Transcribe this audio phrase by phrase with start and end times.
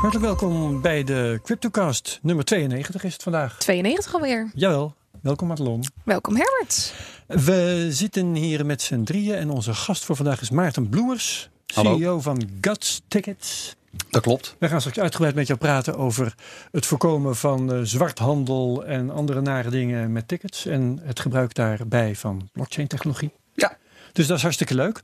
[0.00, 2.18] Hartelijk welkom bij de CryptoCast.
[2.22, 3.58] Nummer 92 is het vandaag.
[3.58, 4.50] 92 alweer.
[4.54, 5.84] Jawel, welkom Madelon.
[6.04, 6.94] Welkom Herbert.
[7.26, 11.96] We zitten hier met z'n drieën en onze gast voor vandaag is Maarten Bloemers, Hallo.
[11.96, 13.76] CEO van Guts Tickets.
[14.10, 14.56] Dat klopt.
[14.58, 16.34] We gaan straks uitgebreid met jou praten over
[16.70, 22.16] het voorkomen van eh, zwarthandel en andere nare dingen met tickets en het gebruik daarbij
[22.16, 23.32] van blockchain technologie.
[23.54, 23.76] Ja.
[24.12, 25.02] Dus dat is hartstikke leuk.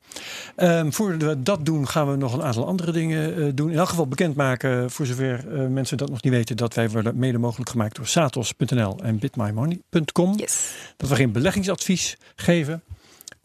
[0.57, 3.71] Ehm voordat we dat doen, gaan we nog een aantal andere dingen eh, doen.
[3.71, 7.18] In elk geval bekendmaken, voor zover eh, mensen dat nog niet weten, dat wij worden
[7.18, 10.39] mede mogelijk gemaakt door satos.nl en bitmymoney.com.
[10.39, 10.71] Yes.
[10.96, 12.82] Dat we geen beleggingsadvies geven.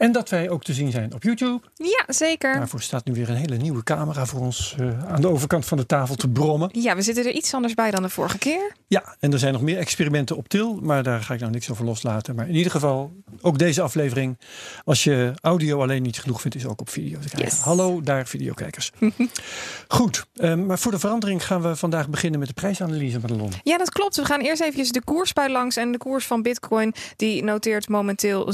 [0.02, 1.62] En dat wij ook te zien zijn op YouTube.
[1.74, 2.54] Ja, zeker.
[2.54, 5.78] Daarvoor staat nu weer een hele nieuwe camera voor ons eh, aan de overkant van
[5.78, 6.70] de tafel te brommen.
[6.74, 8.76] Ja, we zitten er iets anders bij dan de vorige keer.
[8.88, 11.70] Ja, en er zijn nog meer experimenten op til, maar daar ga ik nou niks
[11.70, 12.36] over loslaten.
[12.36, 14.38] Maar in ieder geval, ook deze aflevering,
[14.84, 17.56] als je audio alleen niet genoeg vindt, is ook op video te krijgen.
[17.56, 17.66] Yes.
[17.66, 18.92] Hallo daar, videokijkers.
[19.88, 23.52] Goed, eh, maar voor de verandering gaan we vandaag beginnen met de prijsanalyse, Madelon.
[23.64, 24.16] Ja, dat klopt.
[24.16, 25.76] We gaan eerst even de koers bij langs.
[25.76, 28.54] En de koers van Bitcoin die noteert momenteel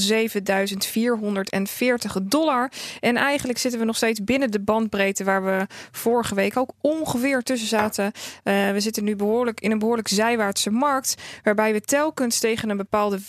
[1.46, 2.72] 7440 dollar.
[3.00, 7.42] En eigenlijk zitten we nog steeds binnen de bandbreedte waar we vorige week ook ongeveer
[7.42, 8.12] tussen zaten.
[8.44, 11.16] Eh, we zitten nu behoorlijk in een behoorlijk zijwaartse markt.
[11.44, 13.20] Waarbij we telkens tegen een bepaalde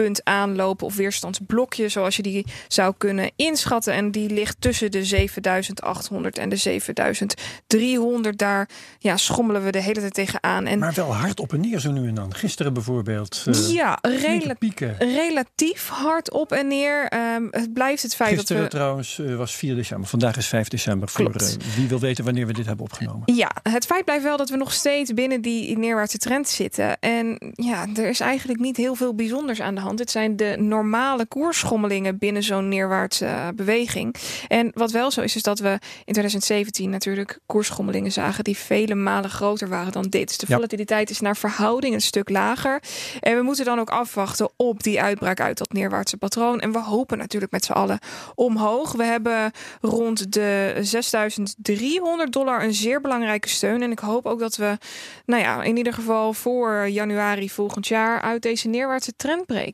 [0.00, 0.86] weerstandspunt aanlopen.
[0.86, 3.92] Of weerstandsblokje, zoals je die zou kunnen inschatten.
[3.92, 8.38] En die ligt tussen de 7800 en de 7300.
[8.38, 10.66] Daar ja, schommelen we de hele tijd tegenaan.
[10.66, 12.34] En Maar wel hard op en neer zo nu en dan.
[12.34, 13.44] Gisteren bijvoorbeeld.
[13.46, 14.96] eh, ja, rela- pieken.
[14.98, 17.06] relatief hard op en neer.
[17.08, 18.78] Ehm, het blijft het feit Gisteren dat we.
[18.78, 20.08] trouwens eh, was 4 december.
[20.08, 21.08] Vandaag is 5 december.
[21.08, 23.22] Voor eh, wie wil weten wanneer we dit hebben opgenomen.
[23.34, 26.98] Ja, het feit blijft wel dat we nog steeds binnen die neerwaartse trend zitten.
[27.00, 29.89] En ja, er is eigenlijk niet heel veel bijzonders aan de hand.
[29.98, 34.14] Het zijn de normale koersschommelingen binnen zo'n neerwaartse eh, beweging.
[34.48, 35.68] En wat wel zo is, is dat we
[36.04, 40.28] in 2017 natuurlijk koersschommelingen zagen die vele malen groter waren dan dit.
[40.28, 40.54] Dus de Ja.
[40.54, 42.82] volatiliteit is naar verhouding een stuk lager.
[43.20, 46.60] En we moeten dan ook afwachten op die uitbraak uit dat neerwaartse patroon.
[46.60, 47.98] En we hopen natuurlijk met z'n allen
[48.34, 48.92] omhoog.
[48.92, 49.50] We hebben
[49.80, 53.82] rond de 6300 dollar een zeer belangrijke steun.
[53.82, 54.78] En ik hoop ook dat we,
[55.26, 59.69] nou ja, in ieder geval voor januari volgend jaar uit deze neerwaartse trend breken.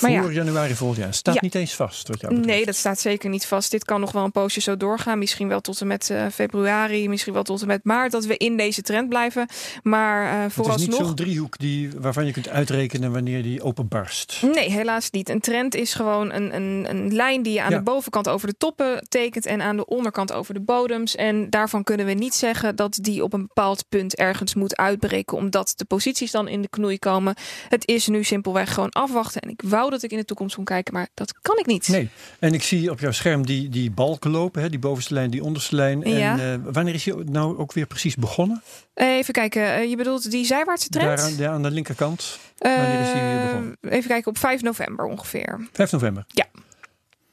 [0.00, 1.14] Maar ja, Voor januari volgend jaar.
[1.14, 1.40] Staat Ja.
[1.42, 2.08] niet eens vast.
[2.08, 2.56] Wat jou betreft.
[2.56, 3.70] Nee, dat staat zeker niet vast.
[3.70, 5.18] Dit kan nog wel een poosje zo doorgaan.
[5.18, 8.12] Misschien wel tot en met eh, februari, misschien wel tot en met maart.
[8.12, 9.46] Dat we in deze trend blijven.
[9.82, 11.06] Maar eh Het is niet vooralsnog.
[11.06, 14.42] zo'n driehoek die, waarvan je kunt uitrekenen wanneer die openbarst.
[14.54, 15.28] Nee, helaas niet.
[15.28, 17.76] Een trend is gewoon een, een, een lijn die je aan Ja.
[17.76, 21.14] de bovenkant over de toppen tekent en aan de onderkant over de bodems.
[21.16, 25.36] En daarvan kunnen we niet zeggen dat die op een bepaald punt ergens moet uitbreken,
[25.36, 27.34] omdat de posities dan in de knoei komen.
[27.68, 29.33] Het is nu simpelweg gewoon afwachten.
[29.42, 31.88] En ik wou dat ik in de toekomst kon kijken, maar dat kan ik niet.
[31.88, 32.08] Nee.
[32.38, 34.62] En ik zie op jouw scherm die, die balken lopen.
[34.62, 34.70] Hè?
[34.70, 36.00] Die bovenste lijn, die onderste lijn.
[36.00, 36.38] Ja.
[36.38, 38.62] En eh, wanneer is je nou ook weer precies begonnen?
[38.94, 41.18] Even kijken, eh, je bedoelt die zijwaartse trend?
[41.18, 42.38] Daar ja, aan de linkerkant.
[42.58, 43.76] wanneer is die weer Eh, begonnen?
[43.80, 45.68] Even kijken, op 5 november ongeveer.
[45.72, 46.24] 5 november.
[46.28, 46.46] Ja.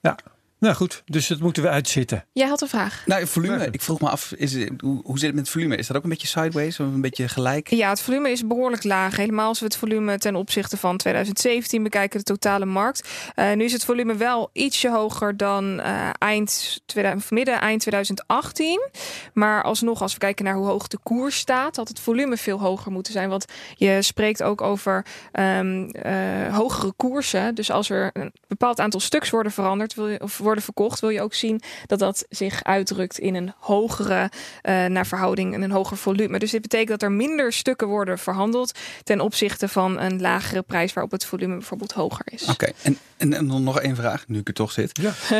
[0.02, 0.18] Ja.
[0.62, 2.26] Nou goed, dus dat moeten we uitzitten.
[2.34, 3.04] Jij had een vraag.
[3.06, 3.68] Nou, volume.
[3.72, 5.76] Ik vroeg me af, is, het- hoe, hoe zit het met het volume?
[5.76, 7.70] Is dat ook een beetje sideways of een beetje gelijk?
[7.70, 9.16] Ja, het volume is behoorlijk laag.
[9.16, 13.10] Helemaal als we het volume ten opzichte van 2017 bekijken, de totale markt.
[13.36, 17.82] Eh, nu is het volume wel ietsje hoger dan eh, eind 2000, of midden eind
[17.82, 18.90] 2018.
[19.34, 22.60] Maar alsnog, als we kijken naar hoe hoog de koers staat, had het volume veel
[22.60, 23.30] hoger moeten zijn.
[23.30, 23.46] Want
[23.76, 27.56] je spreekt ook over ehm, eh, hogere koersen.
[27.56, 31.10] Dus als er een bepaald aantal stuks worden veranderd wil je, of worden verkocht, wil
[31.10, 34.32] je ook zien dat dat zich uitdrukt in een hogere
[34.62, 36.40] eh, naar verhouding en een hoger volume.
[36.40, 40.94] Dus dit betekent dat er minder stukken worden verhandeld ten opzichte van een lagere prijs
[40.94, 42.48] waarop het volume bijvoorbeeld hoger is.
[42.48, 45.00] Oké, en, en, en dan nog één vraag, nu ik er toch zit.
[45.02, 45.14] Ja.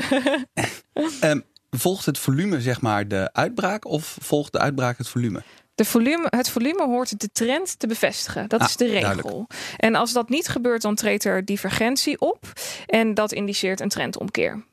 [1.22, 1.40] Ehm,
[1.70, 5.42] volgt het volume zeg maar de uitbraak of volgt de uitbraak het volume?
[5.76, 8.50] De volume, het volume hoort de trend te bevestigen.
[8.50, 9.02] Dat Ah, is de regel.
[9.02, 9.54] duidelijk.
[9.78, 12.54] En als dat niet gebeurt, dan treedt er divergentie op.
[12.86, 14.64] En dat indiceert een trendomkeer.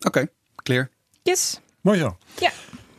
[0.00, 0.26] Oké,
[0.62, 0.90] clear.
[1.22, 1.60] Yes.
[1.80, 2.16] Mooi zo.
[2.38, 2.50] Ja.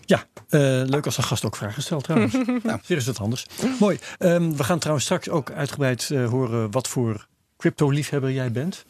[0.06, 2.34] Ja, eh, leuk als de gast ook vragen stelt trouwens.
[2.64, 3.46] nou, weer is het anders.
[3.80, 4.00] Mooi.
[4.18, 7.28] Ehm, we gaan trouwens straks ook uitgebreid eh, horen wat voor
[7.58, 8.86] crypto-liefhebber jij bent.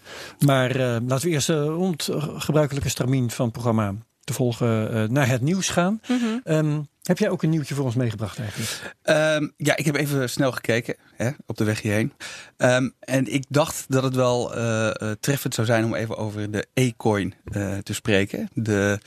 [0.45, 5.10] Maar eh, laten we eerst uh, rond gebruikelijke stramien van het programma te volgen uh,
[5.10, 6.01] naar het nieuws gaan.
[6.07, 6.56] Mhm.
[6.56, 8.95] Um, heb jij ook een nieuwtje voor ons meegebracht eigenlijk?
[9.04, 12.13] Um, ja, ik heb even snel gekeken hè, op de weg hierheen.
[12.57, 16.51] Um, en ik dacht dat het wel uh, uh, treffend zou zijn om even over
[16.51, 18.50] de E-coin uh, te spreken.
[18.54, 19.00] De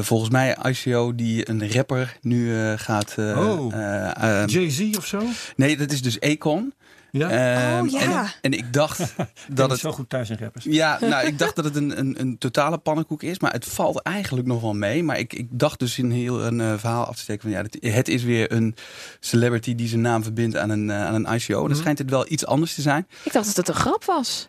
[0.00, 3.14] volgens mij ICO die een rapper nu gaat.
[3.18, 5.22] oh, ehm, Jay-Z of zo?
[5.56, 6.72] Nee, dat is dus Econ.
[7.12, 7.30] Ja?
[7.30, 8.22] Ehm, Oh, ja.
[8.22, 9.14] En, en ik dacht
[9.48, 10.64] dat het zo goed thuis in rappers.
[10.64, 13.38] Ja, nou, ik dacht dat het een, een, een totale pannenkoek is.
[13.38, 15.02] Maar het valt eigenlijk nog wel mee.
[15.02, 17.62] Maar ik, ik dacht dus in heel een eh, verhaal af te steken van ja,
[17.62, 18.74] het, het is weer een
[19.20, 21.62] celebrity die zijn naam verbindt aan een, eh, aan een ICO.
[21.62, 23.06] En dan schijnt het wel iets anders te zijn.
[23.22, 24.48] Ik dacht dat het een grap was.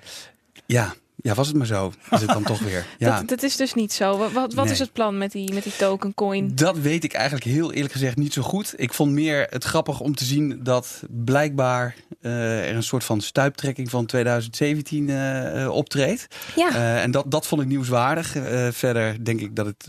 [0.65, 1.91] Ja, ja was het maar zo.
[2.11, 2.85] Is het dan toch weer.
[2.97, 3.17] Ja.
[3.17, 4.17] Dat, dat is dus niet zo.
[4.17, 4.73] Wat, wat, wat Nee.
[4.73, 6.51] is het plan met die, met die token coin?
[6.55, 8.73] Dat weet ik eigenlijk heel eerlijk gezegd niet zo goed.
[8.77, 13.21] Ik vond meer het grappig om te zien dat blijkbaar eh, er een soort van
[13.21, 16.27] stuiptrekking van 2017 eh, eh, optreedt.
[16.55, 16.69] Ja.
[16.69, 18.35] Eh, en dat, dat vond ik nieuwswaardig.
[18.35, 19.87] Eh, verder denk ik dat het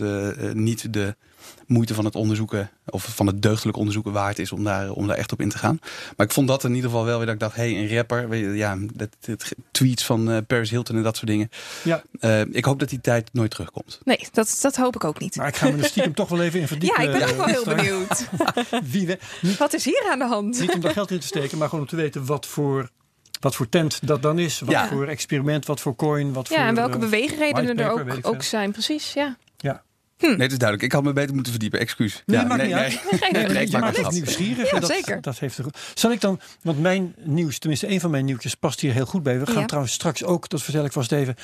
[0.55, 1.17] niet de
[1.67, 5.17] moeite van het onderzoeken of van het deugdelijk onderzoeken waard is om daar, om daar
[5.17, 5.79] echt op in te gaan.
[6.17, 7.97] Maar ik vond dat in ieder geval wel weer dat ik dacht, hé, hey, een
[7.97, 11.51] rapper, weet je, ja, dat, dat, tweets van eh, Paris Hilton en dat soort dingen.
[11.83, 14.01] Ja, Eh, ik hoop dat die tijd nooit terugkomt.
[14.05, 15.37] Nee, dat, dat hoop ik ook niet.
[15.37, 17.03] maar ik ga me er stiekem toch wel even in verdiepen.
[17.05, 17.83] Ja, ik ben ook wel eh, heel straks.
[17.83, 18.29] benieuwd.
[18.93, 20.61] Wie we, niet, Wat is hier aan de hand?
[20.61, 22.91] niet om daar geld in te steken, maar gewoon om te weten wat voor,
[23.41, 24.61] wat voor tent dat dan is.
[24.61, 24.89] Wat Ja.
[24.89, 26.57] voor experiment, wat voor coin, wat voor...
[26.57, 28.73] Ja, en welke eh, beweegredenen er ook, ook zijn.
[28.73, 29.37] Precies, ja.
[29.57, 29.83] ja.
[30.19, 30.27] Hm.
[30.27, 30.83] Nee, het is duidelijk.
[30.83, 31.81] Ik had me beter moeten verdiepen.
[31.81, 32.23] Excuus.
[32.27, 32.85] Nee, ja, maakt nee, niet nee.
[32.85, 33.21] uit.
[33.23, 34.71] Geen Nee, je maakt het nieuwsgierig.
[34.71, 35.21] Ja, en dat, zeker.
[35.21, 35.65] Dat heeft er,
[35.95, 39.23] zal ik dan, want mijn nieuws, tenminste een van mijn nieuwtjes, past hier heel goed
[39.23, 39.39] bij.
[39.39, 39.67] We gaan Ja.
[39.67, 41.35] trouwens straks ook, dat vertel ik vast even,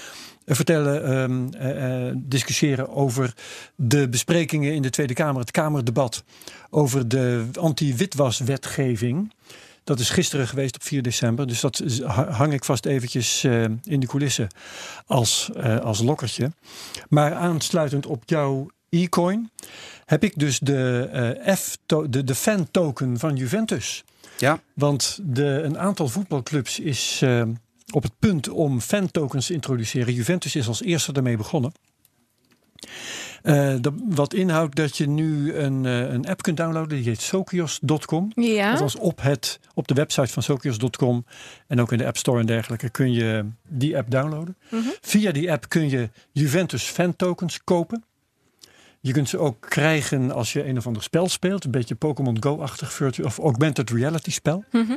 [0.45, 3.35] eh, vertellen, ehm, eh, eh, discussiëren over
[3.75, 6.25] de besprekingen in de Tweede Kamer, het Kamerdebat
[6.71, 9.33] over de anti-witwaswetgeving.
[9.91, 11.47] Dat is gisteren geweest op 4 december.
[11.47, 11.83] Dus dat
[12.31, 14.49] hang ik vast eventjes eh, in de coulissen
[15.07, 16.53] als, eh, als lokkertje.
[17.09, 19.51] Maar aansluitend op jouw e-coin
[20.05, 21.09] heb ik dus de,
[21.45, 24.05] eh, F de, de fan token van Juventus.
[24.39, 27.25] Ja, Want de, een aantal voetbalclubs is
[27.93, 30.15] op het punt om fan tokens te introduceren.
[30.15, 31.73] Juventus is als eerste daarmee begonnen.
[33.43, 36.97] Eh, dat, wat inhoudt dat je nu een, eh, een app kunt downloaden.
[36.97, 38.33] Die heet Sokios.com.
[38.35, 38.71] Ja.
[38.71, 41.25] Althans op, het, op de website van Sokios.com
[41.67, 44.57] en ook in de App Store en dergelijke kun je die app downloaden.
[44.71, 44.83] Mhm.
[45.01, 48.05] Via die app kun je Juventus fan tokens kopen.
[49.01, 51.65] Je kunt ze ook krijgen als je een of ander spel speelt.
[51.65, 54.65] Een beetje Pokémon Go-achtig virtual of augmented reality spel.
[54.71, 54.95] Mhm.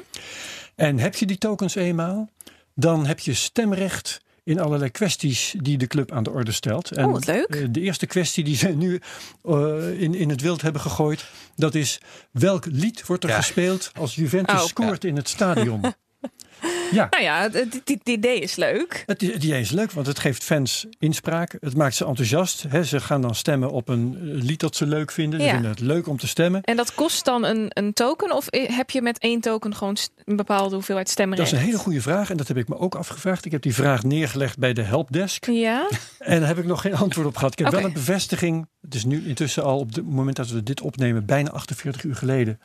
[0.75, 2.29] En heb je die tokens eenmaal,
[2.75, 6.91] dan heb je stemrecht in allerlei kwesties die de club aan de orde stelt.
[6.91, 7.45] En Oh, wat leuk.
[7.55, 8.99] eh, de eerste kwestie die ze nu
[9.43, 11.25] eh, in, in het wild hebben gegooid,
[11.55, 11.99] dat is
[12.31, 13.35] welk lied wordt er Ja.
[13.35, 14.67] gespeeld als Juventus Oh.
[14.67, 15.81] scoort in het stadion?
[16.93, 17.07] ja.
[17.09, 19.03] Nou ja, het, het- het idee is leuk.
[19.05, 21.57] Het idee is leuk, want het geeft fans inspraak.
[21.59, 22.65] Het maakt ze enthousiast.
[22.67, 22.83] Hè.
[22.83, 25.39] Ze gaan dan stemmen op een lied dat ze leuk vinden.
[25.39, 25.51] Ze Ja.
[25.51, 26.61] vinden het leuk om te stemmen.
[26.63, 28.31] En dat kost dan een, een token?
[28.35, 31.41] Of heb je met één token gewoon een bepaalde hoeveelheid Dat stemrecht?
[31.51, 33.45] is een hele goede vraag en dat heb ik me ook afgevraagd.
[33.45, 35.45] Ik heb die vraag neergelegd bij de helpdesk.
[35.45, 35.87] Ja?
[36.19, 37.51] En daar heb ik nog geen antwoord op gehad.
[37.51, 38.67] Ik heb wel een bevestiging.
[38.81, 42.15] Het is nu intussen al op het moment dat we dit opnemen, bijna 48 uur
[42.15, 42.59] geleden,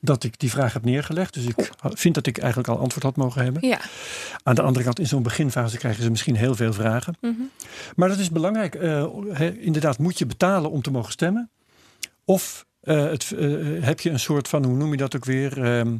[0.00, 1.34] dat ik die vraag heb neergelegd.
[1.34, 3.68] Dus ik vind dat ik eigenlijk al antwoord had mogen hebben.
[3.68, 3.80] Ja.
[4.42, 7.16] Aan de andere kant, in zo'n beginfase krijgen ze misschien heel veel vragen.
[7.20, 7.32] Mhm.
[7.96, 8.74] Maar dat is belangrijk.
[8.74, 11.50] Eh, inderdaad, moet je betalen om te mogen stemmen?
[12.24, 13.48] Of eh, het, eh,
[13.80, 15.62] heb je een soort van, hoe noem je dat ook weer?
[15.64, 15.96] Ehm,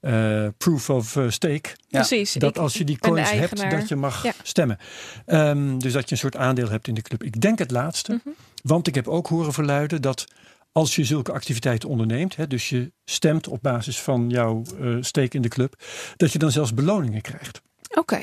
[0.00, 1.68] eh, proof of stake.
[1.88, 1.98] Ja.
[1.98, 2.32] Precies.
[2.32, 4.32] Dat Ik als je die coins hebt, dat je mag Ja.
[4.42, 4.78] stemmen.
[5.26, 7.22] Ehm, dus dat je een soort aandeel hebt in de club.
[7.22, 8.12] Ik denk het laatste.
[8.12, 8.28] Mhm.
[8.62, 10.24] Want ik heb ook horen verluiden dat
[10.72, 15.34] als je zulke activiteiten onderneemt, hè, dus je stemt op basis van jouw eh steek
[15.34, 15.82] in de club,
[16.16, 17.60] dat je dan zelfs beloningen krijgt.
[17.98, 18.18] Oké.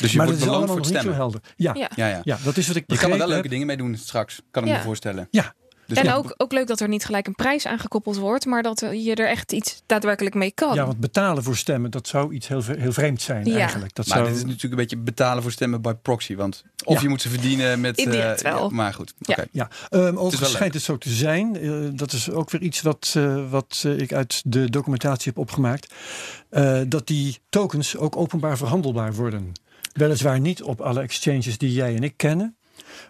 [0.00, 1.14] Dus je maar wordt dat is beloond allemaal voor het niet zo stemmen.
[1.16, 1.40] helder.
[1.56, 1.90] Ja, ja.
[1.94, 2.06] Ja.
[2.08, 2.38] Ja, ja.
[2.44, 4.40] dat is wat ik Je kan er wel leuke dingen mee doen straks.
[4.50, 4.76] Kan ik Ja.
[4.76, 5.28] me voorstellen.
[5.30, 5.54] Ja,
[5.86, 8.62] Dus en ja, ook, ook leuk dat er niet gelijk een prijs aangekoppeld wordt, maar
[8.62, 10.74] dat je er echt iets daadwerkelijk mee kan.
[10.74, 13.58] ja, want betalen voor stemmen, dat zou iets heel, heel vreemd zijn Ja.
[13.58, 13.94] eigenlijk.
[13.94, 16.34] Dat Maar zou, dit is natuurlijk een beetje betalen voor stemmen bij proxy.
[16.36, 17.00] Want of Ja.
[17.00, 17.96] je moet ze verdienen met...
[18.06, 18.62] Indirect eh, wel.
[18.68, 19.34] ja, maar goed, Ja.
[19.34, 19.44] oké.
[19.50, 21.56] Ja, um, overigens wel schijnt het zo te zijn.
[21.56, 25.38] eh, dat is ook weer iets wat, eh, wat eh, ik uit de documentatie heb
[25.38, 25.92] opgemaakt.
[26.50, 29.52] eh, dat die tokens ook openbaar verhandelbaar worden.
[29.92, 32.56] Weliswaar niet op alle exchanges die jij en ik kennen.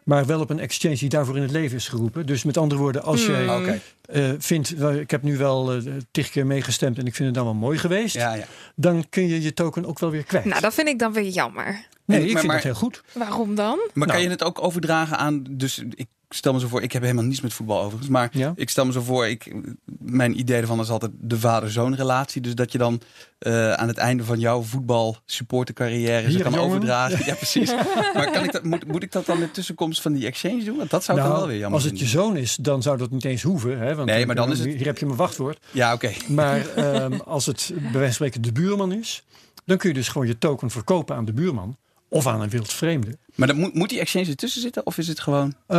[0.04, 2.26] Maar wel op een exchange die daarvoor in het leven is geroepen.
[2.26, 3.34] Dus met andere woorden, als Hmm.
[3.34, 4.68] jij eh, vindt...
[4.76, 7.54] wel, Ik heb nu wel eh tig keer meegestemd en ik vind het dan wel
[7.54, 8.14] mooi geweest.
[8.14, 8.44] Ja, ja.
[8.74, 10.44] Dan kun je je token ook wel weer kwijt.
[10.44, 11.64] Nou, dat vind ik dan weer jammer.
[12.04, 13.02] nee, ik maar- vind maar- dat heel goed.
[13.12, 13.78] Waarom dan?
[13.94, 14.10] Maar Nou.
[14.18, 15.44] kan je het ook overdragen aan...
[15.50, 16.82] Dus ik stel me zo voor...
[16.82, 18.08] Ik heb helemaal niets met voetbal overigens.
[18.08, 18.52] Maar Ja.
[18.56, 19.26] ik stel me zo voor...
[19.28, 19.54] Ik,
[19.98, 22.40] mijn idee ervan is altijd de vader-zoon relatie.
[22.40, 23.00] Dus dat je dan
[23.38, 26.30] eh, aan het einde van jouw voetbal supportercarrière...
[26.30, 26.66] ze kan jongen.
[26.66, 27.26] overdragen.
[27.26, 27.74] Ja, precies.
[28.14, 30.76] maar kan ik dat, moet, moet ik dat dan met tussenkomst van die exchange doen?
[30.76, 32.82] Want dat zou ik dan wel weer jammer Nou, als het je zoon is, dan
[32.82, 33.78] zou dat niet eens hoeven.
[33.78, 33.94] Hè?
[33.94, 35.58] Want Nee, maar dan is het- Hier heb je mijn wachtwoord.
[35.70, 36.12] Ja, oké.
[36.28, 39.22] Maar ehm, als het bij wijze van spreken de buurman is,
[39.64, 41.76] dan kun je dus gewoon je token verkopen aan de buurman.
[42.08, 43.18] of aan een wild vreemde.
[43.36, 44.86] Maar dan moet, moet die exchange ertussen zitten?
[44.86, 45.54] Of is het gewoon...
[45.68, 45.78] Uh,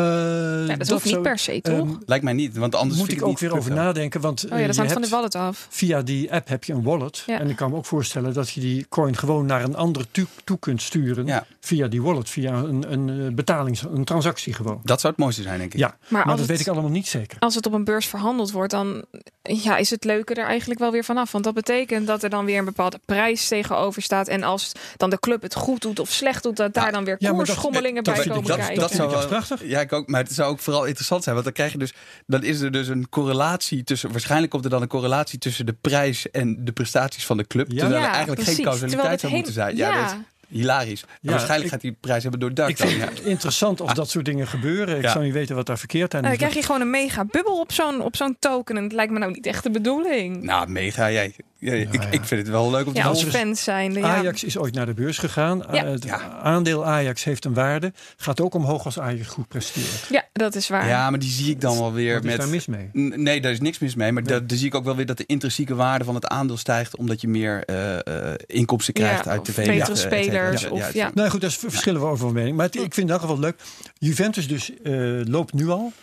[0.68, 1.74] ja, dat hoeft niet per se, toch?
[1.74, 4.22] Um, Lijkt mij niet, want anders moet ik ook weer over nadenken.
[4.22, 5.68] Want oh ja, dat hangt van de wallet af.
[5.70, 7.24] Via die app heb je een wallet.
[7.26, 7.40] Ja.
[7.40, 10.26] En ik kan me ook voorstellen dat je die coin gewoon naar een ander toe,
[10.44, 11.26] toe kunt sturen.
[11.26, 11.46] Ja.
[11.60, 14.80] Via die wallet, via een, een betalings, een transactie gewoon.
[14.84, 15.80] Dat zou het mooiste zijn, denk ik.
[15.80, 17.40] Ja, maar, maar dat weet ik allemaal niet zeker.
[17.40, 19.06] Als het op een beurs verhandeld wordt, dan
[19.42, 21.32] ja, is het leuke er eigenlijk wel weer vanaf.
[21.32, 24.28] Want dat betekent dat er dan weer een bepaalde prijs tegenover staat.
[24.28, 27.18] En als dan de club het goed doet of slecht doet, dat daar dan weer
[27.48, 28.80] koersschommelingen bij komen kijken.
[28.80, 29.64] Dat, zou wel, prachtig.
[29.64, 30.08] Ja, ik ook.
[30.08, 31.36] Maar het zou ook vooral interessant zijn.
[31.36, 31.94] Want dan krijg je dus,
[32.26, 35.76] dan is er dus een correlatie tussen, waarschijnlijk komt er dan een correlatie tussen de
[35.82, 37.70] prijs en de prestaties van de club.
[37.70, 39.76] Terwijl er eigenlijk geen causaliteit zou moeten zijn.
[39.76, 41.04] Ja, ja hilarisch.
[41.22, 42.70] Ja, waarschijnlijk gaat die prijs hebben door.
[42.70, 44.98] Ik vind het interessant of dat soort dingen gebeuren.
[44.98, 46.28] Ik zou niet weten wat daar verkeerd aan is.
[46.28, 48.78] Dan krijg je gewoon een mega bubbel op zo'n op zo'n token.
[48.78, 50.44] En het lijkt me nou niet echt de bedoeling.
[50.44, 51.12] Nou, mega.
[51.12, 54.04] Jij, ja, ik, ik vind het wel leuk om te ja, als fans zijn.
[54.04, 55.64] Ajax is ooit naar de beurs gegaan.
[55.72, 55.86] Ja.
[55.86, 56.10] Het
[56.42, 57.94] aandeel Ajax heeft een waarde.
[58.18, 60.08] Gaat ook omhoog als Ajax goed presteert.
[60.10, 60.88] Ja, dat is waar.
[60.88, 62.32] Ja, maar die zie ik dan wel weer Wat met.
[62.34, 62.90] Is daar mis mee?
[63.18, 64.12] Nee, daar is niks mis mee.
[64.12, 64.46] Maar nee.
[64.46, 66.96] daar zie ik ook wel weer dat de intrinsieke waarde van het aandeel stijgt.
[66.96, 69.68] Omdat je meer uh, uh, inkomsten krijgt uit tv.
[69.68, 70.70] Betere spelers.
[70.70, 72.56] Of, ja, Nou goed, daar verschillen we over van mening.
[72.56, 73.56] Maar het, ik vind het in elk geval leuk.
[73.98, 75.94] Juventus dus uh, loopt nu al.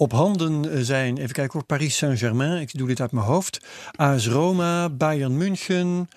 [0.00, 3.66] Op handen zijn, even kijken hoor, Paris Saint-Germain, ik doe dit uit mijn hoofd.
[3.96, 6.08] AS Roma, Bayern München,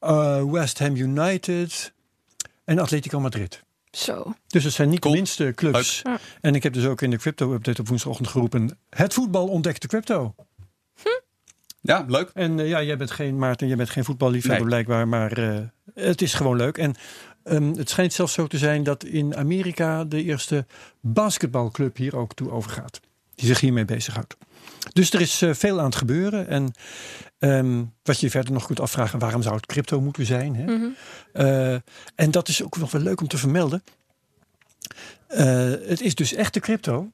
[0.00, 1.92] uh, West Ham United
[2.64, 3.62] en Atletico Madrid.
[3.90, 4.34] Zo.
[4.46, 6.00] Dus het zijn niet de minste clubs.
[6.02, 6.18] Ja.
[6.40, 8.78] En ik heb dus ook in de crypto-update op woensdagochtend geroepen...
[8.90, 10.34] het voetbal ontdekt de crypto.
[11.02, 11.08] Hm.
[11.80, 12.30] Ja, leuk.
[12.34, 14.68] En uh, ja, jij bent geen, Maarten, jij bent geen voetballiefhebber nee.
[14.68, 15.58] blijkbaar, maar uh,
[15.94, 16.78] het is gewoon leuk.
[16.78, 16.94] En
[17.44, 20.66] um, het schijnt zelfs zo te zijn dat in Amerika de eerste
[21.00, 23.00] basketbalclub hier ook toe overgaat
[23.34, 24.36] die zich hiermee bezighoudt.
[24.92, 26.48] Dus er is uh, veel aan het gebeuren.
[26.48, 26.72] En
[27.38, 30.56] um, wat je verder nog kunt afvragen, waarom zou het crypto moeten zijn?
[30.56, 30.62] Hè?
[30.62, 30.96] Mm -hmm.
[31.46, 31.72] uh,
[32.14, 33.82] en dat is ook nog wel leuk om te vermelden.
[35.28, 35.38] Uh,
[35.86, 37.10] het is dus echte crypto.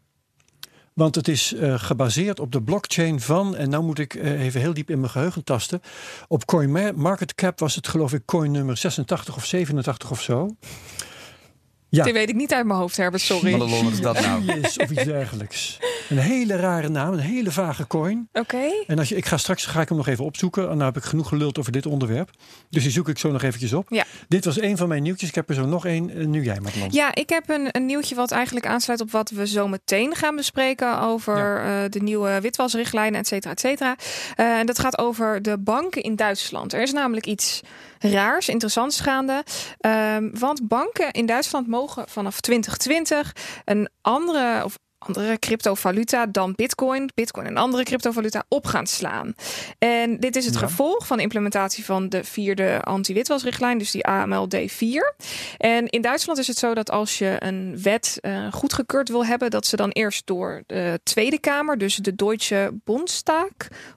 [0.92, 4.90] Want het is gebaseerd op de blockchain van, en nou moet ik even heel diep
[4.90, 5.80] in mijn geheugen tasten.
[6.28, 10.56] Op CoinMarketCap was het geloof ik coin nummer 86 of 87 of zo.
[11.90, 12.04] Ja.
[12.04, 13.56] Die weet ik niet uit mijn hoofd, Herbert, sorry.
[13.56, 14.60] Wat is dat nou?
[14.62, 15.78] of iets dergelijks.
[16.08, 18.28] Een hele rare naam, een hele vage coin.
[18.32, 18.40] Oké.
[18.40, 18.84] Okay.
[18.86, 20.62] En als je, ik ga straks ga ik hem nog even opzoeken.
[20.62, 22.30] Nou heb ik genoeg geluld over dit onderwerp.
[22.70, 23.86] Dus die zoek ik zo nog eventjes op.
[23.88, 24.04] Ja.
[24.28, 25.28] Dit was een van mijn nieuwtjes.
[25.28, 26.30] Ik heb er zo nog één.
[26.30, 26.88] Nu jij, Madelon.
[26.90, 30.36] Ja, ik heb een, een nieuwtje wat eigenlijk aansluit op wat we zo meteen gaan
[30.36, 31.00] bespreken.
[31.00, 31.82] Over ja.
[31.82, 33.96] uh, de nieuwe witwasrichtlijnen, et cetera, et cetera.
[34.36, 36.72] Uh, en dat gaat over de banken in Duitsland.
[36.72, 37.62] Er is namelijk iets
[38.00, 39.42] raars, interessants gaande.
[39.80, 43.32] Um, want banken in Duitsland mogen vanaf 2020
[43.64, 49.34] een andere of andere cryptovaluta dan Bitcoin, Bitcoin en andere cryptovaluta op gaan slaan.
[49.78, 50.60] En dit is het ja.
[50.60, 55.14] gevolg van de implementatie van de vierde anti-witwasrichtlijn, dus die AMLD 4.
[55.56, 59.50] En in Duitsland is het zo dat als je een wet uh, goedgekeurd wil hebben,
[59.50, 63.48] dat ze dan eerst door de Tweede Kamer, dus de Deutsche Bundestag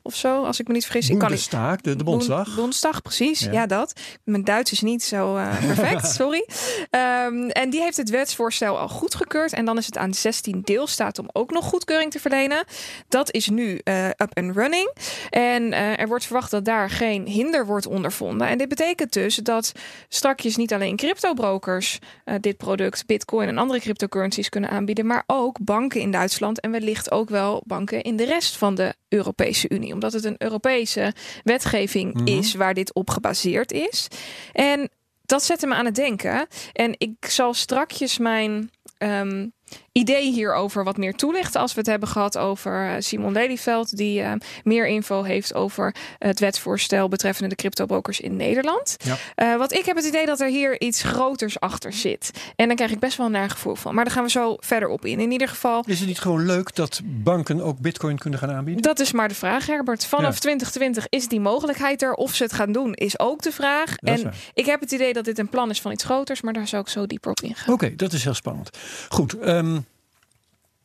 [0.01, 1.07] of zo, als ik me niet vergis.
[1.07, 2.55] Bundestag, de, de Bondsdag.
[2.55, 3.39] Bundestag, precies.
[3.39, 3.51] Ja.
[3.51, 3.93] ja, dat.
[4.23, 6.47] Mijn Duits is niet zo uh, perfect, sorry.
[6.89, 10.90] Um, en die heeft het wetsvoorstel al goedgekeurd en dan is het aan 16 deels
[10.91, 12.63] staat om ook nog goedkeuring te verlenen.
[13.07, 14.93] Dat is nu uh, up and running.
[15.29, 18.47] En uh, er wordt verwacht dat daar geen hinder wordt ondervonden.
[18.47, 19.71] En dit betekent dus dat
[20.09, 25.57] strakjes niet alleen cryptobrokers uh, dit product, bitcoin en andere cryptocurrencies kunnen aanbieden, maar ook
[25.61, 29.93] banken in Duitsland en wellicht ook wel banken in de rest van de Europese Unie.
[29.93, 32.37] Omdat het een Europese wetgeving mm -hmm.
[32.39, 34.07] is waar dit op gebaseerd is.
[34.53, 34.89] En
[35.25, 36.47] dat zette me aan het denken.
[36.73, 39.53] En ik zal strakjes mijn um,
[39.91, 44.21] idee hierover wat meer toelichten als we het hebben gehad over uh, Simon Lelyveld, die
[44.21, 44.31] uh,
[44.63, 48.95] meer info heeft over het wetsvoorstel betreffende de cryptobrokers in Nederland.
[48.97, 49.17] Ja.
[49.35, 52.31] Uh, want ik heb het idee dat er hier iets groters achter zit.
[52.55, 53.95] En dan krijg ik best wel een naar gevoel van.
[53.95, 55.19] Maar daar gaan we zo verder op in.
[55.19, 55.83] In ieder geval.
[55.85, 58.83] Is het niet gewoon leuk dat banken ook bitcoin kunnen gaan aanbieden?
[58.83, 60.05] Dat is maar de vraag, Herbert.
[60.05, 60.39] Vanaf ja.
[60.39, 62.13] 2020 is die mogelijkheid er.
[62.13, 63.95] Of ze het gaan doen, is ook de vraag.
[63.95, 66.67] En ik heb het idee dat dit een plan is van iets groters, maar daar
[66.67, 67.73] zou ik zo dieper op ingaan.
[67.73, 68.69] Oké, okay, dat is heel spannend.
[69.09, 69.47] Goed.
[69.47, 69.80] Um,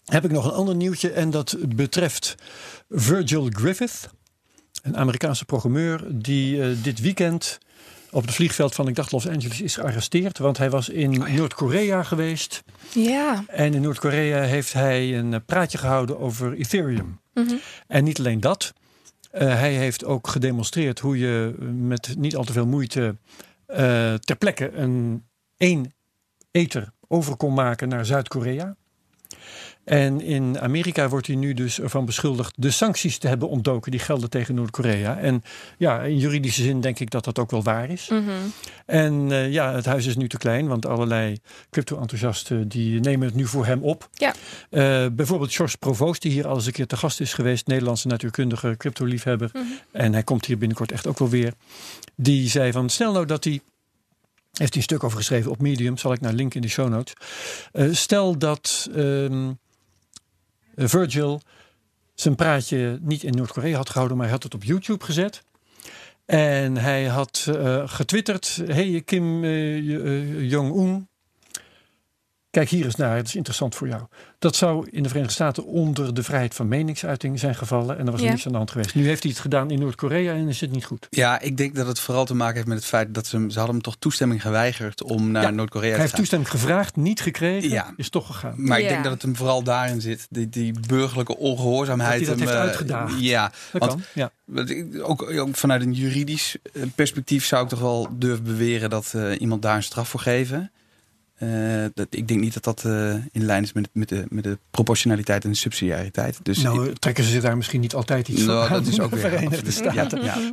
[0.06, 2.34] heb ik nog een ander nieuwtje en dat betreft
[2.88, 4.10] Virgil Griffith,
[4.82, 7.58] een Amerikaanse programmeur die uh, dit weekend
[8.10, 10.38] op het vliegveld van, ik dacht Los Angeles, is gearresteerd.
[10.38, 11.34] Want hij was in oh ja.
[11.34, 12.62] Noord-Korea geweest.
[12.94, 13.44] Ja.
[13.46, 17.20] En in Noord-Korea heeft hij een praatje gehouden over Ethereum.
[17.34, 17.60] Mm -hmm.
[17.86, 18.72] En niet alleen dat.
[19.34, 23.16] Uh, hij heeft ook gedemonstreerd hoe je met niet al te veel moeite
[23.68, 23.76] uh,
[24.14, 25.24] ter plekke een
[25.56, 25.94] één
[26.50, 28.76] ether over kon maken naar Zuid-Korea.
[29.86, 34.00] En in Amerika wordt hij nu dus ervan beschuldigd de sancties te hebben ontdoken die
[34.00, 35.18] gelden tegen Noord-Korea.
[35.18, 35.42] En
[35.78, 38.08] ja, in juridische zin denk ik dat dat ook wel waar is.
[38.08, 38.30] Mhm.
[38.86, 41.38] En eh, ja, het huis is nu te klein, want allerlei
[41.70, 44.08] crypto-enthousiasten die nemen het nu voor hem op.
[44.12, 44.34] Ja.
[44.70, 48.06] Eh, bijvoorbeeld George Provoost, die hier al eens een keer te gast is geweest, Nederlandse
[48.06, 49.50] natuurkundige crypto-liefhebber.
[49.52, 49.64] Mhm.
[49.92, 51.52] En hij komt hier binnenkort echt ook wel weer.
[52.14, 53.60] Die zei van, stel nou dat hij
[54.58, 56.88] heeft hij een stuk over geschreven op Medium, zal ik naar linken in de show
[56.88, 57.12] notes.
[57.72, 59.50] Eh, stel dat ehm,
[60.76, 61.40] Virgil
[62.14, 65.42] zijn praatje niet in Noord-Korea had gehouden, maar hij had het op YouTube gezet.
[66.26, 71.08] En hij had eh, getwitterd: Hey Kim eh, eh, Jong-un,
[72.56, 74.02] kijk hier eens naar, het is interessant voor jou.
[74.38, 77.98] Dat zou in de Verenigde Staten onder de vrijheid van meningsuiting zijn gevallen.
[77.98, 78.30] En er was Ja.
[78.30, 78.94] niets aan de hand geweest.
[78.94, 81.06] Nu heeft hij het gedaan in Noord-Korea en is het niet goed.
[81.10, 83.50] Ja, ik denk dat het vooral te maken heeft met het feit dat ze, hem-
[83.50, 86.20] ze hadden hem toch toestemming geweigerd om naar Ja, Noord-Korea Hij te heeft gaan.
[86.20, 87.92] toestemming gevraagd, niet gekregen, Ja.
[87.96, 88.54] is toch gegaan.
[88.56, 90.26] Maar ik denk dat het hem vooral daarin zit.
[90.30, 92.10] Die, die burgerlijke Dat ongehoorzaamheid.
[92.10, 93.20] hij dat hem, heeft eh, uitgedaagd.
[93.20, 94.30] Ja, Dat want kan, ja.
[95.02, 99.40] ook, ook vanuit een juridisch eh, perspectief zou ik toch wel durven beweren dat eh,
[99.40, 100.70] iemand daar een straf voor geven.
[101.36, 101.48] Eh,
[101.94, 104.58] dat, ik denk niet dat dat eh, in lijn is met, met, de, met de
[104.70, 106.38] proportionaliteit en de subsidiariteit.
[106.42, 108.98] Dus nou, trekken ze zich daar misschien niet altijd iets Nou, van aan dat is
[108.98, 110.22] in ook weer Verenigde.
[110.22, 110.38] Ja.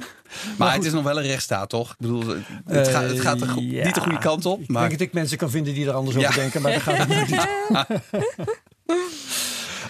[0.57, 1.91] Maar, het is nog wel een rechtsstaat, toch?
[1.91, 2.23] Ik bedoel,
[2.65, 3.85] het, gaat, het gaat de go- ja.
[3.85, 4.59] niet de goede kant op.
[4.61, 6.21] Ik denk dat ik mensen kan vinden die er anders Ja.
[6.27, 7.77] over denken, maar daar gaat het niet om.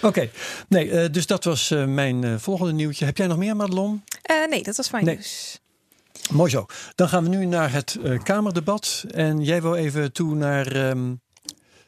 [0.10, 0.30] Oké,
[0.68, 3.06] nee, eh, dus dat was eh, mijn eh, volgende nieuwtje.
[3.06, 4.04] Heb jij nog meer, Madelon?
[4.22, 5.14] Eh, nee, dat was mijn Nee.
[5.16, 5.60] nieuws.
[6.32, 6.66] Mooi zo.
[6.96, 9.06] Dan gaan we nu naar het eh, Kamerdebat.
[9.12, 11.14] En jij wil even toe naar ehm,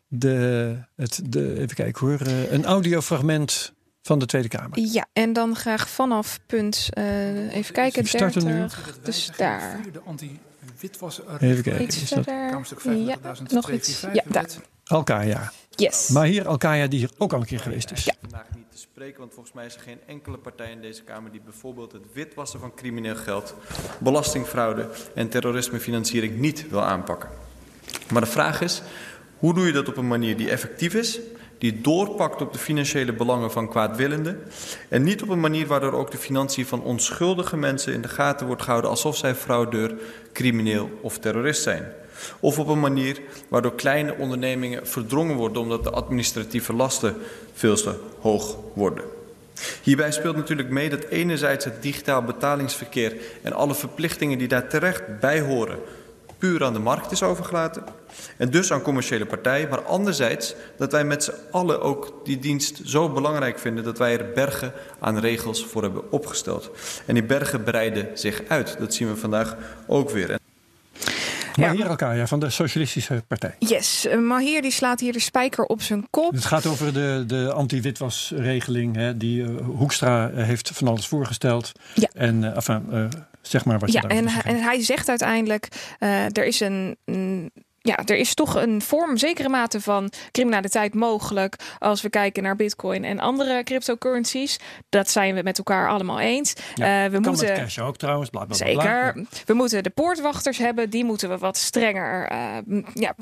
[0.08, 4.80] de, het, de, even kijken hoor, eh, een audiofragment van de Tweede Kamer.
[4.80, 8.54] Ja, en dan graag vanaf punt, eh, even kijken, We starten nu.
[8.54, 9.80] 30, dus daar.
[11.40, 11.88] Even kijken.
[11.88, 14.02] Is dat Ja, 35.245 nog iets.
[14.14, 14.48] Ja, daar.
[14.86, 15.52] Alkaya?
[15.76, 16.10] Yes.
[16.10, 18.04] Maar hier Alkaya die hier ook al een keer geweest is.
[18.04, 18.14] Ja.
[18.22, 21.32] vandaag niet te spreken, want volgens mij is er geen enkele partij in deze Kamer
[21.32, 23.56] die bijvoorbeeld het witwassen van crimineel geld,
[23.98, 27.30] belastingfraude en terrorismefinanciering niet wil aanpakken.
[28.12, 28.82] Maar de vraag is,
[29.38, 31.20] hoe doe je dat op een manier die effectief is,
[31.58, 34.44] die doorpakt op de financiële belangen van kwaadwillenden
[34.90, 38.48] en niet op een manier waardoor ook de financiën van onschuldige mensen in de gaten
[38.48, 39.96] wordt gehouden alsof zij fraudeur,
[40.34, 41.92] crimineel of terrorist zijn.
[42.40, 47.16] Of op een manier waardoor kleine ondernemingen verdrongen worden omdat de administratieve lasten
[47.54, 49.04] veel te hoog worden.
[49.82, 55.20] Hierbij speelt natuurlijk mee dat enerzijds het digitaal betalingsverkeer en alle verplichtingen die daar terecht
[55.20, 55.80] bij horen
[56.38, 57.84] puur aan de markt is overgelaten
[58.38, 62.82] en dus aan commerciële partijen, maar anderzijds dat wij met z'n allen ook die dienst
[62.84, 66.72] zo belangrijk vinden dat wij er bergen aan regels voor hebben opgesteld.
[67.06, 68.76] En die bergen breiden zich uit.
[68.80, 69.56] Dat zien we vandaag
[69.88, 70.38] ook weer.
[71.58, 71.76] Maar Ja.
[71.76, 73.56] hier Alkaya van de Socialistische Partij.
[73.60, 76.32] Yes, eh, Mahir die slaat hier de spijker op zijn kop.
[76.34, 78.96] Het gaat over de, de anti-witwasregeling.
[78.96, 81.72] Hè, die eh, Hoekstra eh, heeft van alles voorgesteld.
[81.94, 82.10] Ja.
[82.14, 83.10] En enfin,
[83.42, 85.68] zeg maar wat je Ja, en, en hij zegt uiteindelijk,
[86.00, 86.98] er is een...
[87.06, 87.52] een-
[87.86, 92.56] ja, er is toch een vorm, zekere mate van criminaliteit mogelijk als we kijken naar
[92.56, 94.60] bitcoin en andere cryptocurrencies.
[94.90, 96.54] Dat zijn we met elkaar allemaal eens.
[96.76, 98.30] Ja, Eh, we Kan moeten met cash ook trouwens.
[98.30, 98.82] Bla, bla, bla, bla.
[98.84, 99.26] Zeker.
[99.46, 100.90] We moeten de poortwachters hebben.
[100.90, 102.58] Die moeten we wat strenger eh,
[102.94, 103.14] ja,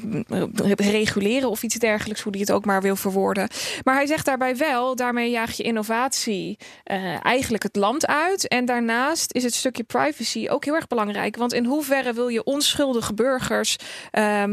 [0.76, 2.22] reguleren of iets dergelijks.
[2.22, 3.48] Hoe die het ook maar wil verwoorden.
[3.84, 8.48] Maar hij zegt daarbij wel, daarmee jaag je innovatie eh, eigenlijk het land uit.
[8.48, 11.36] En daarnaast is het stukje privacy ook heel erg belangrijk.
[11.36, 13.76] Want in hoeverre wil je onschuldige burgers...
[14.12, 14.52] ehm,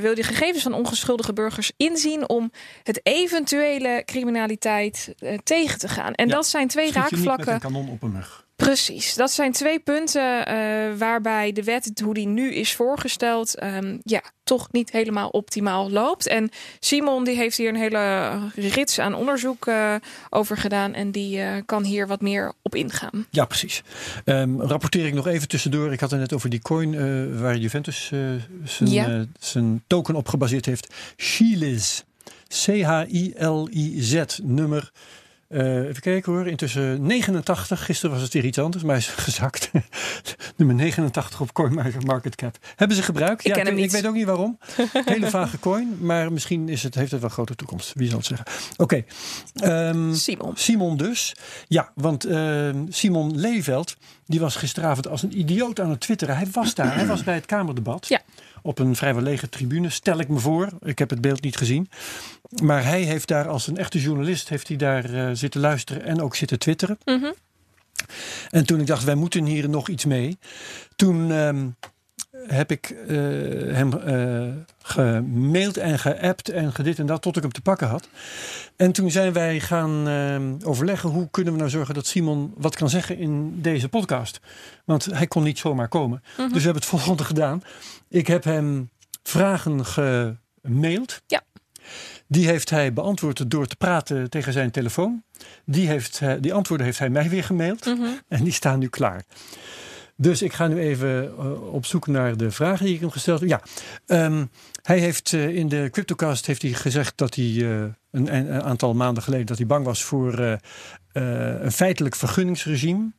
[0.00, 2.28] wil je de gegevens van ongeschuldige burgers inzien...
[2.28, 2.50] om
[2.82, 6.12] het eventuele criminaliteit eh, tegen te gaan.
[6.12, 7.54] En Ja, dat zijn twee niet met raakvlakken...
[7.54, 8.46] een kanon op een mug.
[8.64, 10.56] Precies, dat zijn twee punten eh,
[10.96, 16.26] waarbij de wet, hoe die nu is voorgesteld, ehm, ja, toch niet helemaal optimaal loopt.
[16.26, 19.94] En Simon die heeft hier een hele rits aan onderzoek eh,
[20.30, 23.26] over gedaan en die eh, kan hier wat meer op ingaan.
[23.30, 23.82] Ja, precies.
[24.24, 25.92] Ehm, rapporteer ik nog even tussendoor.
[25.92, 28.06] Ik had het net over die coin waar Juventus
[28.64, 29.24] zijn, Ja.
[29.38, 30.94] zijn token op gebaseerd heeft.
[31.16, 32.04] Chilis.
[32.48, 34.22] C-H-I-L-I-Z.
[34.42, 34.92] Nummer.
[35.48, 36.46] Eh, even kijken hoor.
[36.46, 37.84] Intussen 89.
[37.84, 39.70] Gisteren was het weer iets anders, maar hij is gezakt.
[40.56, 42.58] Nummer 89 op CoinMarketCap.
[42.76, 43.46] Hebben ze gebruikt?
[43.46, 43.92] Ik ken hem ik, niet.
[43.92, 44.58] weet ook niet waarom.
[45.04, 47.92] Hele vage coin, maar misschien is het, heeft het wel grote toekomst.
[47.94, 48.46] Wie zal het zeggen?
[48.76, 49.04] Oké.
[49.54, 50.56] Ehm, Simon.
[50.56, 51.34] Simon dus.
[51.68, 56.36] Ja, want eh, Simon Leeveld, die was gisteravond als een idioot aan het twitteren.
[56.36, 58.08] Hij was daar, hij was bij het Kamerdebat.
[58.08, 58.20] Ja.
[58.62, 60.68] Op een vrijwel lege tribune, stel ik me voor.
[60.82, 61.88] Ik heb het beeld niet gezien.
[62.62, 66.20] Maar hij heeft daar als een echte journalist heeft hij daar eh, zitten luisteren en
[66.20, 66.98] ook zitten twitteren.
[67.04, 67.32] Mhm.
[68.50, 70.38] En toen ik dacht, wij moeten hier nog iets mee.
[70.96, 71.66] Toen ehm,
[72.46, 73.16] heb ik eh,
[73.74, 78.08] hem uh, gemaild en geappt en gedit en dat tot ik hem te pakken had.
[78.76, 82.76] En toen zijn wij gaan uh, overleggen hoe kunnen we nou zorgen dat Simon wat
[82.76, 84.40] kan zeggen in deze podcast.
[84.84, 86.22] Want hij kon niet zomaar komen.
[86.36, 86.42] Mhm.
[86.42, 87.62] Dus we hebben het volgende gedaan.
[88.08, 88.90] Ik heb hem
[89.22, 91.22] vragen gemaild.
[91.26, 91.42] Ja.
[92.30, 95.22] Die heeft hij beantwoord door te praten tegen zijn telefoon.
[95.64, 97.84] Die, heeft, hij- die antwoorden heeft hij mij weer gemaild.
[97.84, 98.02] Mhm.
[98.28, 99.24] En die staan nu klaar.
[100.16, 103.40] Dus ik ga nu even eh, op zoek naar de vragen die ik hem gesteld
[103.40, 103.48] heb.
[103.48, 103.60] Ja,
[104.06, 104.44] ehm,
[104.82, 109.22] hij heeft eh, in de CryptoCast heeft hij gezegd dat hij eh, een, aantal maanden
[109.22, 113.10] geleden dat hij bang was voor eh, eh, een feitelijk vergunningsregime.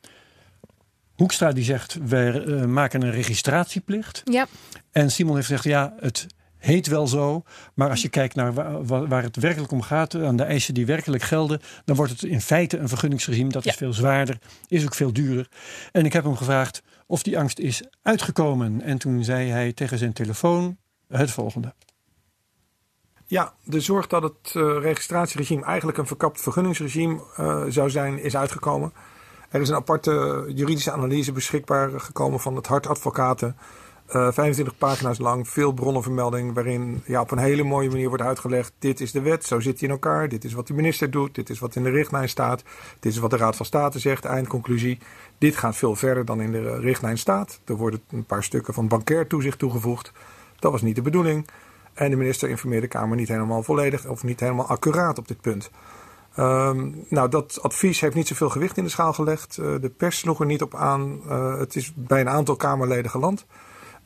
[1.15, 4.21] Hoekstra die zegt, wij eh, maken een registratieplicht.
[4.23, 4.47] Ja,
[4.91, 6.25] En Simon heeft gezegd, ja, het
[6.59, 7.43] heet wel zo.
[7.73, 8.53] Maar als je kijkt naar
[9.07, 12.41] waar, het werkelijk om gaat, aan de eisen die werkelijk gelden, dan wordt het in
[12.41, 13.49] feite een vergunningsregime.
[13.49, 15.47] Dat is veel zwaarder, is ook veel duurder.
[15.91, 18.81] En ik heb hem gevraagd of die angst is uitgekomen.
[18.81, 21.73] En toen zei hij tegen zijn telefoon het volgende.
[23.25, 28.35] Ja, de zorg dat het eh, registratieregime eigenlijk een verkapt vergunningsregime eh, zou zijn, is
[28.35, 28.93] uitgekomen.
[29.49, 33.57] Er is een aparte juridische analyse beschikbaar gekomen van het Hart Advocaten.
[34.09, 38.73] Eh 25 pagina's lang, veel bronnenvermelding, waarin ja, op een hele mooie manier wordt uitgelegd:
[38.79, 41.35] dit is de wet, zo zit die in elkaar, dit is wat de minister doet,
[41.35, 42.63] dit is wat in de richtlijn staat,
[42.99, 44.97] dit is wat de Raad van State zegt, eindconclusie.
[45.37, 47.59] Dit gaat veel verder dan in de richtlijn staat.
[47.65, 50.11] Er worden een paar stukken van bankair toezicht toegevoegd.
[50.59, 51.47] Dat was niet de bedoeling.
[51.93, 55.41] En de minister informeerde de Kamer niet helemaal volledig of niet helemaal accuraat op dit
[55.41, 55.71] punt.
[56.35, 59.57] Ehm, nou, dat advies heeft niet zoveel gewicht in de schaal gelegd.
[59.57, 61.21] Eh, de pers sloeg er niet op aan.
[61.29, 63.45] Eh, het is bij een aantal Kamerleden geland.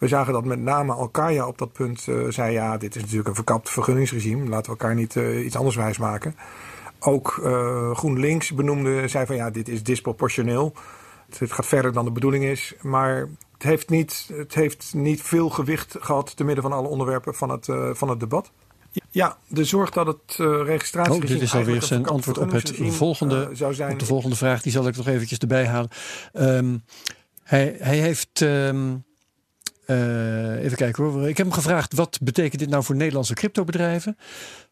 [0.04, 3.28] We zagen dat met name Alkaya op dat punt eh, zei: ja, dit is natuurlijk
[3.28, 4.50] een verkapt vergunningsregime.
[4.50, 6.36] Laten we elkaar niet eh, iets anders wijsmaken.
[7.00, 10.74] Ook eh, GroenLinks benoemde, zei van ja, dit is disproportioneel.
[11.40, 12.74] Het gaat verder dan de bedoeling is.
[12.82, 17.36] Maar het heeft niet, het heeft niet veel gewicht gehad te midden van alle onderwerpen
[17.36, 18.52] van het, van het debat.
[19.10, 20.36] Ja, de zorg dat het
[20.66, 21.34] registratieregime...
[21.34, 23.94] Oh, dit is alweer zijn antwoord op het volgende, zou zijn.
[23.94, 24.62] op de volgende vraag.
[24.62, 25.90] Die zal ik nog eventjes erbij halen.
[26.34, 26.78] Ehm,
[27.44, 28.42] hij, hij heeft...
[28.42, 28.96] ehm,
[29.86, 31.30] eh, even kijken hoor.
[31.30, 34.18] Ik heb hem gevraagd, wat betekent dit nou voor Nederlandse cryptobedrijven?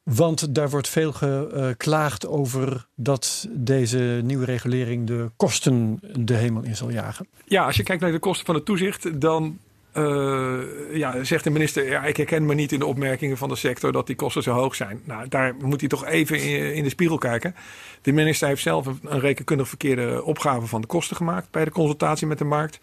[0.04, 6.76] Want daar wordt veel geklaagd over dat deze nieuwe regulering de kosten de hemel in
[6.76, 7.28] zal jagen.
[7.45, 9.60] Ja, als je kijkt naar de kosten van het toezicht, dan
[9.91, 10.60] eh,
[10.93, 13.91] ja, zegt de minister: ja, ik herken me niet in de opmerkingen van de sector
[13.91, 15.02] dat die kosten zo hoog zijn.
[15.04, 17.56] Nou, daar moet hij toch even in, de spiegel kijken.
[18.02, 22.28] De minister heeft zelf een rekenkundig verkeerde opgave van de kosten gemaakt bij de consultatie
[22.28, 22.80] met de markt.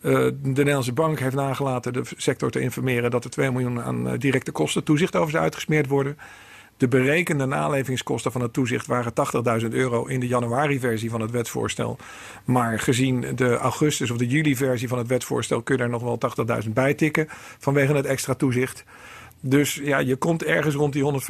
[0.00, 4.08] Eh, de Nederlandse bank heeft nagelaten de sector te informeren dat er 2 miljoen aan
[4.08, 6.18] eh, directe kosten toezicht over zou uitgesmeerd worden.
[6.76, 9.12] De berekende nalevingskosten van het toezicht waren
[9.62, 11.98] 80.000 euro in de januari-versie van het wetsvoorstel.
[12.44, 16.18] Maar gezien de augustus- of de juli-versie van het wetsvoorstel kun daar nog wel
[16.64, 17.26] 80.000 bij tikken
[17.58, 18.84] vanwege het extra toezicht.
[19.40, 21.20] Dus ja, je komt ergens rond die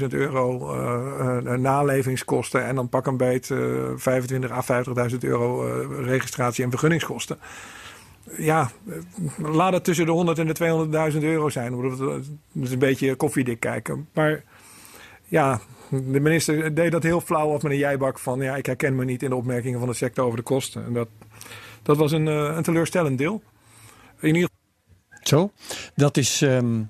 [0.00, 3.58] 150.000 euro eh, nalevingskosten en dan pak een beet eh
[3.96, 5.60] 25 à 50.000 euro
[6.02, 7.38] registratie- en vergunningskosten.
[8.36, 8.70] Ja,
[9.36, 11.96] laat het tussen de 100 en de 200.000 euro zijn.
[11.98, 12.24] Dat
[12.62, 14.08] is een beetje koffiedik kijken.
[14.12, 14.42] Maar
[15.24, 15.60] ja,
[15.90, 18.40] de minister deed dat heel flauw af met een jijbak van...
[18.40, 20.84] ja, ik herken me niet in de opmerkingen van de sector over de kosten.
[20.84, 21.08] En dat,
[21.82, 23.42] dat was een, eh, een teleurstellend deel.
[24.20, 24.50] In ieder
[25.22, 25.50] Zo,
[25.94, 26.86] dat is ehm, eh,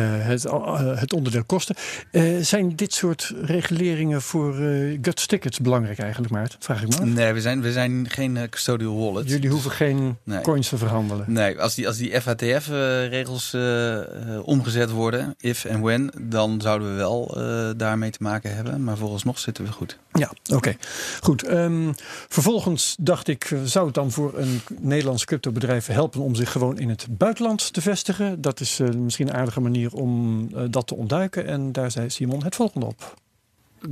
[0.00, 1.74] het, eh, het onderdeel kosten.
[2.10, 6.58] Eh, zijn dit soort reguleringen voor eh Guts Tickets belangrijk eigenlijk, Maarten?
[6.62, 7.04] Vraag ik me af.
[7.04, 9.28] Nee, we zijn, we zijn geen eh, custodial wallet.
[9.28, 10.40] Jullie hoeven geen Nee.
[10.40, 11.24] coins te verhandelen.
[11.28, 13.98] Nee, als die, als die FATF-regels eh,
[14.44, 18.84] omgezet worden, if en when, dan zouden we wel eh, daarmee te maken hebben.
[18.84, 19.98] Maar vooralsnog zitten we goed.
[20.12, 20.76] Ja, oké.
[21.20, 21.42] Goed.
[21.42, 21.92] ehm,
[22.28, 26.78] vervolgens dacht ik, eh, zou het dan voor een Nederlands cryptobedrijf helpen om zich gewoon
[26.78, 28.40] in het buitenland te vestigen?
[28.40, 31.46] Dat is eh, misschien een aardige manier om eh, dat te ontduiken.
[31.46, 33.14] En daar zei Simon het volgende op.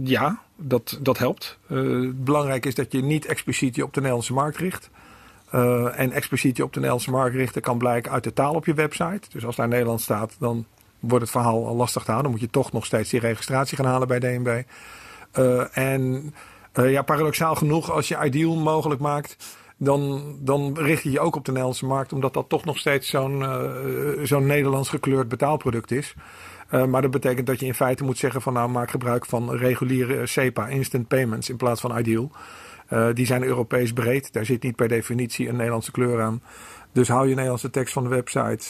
[0.03, 1.59] Ja, dat, dat helpt.
[1.69, 1.79] Eh,
[2.15, 4.91] belangrijk is dat je niet expliciet je op de Nederlandse markt richt.
[5.51, 8.67] Eh, en expliciet je op de Nederlandse markt richten kan blijken uit de taal op
[8.67, 9.21] je website.
[9.29, 10.67] Dus als daar Nederlands staat, dan
[10.99, 12.31] wordt het verhaal al lastig te houden.
[12.31, 14.63] Dan moet je toch nog steeds die registratie gaan halen bij DNB.
[15.73, 16.35] En
[16.73, 19.37] ja, paradoxaal genoeg, als je Ideal mogelijk maakt,
[19.85, 23.09] dan, dan richt je je ook op de Nederlandse markt, omdat dat toch nog steeds
[23.09, 23.43] zo'n
[24.23, 26.15] eh, Nederlands gekleurd betaalproduct is.
[26.69, 29.55] Eh, maar dat betekent dat je in feite moet zeggen van nou maak gebruik van
[29.55, 32.31] reguliere SEPA, instant payments, in plaats van Ideal.
[32.87, 36.43] Eh, die zijn Europees breed, daar zit niet per definitie een Nederlandse kleur aan.
[36.93, 38.65] Dus hou je Nederlandse tekst van de website.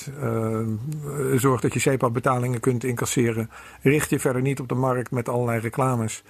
[1.39, 3.51] zorg dat je SEPA-betalingen kunt incasseren.
[3.83, 6.23] Richt je verder niet op de markt met allerlei reclames.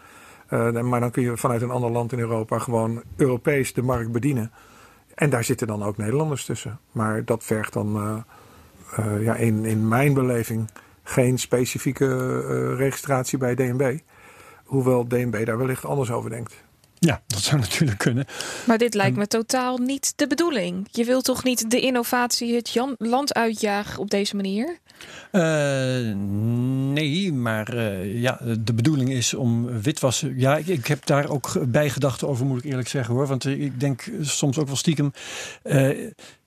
[0.82, 4.52] Maar dan kun je vanuit een ander land in Europa gewoon Europees de markt bedienen.
[5.14, 6.78] En daar zitten dan ook Nederlanders tussen.
[6.92, 7.96] Maar dat vergt dan
[8.98, 10.70] uh, ja, in, in mijn beleving
[11.02, 13.98] geen specifieke uh, registratie bij DNB.
[14.64, 16.64] Hoewel DNB daar wellicht anders over denkt.
[17.04, 18.26] Ja, dat zou natuurlijk kunnen.
[18.66, 20.88] Maar dit lijkt me totaal niet de bedoeling.
[20.90, 24.78] Je wilt toch niet de innovatie het land uitjagen op deze manier?
[25.32, 25.42] Uh,
[26.92, 30.38] nee, maar uh, ja, de bedoeling is om witwassen.
[30.38, 33.26] Ja, ik, ik, heb daar ook bijgedachten over, moet ik eerlijk zeggen hoor.
[33.26, 35.12] Want ik denk soms ook wel stiekem.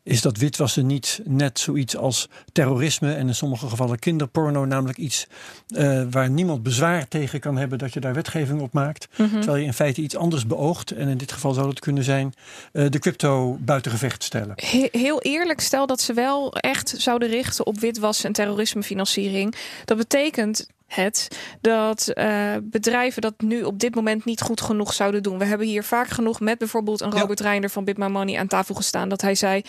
[0.05, 5.27] Is dat witwassen niet net zoiets als terrorisme en in sommige gevallen kinderporno, namelijk iets
[5.67, 9.39] uh, waar niemand bezwaar tegen kan hebben dat je daar wetgeving op maakt, mm -hmm.
[9.39, 10.91] terwijl je in feite iets anders beoogt.
[10.91, 12.33] En in dit geval zou het kunnen zijn
[12.73, 14.53] uh, de crypto buiten gevecht stellen.
[14.55, 19.55] He heel eerlijk, stel dat ze wel echt zouden richten op witwassen en terrorismefinanciering.
[19.85, 21.27] Dat betekent het
[21.61, 25.37] dat uh, bedrijven dat nu op dit moment niet goed genoeg zouden doen.
[25.37, 27.45] We hebben hier vaak genoeg met bijvoorbeeld een Robert ja.
[27.45, 29.09] Reinder van Bit My Money aan tafel gestaan.
[29.09, 29.61] Dat hij zei: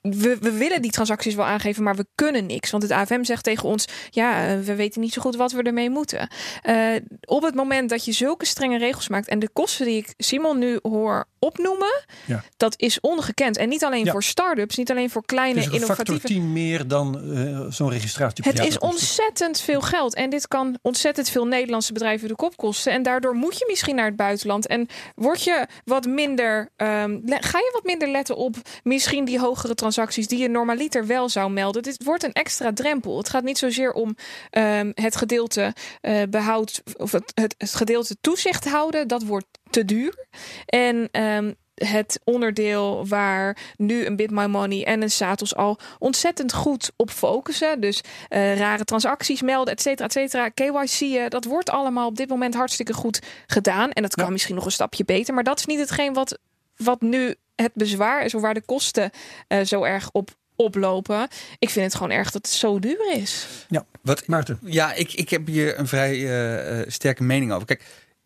[0.00, 2.70] we, we willen die transacties wel aangeven, maar we kunnen niks.
[2.70, 5.90] Want het AFM zegt tegen ons: ja, we weten niet zo goed wat we ermee
[5.90, 6.28] moeten.
[6.62, 10.14] Uh, op het moment dat je zulke strenge regels maakt en de kosten die ik
[10.16, 12.44] Simon nu hoor opnoemen, ja.
[12.56, 13.56] dat is ongekend.
[13.56, 14.12] En niet alleen ja.
[14.12, 16.26] voor start-ups, niet alleen voor kleine het is een innovatieve.
[16.26, 18.44] 10 meer dan uh, zo'n registratie.
[18.44, 22.92] Het is ontzettend veel geld en dit kan ontzettend veel Nederlandse bedrijven de kop kosten.
[22.92, 24.66] En daardoor moet je misschien naar het buitenland.
[24.66, 29.74] En word je wat minder, um, ga je wat minder letten op misschien die hogere
[29.74, 31.82] transacties die je normaliter wel zou melden.
[31.82, 33.16] Dit wordt een extra drempel.
[33.16, 34.16] Het gaat niet zozeer om
[34.50, 39.08] um, het gedeelte uh, behoud of het, het, het gedeelte toezicht houden.
[39.08, 40.26] Dat wordt te duur.
[40.66, 46.52] En um, het onderdeel waar nu een Bit My Money en een Satos al ontzettend
[46.52, 47.80] goed op focussen.
[47.80, 50.48] Dus uh, rare transacties melden, et cetera, et cetera.
[50.48, 53.92] KYC, dat wordt allemaal op dit moment hartstikke goed gedaan.
[53.92, 54.30] En dat kan ja.
[54.30, 55.34] misschien nog een stapje beter.
[55.34, 56.38] Maar dat is niet hetgeen wat,
[56.76, 59.10] wat nu het bezwaar is of waar de kosten
[59.48, 61.28] uh, zo erg op oplopen.
[61.58, 63.46] Ik vind het gewoon erg dat het zo duur is.
[63.68, 64.58] Ja, wat Maarten.
[64.64, 67.66] Ja, ik, ik heb hier een vrij uh, sterke mening over.
[67.66, 67.84] Kijk,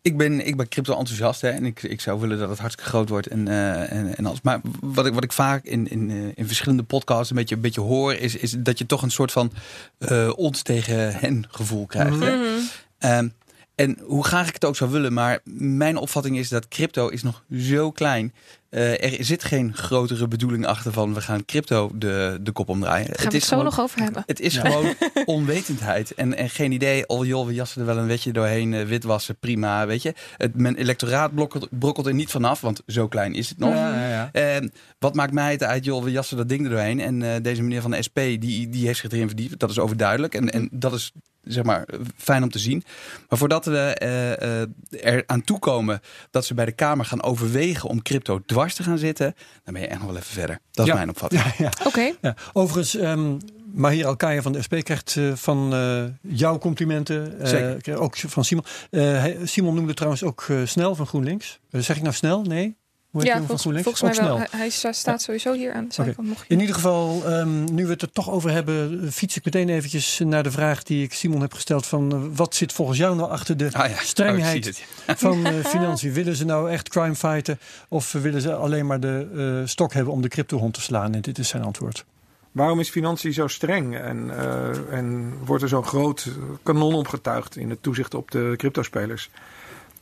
[0.09, 3.09] ik ben, ik ben crypto-enthousiast hè, en ik, ik zou willen dat het hartstikke groot
[3.09, 4.41] wordt en, uh, en, en alles.
[4.41, 7.61] Maar wat ik, wat ik vaak in, in, uh, in verschillende podcasts een beetje, een
[7.61, 9.51] beetje hoor, is, is dat je toch een soort van
[9.99, 12.15] uh, ons tegen hen gevoel krijgt.
[12.15, 12.69] Mm -hmm.
[12.99, 13.33] um,
[13.79, 17.23] en hoe graag ik het ook zou willen, maar mijn opvatting is dat crypto is
[17.23, 18.33] nog zo klein.
[18.69, 23.05] Uh, er zit geen grotere bedoeling achter van we gaan crypto de, de kop omdraaien.
[23.05, 24.23] Gaan het we het zo gewoon, nog over hebben.
[24.25, 24.61] Het is ja.
[24.61, 24.93] gewoon
[25.35, 27.07] onwetendheid en, en geen idee.
[27.07, 30.13] Oh joh, we jassen er wel een wetje doorheen, uh, witwassen, prima, weet je.
[30.37, 33.73] Het, mijn electoraat brokkelt, brokkelt er niet vanaf, want zo klein is het nog.
[33.73, 36.99] Ja, ja, uh, wat maakt mij het uit, joh, we jassen dat ding er doorheen.
[36.99, 39.59] En uh, deze meneer van de SP, die, die heeft zich erin verdiept.
[39.59, 41.11] Dat is overduidelijk en, en dat is
[41.49, 41.85] zeg maar,
[42.17, 42.83] fijn om te zien.
[43.29, 44.59] Maar voordat we uh,
[45.01, 48.83] uh, er aan toekomen dat ze bij de Kamer gaan overwegen om crypto dwars te
[48.83, 50.59] gaan zitten, dan ben je echt nog wel even verder.
[50.71, 50.97] Dat is ja.
[50.97, 51.43] mijn opvatting.
[51.43, 51.71] Ja, ja.
[51.77, 51.87] Oké.
[51.87, 52.15] Okay.
[52.21, 52.35] Ja.
[52.53, 53.37] Overigens, um,
[53.73, 55.73] Mahir Alkaya van de SP krijgt uh, van
[56.21, 57.47] jouw complimenten.
[57.47, 57.99] Zeker.
[57.99, 58.65] ook van Simon.
[59.43, 61.59] Simon noemde trouwens ook snel van GroenLinks.
[61.69, 62.41] zeg ik nou snel?
[62.41, 62.77] Nee?
[63.11, 64.37] Hoe ja, volgens, volgens mij wel.
[64.37, 65.17] Hij, hij staat ja.
[65.17, 66.31] sowieso hier aan de zijkant.
[66.31, 66.43] Okay.
[66.47, 70.19] In ieder geval, um, nu we het er toch over hebben, fiets ik meteen eventjes
[70.23, 73.29] naar de vraag die ik Simon heb gesteld van uh, wat zit volgens jou nou
[73.29, 73.97] achter de ah, ja.
[73.97, 76.13] strengheid oh, van uh, financiën?
[76.13, 80.13] willen ze nou echt crime fighten of willen ze alleen maar de uh, stok hebben
[80.13, 81.13] om de cryptohond te slaan?
[81.13, 82.05] En dit is zijn antwoord.
[82.51, 84.31] Waarom is financiën zo streng en,
[84.91, 86.27] en wordt er zo'n groot
[86.63, 89.29] kanon opgetuigd in het toezicht op de cryptospelers?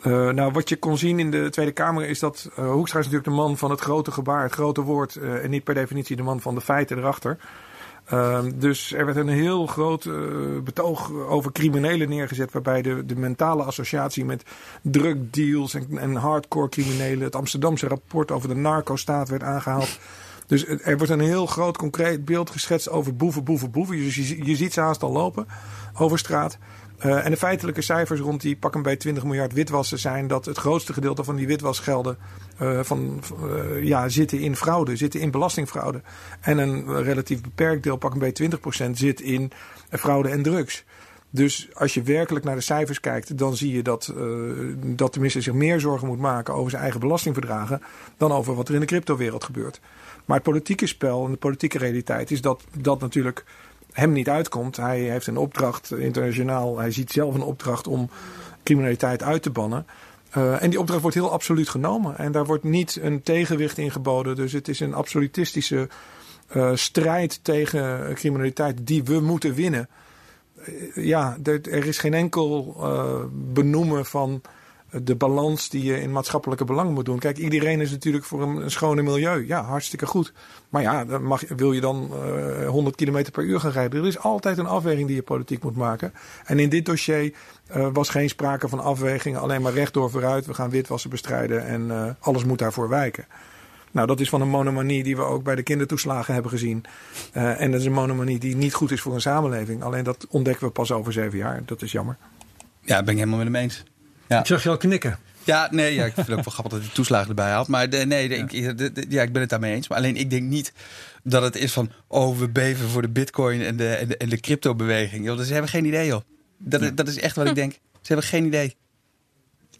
[0.06, 3.06] Uh, nou, wat je kon zien in de Tweede Kamer is dat uh, Hoekstra is
[3.06, 5.16] natuurlijk de man van het grote gebaar, het grote woord.
[5.16, 7.38] Uh, en niet per definitie de man van de feiten erachter.
[8.56, 10.10] dus er werd een heel groot
[10.64, 12.52] betoog over criminelen neergezet.
[12.52, 14.44] Waarbij de, de mentale associatie met
[14.82, 17.24] drugdeals en, en hardcore criminelen.
[17.24, 20.00] Het Amsterdamse rapport over de narco-staat werd aangehaald.
[20.48, 23.96] Dus er wordt een heel groot concreet beeld geschetst over boeven, boeven, boeven.
[23.96, 25.48] Dus je, je ziet ze haast al lopen
[25.94, 26.58] over straat.
[27.06, 30.58] Uh, en de feitelijke cijfers rond die pakken bij 20 miljard witwassen zijn dat het
[30.58, 32.18] grootste gedeelte van die witwasgelden
[32.62, 36.02] uh, van, uh, ja, zitten in fraude, zitten in belastingfraude.
[36.42, 38.36] En een relatief beperkt deel, pakken bij
[38.88, 39.52] 20%, zit in
[39.90, 40.84] fraude en drugs.
[41.30, 44.14] Dus als je werkelijk naar de cijfers kijkt, dan zie je dat,
[44.78, 47.82] dat de minister zich meer zorgen moet maken over zijn eigen belastingverdragen
[48.18, 49.80] dan over wat er in de cryptowereld gebeurt.
[50.26, 53.46] Maar het politieke spel en de politieke realiteit is dat dat natuurlijk
[53.98, 54.78] hem niet uitkomt.
[54.78, 56.78] Hij heeft een opdracht internationaal.
[56.78, 58.10] Hij ziet zelf een opdracht om
[58.64, 59.86] criminaliteit uit te bannen.
[60.38, 62.18] Uh, en die opdracht wordt heel absoluut genomen.
[62.18, 64.36] En daar wordt niet een tegenwicht in geboden.
[64.36, 65.90] Dus het is een absolutistische
[66.56, 69.90] uh, strijd tegen criminaliteit die we moeten winnen.
[70.68, 72.76] Uh, ja, er, er, is geen enkel
[73.32, 74.42] benoemen van
[74.91, 77.19] de balans die je in maatschappelijke belangen moet doen.
[77.19, 79.47] Kijk, iedereen is natuurlijk voor een, schone milieu.
[79.47, 80.34] Ja, hartstikke goed.
[80.69, 81.06] Maar ja,
[81.56, 82.12] wil je dan
[82.60, 84.02] uh, 100 km per uur gaan rijden?
[84.02, 86.13] Er is altijd een afweging die je politiek moet maken.
[86.45, 87.34] En in dit dossier
[87.76, 89.39] uh, was geen sprake van afwegingen.
[89.39, 90.45] Alleen maar rechtdoor vooruit.
[90.45, 93.26] We gaan witwassen bestrijden en uh, alles moet daarvoor wijken.
[93.91, 96.84] Nou, dat is van een monomanie die we ook bij de kindertoeslagen hebben gezien.
[97.32, 99.84] En dat is een monomanie die niet goed is voor een samenleving.
[99.84, 101.62] Alleen dat ontdekken we pas over zeven jaar.
[101.65, 102.17] Dat is jammer.
[102.82, 103.84] Ja, ben ik helemaal met hem eens.
[104.28, 104.40] Ja.
[104.40, 105.20] Ik zag je al knikken.
[105.44, 107.68] Ja, nee, ja, ik vind het ook wel grappig dat hij toeslagen erbij haalt.
[107.68, 108.70] Maar de, nee, de, ja.
[108.70, 109.88] Ik, de, ja, ik ben het daarmee eens.
[109.88, 110.74] Maar alleen ik denk niet
[111.24, 111.92] dat het is van...
[112.08, 115.26] oh, we beven voor de bitcoin en de, en de, en de crypto-beweging.
[115.26, 116.22] Joh, ze hebben geen idee, joh.
[116.58, 116.90] Dat, ja.
[116.90, 117.72] dat is echt wat ik denk.
[117.72, 118.76] Ze hebben geen idee.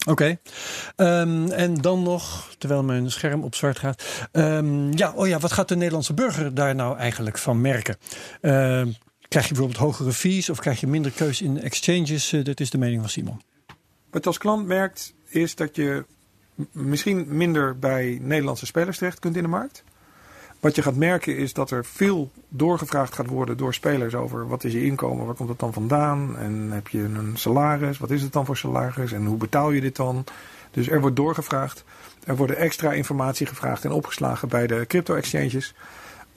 [0.08, 0.38] Oké.
[0.96, 1.20] Okay.
[1.22, 4.04] Um, en dan nog, terwijl mijn scherm op zwart gaat.
[4.32, 7.98] Um, ja, oh ja, wat gaat de Nederlandse burger daar nou eigenlijk van merken?
[8.42, 8.52] Uh,
[9.28, 12.34] krijg je bijvoorbeeld hogere fees of krijg je minder keus in exchanges?
[12.34, 13.42] Uh, dat is de mening van Simon.
[14.18, 16.06] Wat je als klant merkt, is dat je
[16.72, 19.84] misschien minder bij Nederlandse spelers terecht kunt in de markt.
[20.60, 24.64] Wat je gaat merken is dat er veel doorgevraagd gaat worden door spelers over wat
[24.64, 28.22] is je inkomen, waar komt het dan vandaan en heb je een salaris, wat is
[28.22, 30.24] het dan voor salaris en hoe betaal je dit dan.
[30.72, 31.84] Dus er wordt doorgevraagd.
[32.24, 35.74] Er worden extra informatie gevraagd en opgeslagen bij de crypto-exchanges.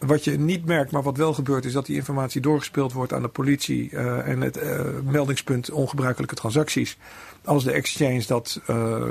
[0.06, 3.22] Wat je niet merkt, maar wat wel gebeurt, is dat die informatie doorgespeeld wordt aan
[3.22, 6.98] de politie uh, en het uh, meldingspunt ongebruikelijke transacties.
[7.44, 9.02] Als de exchange dat uh,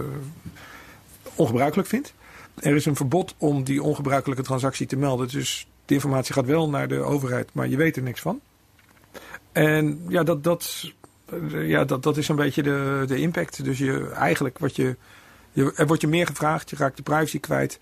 [1.35, 2.13] ongebruikelijk vindt.
[2.55, 5.27] Er is een verbod om die ongebruikelijke transactie te melden.
[5.27, 8.39] Dus de informatie gaat wel naar de overheid, maar je weet er niks van.
[9.51, 10.93] En ja, dat, dat,
[11.49, 13.63] ja, dat, dat is een beetje de, de impact.
[13.63, 14.95] Dus je, eigenlijk wat je,
[15.51, 17.79] je, er wordt je meer gevraagd, je raakt je privacy kwijt.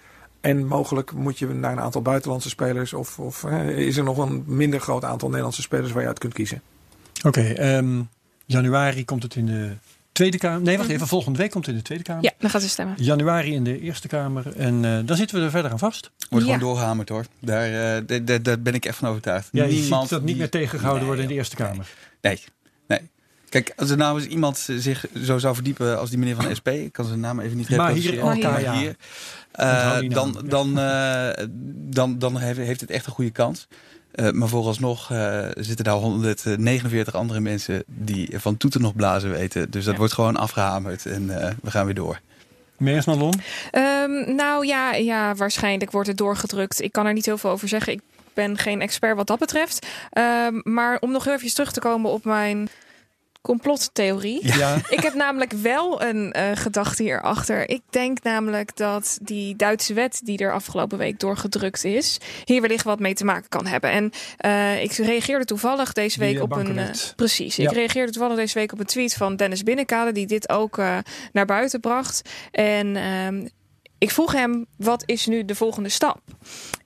[0.48, 2.94] En mogelijk moet je naar een aantal buitenlandse spelers.
[2.94, 6.20] Of, of hè, is er nog een minder groot aantal Nederlandse spelers waar je uit
[6.20, 6.62] kunt kiezen.
[7.24, 8.10] Oké, okay, um,
[8.46, 9.76] januari komt het in de
[10.12, 10.62] Tweede Kamer.
[10.62, 11.08] Nee, wacht even.
[11.08, 12.24] Volgende week komt het in de Tweede Kamer.
[12.24, 12.96] Ja, dan gaat ze stemmen.
[12.98, 14.56] Januari in de Eerste Kamer.
[14.58, 16.12] En uh, dan zitten we er verder aan vast.
[16.30, 16.54] Wordt ja.
[16.54, 17.26] gewoon doorgehamerd hoor.
[17.40, 19.50] Daar, uh, daar, daar ben ik echt van overtuigd.
[19.52, 21.88] Ja, Niemand ziet dat niet meer tegengehouden nee, worden in de Eerste Kamer.
[22.22, 22.44] Nee,
[22.88, 23.10] nee.
[23.50, 26.56] Kijk, als er nou eens iemand zich zo zou verdiepen als die meneer van de
[26.60, 28.96] SP, ik kan zijn naam even niet Maar hier,
[29.58, 31.30] uh, dan, dan, uh,
[31.90, 33.68] dan, dan heeft het echt een goede kans.
[34.16, 39.72] Uh, maar vooralsnog uh, zitten daar 149 andere mensen die van toeten nog blazen weten.
[39.72, 40.00] Dus dat ja.
[40.00, 42.20] wordt gewoon afgehamerd en uh, we gaan weer door.
[42.78, 43.42] Meer Madelon?
[43.72, 46.82] Um, nou ja, ja, waarschijnlijk wordt het doorgedrukt.
[46.82, 47.94] Ik kan er niet heel veel over zeggen.
[47.94, 48.02] Ik
[48.34, 49.88] ben geen expert wat dat betreft.
[50.46, 52.70] Um, maar om nog even terug te komen op mijn
[53.48, 54.58] complottheorie.
[54.58, 54.76] Ja.
[54.90, 57.70] Ik heb namelijk wel een uh, gedachte hierachter.
[57.70, 62.84] Ik denk namelijk dat die Duitse wet die er afgelopen week doorgedrukt is, hier wellicht
[62.84, 63.92] wat mee te maken kan hebben.
[63.92, 64.12] En
[64.46, 66.78] uh, ik reageerde toevallig deze week die, op een.
[66.78, 67.56] Uh, precies.
[67.56, 67.70] Ja.
[67.70, 70.78] Ik reageerde toevallig deze week op een tweet van Dennis Binnenkade, die dit ook
[71.32, 72.30] naar buiten bracht.
[72.52, 73.48] En ehm,
[73.98, 76.22] ik vroeg hem, wat is nu de volgende stap?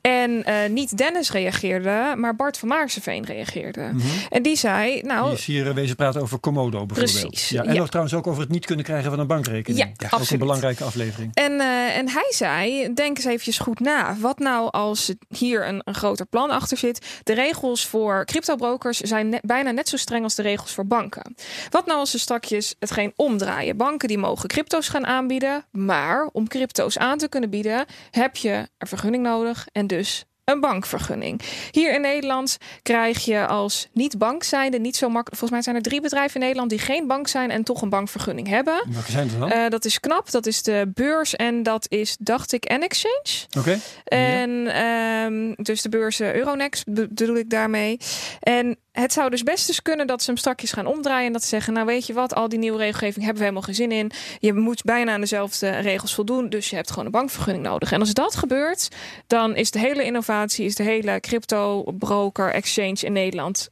[0.01, 3.81] En uh, niet Dennis reageerde, maar Bart van Maarseveen reageerde.
[3.81, 3.93] Mhm.
[3.93, 4.09] Mm -hmm.
[4.29, 5.25] En die zei, nou...
[5.29, 7.27] Die is hier wezen praten over Komodo bijvoorbeeld.
[7.27, 7.49] Precies.
[7.49, 7.79] Ja, en ja.
[7.79, 9.79] nog trouwens ook over het niet kunnen krijgen van een bankrekening.
[9.79, 11.31] Ja, ja ook een belangrijke aflevering.
[11.33, 14.15] En, uh, en hij zei, denk eens eventjes goed na.
[14.19, 17.21] Wat nou als hier een, een groter plan achter zit?
[17.23, 21.35] De regels voor cryptobrokers zijn bijna net zo streng als de regels voor banken.
[21.69, 23.77] Wat nou als ze strakjes hetgeen omdraaien?
[23.77, 25.65] Banken die mogen crypto's gaan aanbieden.
[25.71, 30.59] Maar om crypto's aan te kunnen bieden, heb je een vergunning nodig en dus een
[30.59, 31.41] bankvergunning.
[31.71, 35.37] Hier in Nederland krijg je als niet bank zijnde niet zo makkelijk.
[35.37, 37.89] Volgens mij zijn er drie bedrijven in Nederland die geen bank zijn en toch een
[37.89, 38.83] bankvergunning hebben.
[38.89, 39.51] Welke zijn er dan?
[39.51, 40.31] Uh, dat is knap.
[40.31, 43.45] Dat is de beurs en dat is, dacht ik, N-Exchange.
[43.57, 43.59] Oké.
[43.59, 43.79] Okay.
[44.03, 45.25] En ja.
[45.25, 47.97] um, dus de beurs Euronext bedoel ik daarmee.
[48.39, 51.27] En het zou dus best eens kunnen dat ze hem strakjes gaan omdraaien.
[51.27, 53.61] En dat ze zeggen, nou weet je wat, al die nieuwe regelgeving hebben we helemaal
[53.61, 54.11] geen zin in.
[54.39, 56.49] Je moet bijna aan dezelfde regels voldoen.
[56.49, 57.91] Dus je hebt gewoon een bankvergunning nodig.
[57.91, 58.87] En als dat gebeurt,
[59.27, 63.69] dan is de hele innovatie, is de hele crypto broker exchange in Nederland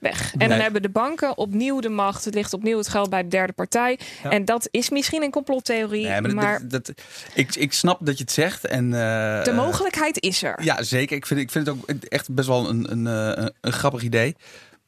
[0.00, 0.32] weg.
[0.32, 0.48] En nee.
[0.48, 2.24] dan hebben de banken opnieuw de macht.
[2.24, 3.98] Het ligt opnieuw het geld bij de derde partij.
[4.22, 4.30] Ja.
[4.30, 6.06] En dat is misschien een complottheorie.
[6.06, 7.02] Nee, maar, maar dat, dat,
[7.34, 8.66] ik, ik snap dat je het zegt.
[8.66, 10.62] En, uh, de mogelijkheid is er.
[10.62, 11.16] Ja, zeker.
[11.16, 14.36] Ik vind, ik vind het ook echt best wel een, een, een, een grappig idee.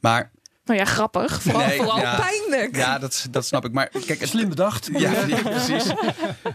[0.00, 0.30] Maar
[0.72, 1.42] nou ja, grappig.
[1.42, 2.76] Vooral, nee, vooral ja, pijnlijk.
[2.76, 3.72] Ja, dat, dat snap ik.
[3.72, 4.88] Maar kijk, het, Slim bedacht.
[4.92, 5.92] Ja, ja, precies.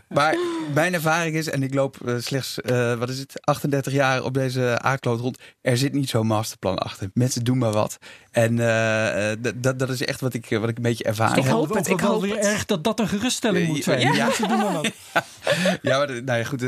[0.10, 0.36] Maar
[0.73, 4.34] mijn ervaring is, en ik loop uh, slechts, uh, wat is het, 38 jaar op
[4.34, 5.38] deze aardkloot rond.
[5.62, 7.10] Er zit niet zo'n masterplan achter.
[7.13, 7.97] Mensen doen maar wat.
[8.32, 11.67] En uh, dat, dat is echt wat ik, wat ik een beetje ervaring ik hoop
[11.67, 11.77] heb.
[11.77, 13.99] Het, ik hoop weer erg dat dat een geruststelling moet zijn.
[13.99, 14.30] Ja, ja.
[14.39, 14.82] ja.
[15.82, 16.62] ja maar, nou ja, goed.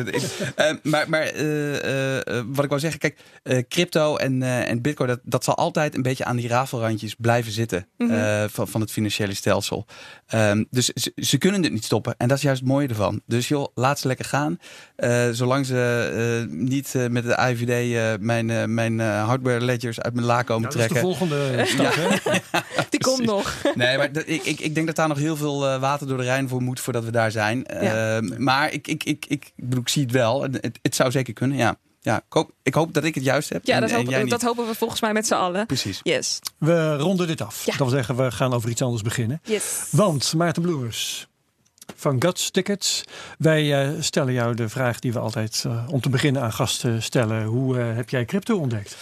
[0.83, 1.33] maar maar
[2.47, 3.19] wat ik wou zeggen, kijk,
[3.69, 7.51] crypto en, en bitcoin, dat, dat zal altijd een beetje aan die rafelrandjes blijven blijven
[7.51, 8.11] zitten Mhm.
[8.13, 9.85] eh, van, van het financiële stelsel.
[10.27, 12.15] Ehm, dus ze, ze kunnen het niet stoppen.
[12.17, 13.21] En dat is juist het mooie ervan.
[13.25, 14.59] Dus joh, laat ze lekker gaan.
[14.95, 19.99] Eh, zolang ze eh, niet eh, met de IVD eh, mijn, mijn eh, hardware ledgers
[19.99, 21.27] uit mijn la komen Nou, dat is de trekken.
[21.27, 21.93] volgende stap.
[21.95, 22.59] Hè?
[22.89, 23.55] Die komt nog.
[23.75, 26.23] Nee, maar dat- ik, ik, ik denk dat daar nog heel veel water door de
[26.23, 27.65] Rijn voor moet voordat we daar zijn.
[27.81, 28.15] Ja.
[28.17, 30.43] Ehm, maar ik, ik, ik, ik, bedoel, ik zie het wel.
[30.43, 31.75] En Het, het zou zeker kunnen, ja.
[32.01, 33.65] Ja ik, hoop, ik hoop dat ik het juist heb.
[33.65, 34.31] Ja, en, dat, en hopen- jij niet.
[34.31, 35.65] dat hopen we volgens mij met z'n allen.
[35.65, 35.99] Precies.
[36.03, 36.39] Yes.
[36.57, 37.59] We ronden dit af.
[37.65, 37.71] Ja.
[37.71, 39.41] Dat wil zeggen, we gaan over iets anders beginnen.
[39.43, 39.83] Yes.
[39.91, 41.27] Want Maarten Bloers
[41.95, 43.03] van Guts Tickets.
[43.37, 47.03] Wij eh, stellen jou de vraag die we altijd eh, om te beginnen aan gasten
[47.03, 47.43] stellen.
[47.45, 48.95] Hoe eh, heb jij crypto ontdekt?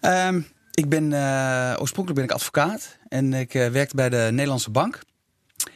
[0.00, 0.40] Ehm,
[0.74, 5.00] ik ben, eh, oorspronkelijk ben ik advocaat en ik eh, werkte bij de Nederlandse Bank.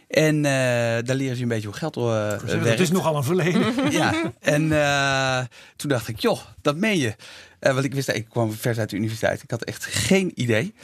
[0.08, 0.42] En eh,
[1.04, 2.80] daar leren ze je een beetje hoe geld eh Het werkt.
[2.80, 3.62] is nogal een verleden.
[3.90, 5.44] Ja, en eh,
[5.76, 7.14] toen dacht ik, joh, dat meen je.
[7.58, 9.42] Eh, want ik wist, ik kwam vers uit de universiteit.
[9.42, 10.74] Ik had echt geen idee.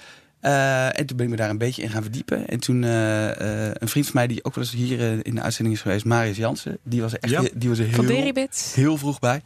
[0.40, 2.46] Eh, en toen ben ik me daar een beetje in gaan verdiepen.
[2.48, 5.40] En toen eh, eh, een vriend van mij, die ook wel eens hier in de
[5.42, 7.42] uitzending is geweest, Marius Jansen, die was er echt Ja.
[7.54, 9.42] die was er heel, heel vroeg bij.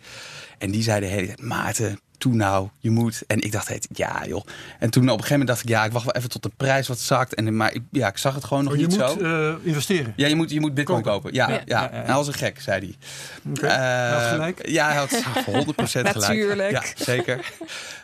[0.58, 3.22] En die zei de hele tijd, Maarten, toe nou, je moet.
[3.26, 4.44] En ik dacht, heet, ja joh.
[4.78, 6.50] En toen op een gegeven moment dacht ik, ja, ik wacht wel even tot de
[6.56, 7.34] prijs wat zakt.
[7.34, 9.18] En, maar ik, ja, ik zag het gewoon nog Oh, je niet moet zo.
[9.18, 10.12] eh, investeren.
[10.16, 11.20] Ja, je moet, je moet bitcoin Kopen.
[11.20, 11.34] kopen.
[11.34, 11.54] Ja, Ja.
[11.54, 11.62] ja.
[11.66, 12.04] Ja, ja, ja.
[12.04, 12.96] Hij was een gek, zei hij.
[13.52, 13.66] Oké.
[13.66, 14.68] Eh, Hij had gelijk.
[14.68, 15.10] Ja, hij had
[15.44, 15.44] 100%
[15.90, 16.14] gelijk.
[16.14, 16.70] Natuurlijk.
[16.70, 17.52] Ja, zeker.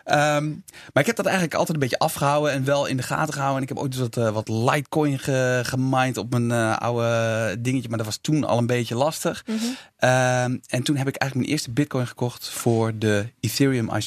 [0.04, 0.46] Ehm,
[0.92, 3.56] maar ik heb dat eigenlijk altijd een beetje afgehouden en wel in de gaten gehouden.
[3.56, 7.56] En ik heb ooit eens wat, eh, wat Litecoin ge, gemined op mijn eh, oude
[7.60, 7.88] dingetje.
[7.88, 9.42] Maar dat was toen al een beetje lastig.
[9.46, 9.56] Mhm.
[9.98, 14.03] Ehm, en toen heb ik eigenlijk mijn eerste bitcoin gekocht voor de Ethereum ICO.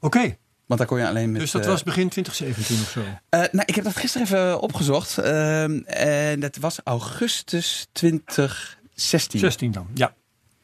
[0.00, 0.36] Oké,
[0.66, 1.40] Want daar kon je alleen met...
[1.40, 3.00] dus dat eh, was begin 2017 of zo.
[3.28, 5.18] eh, nou, ik heb dat gisteren even opgezocht.
[5.18, 9.40] Ehm, en dat was augustus 2016.
[9.40, 10.14] 16 dan, ja.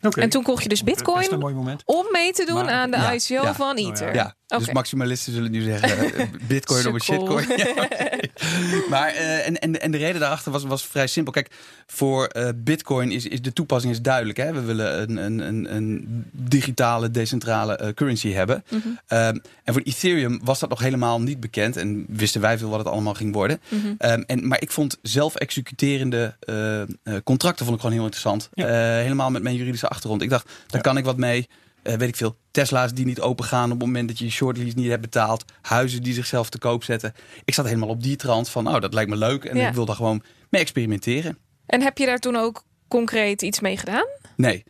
[0.02, 0.20] Oké.
[0.20, 1.82] En toen kocht je dus bitcoin mooi moment.
[1.84, 3.54] om mee te doen Maar- aan de Ja, ICO ja.
[3.54, 4.34] van Oh, ja.
[4.58, 7.46] Dus maximalisten zullen nu zeggen eh, bitcoin op een shitcoin.
[7.56, 7.86] Ja.
[8.88, 11.32] maar eh, en, en, en de reden daarachter was, was vrij simpel.
[11.32, 11.50] Kijk,
[11.86, 14.38] voor eh, bitcoin is, is de toepassing is duidelijk.
[14.38, 14.52] Hè?
[14.52, 18.64] We willen een, een, een, een digitale, decentrale currency hebben.
[18.68, 18.78] Mhm.
[19.06, 21.76] Ehm, en voor Ethereum was dat nog helemaal niet bekend.
[21.76, 23.60] En wisten wij veel wat het allemaal ging worden.
[23.68, 23.94] Mhm.
[23.98, 26.36] Ehm, en, maar ik vond zelf executerende
[27.24, 28.48] contracten vond ik gewoon heel interessant.
[28.52, 28.66] Ja.
[28.96, 30.22] Helemaal met mijn juridische achtergrond.
[30.22, 30.78] Ik dacht, daar Ja.
[30.80, 31.48] kan ik wat mee.
[31.82, 32.36] Eh, weet ik veel.
[32.50, 35.44] Tesla's die niet open gaan op het moment dat je je shortlease niet hebt betaald.
[35.62, 37.12] Huizen die zichzelf te koop zetten.
[37.44, 39.44] Ik zat helemaal op die trant van, nou, dat lijkt me leuk.
[39.44, 39.68] En Ja.
[39.68, 41.38] ik wil daar gewoon mee experimenteren.
[41.66, 44.06] En heb je daar toen ook concreet iets mee gedaan?
[44.36, 44.64] Nee.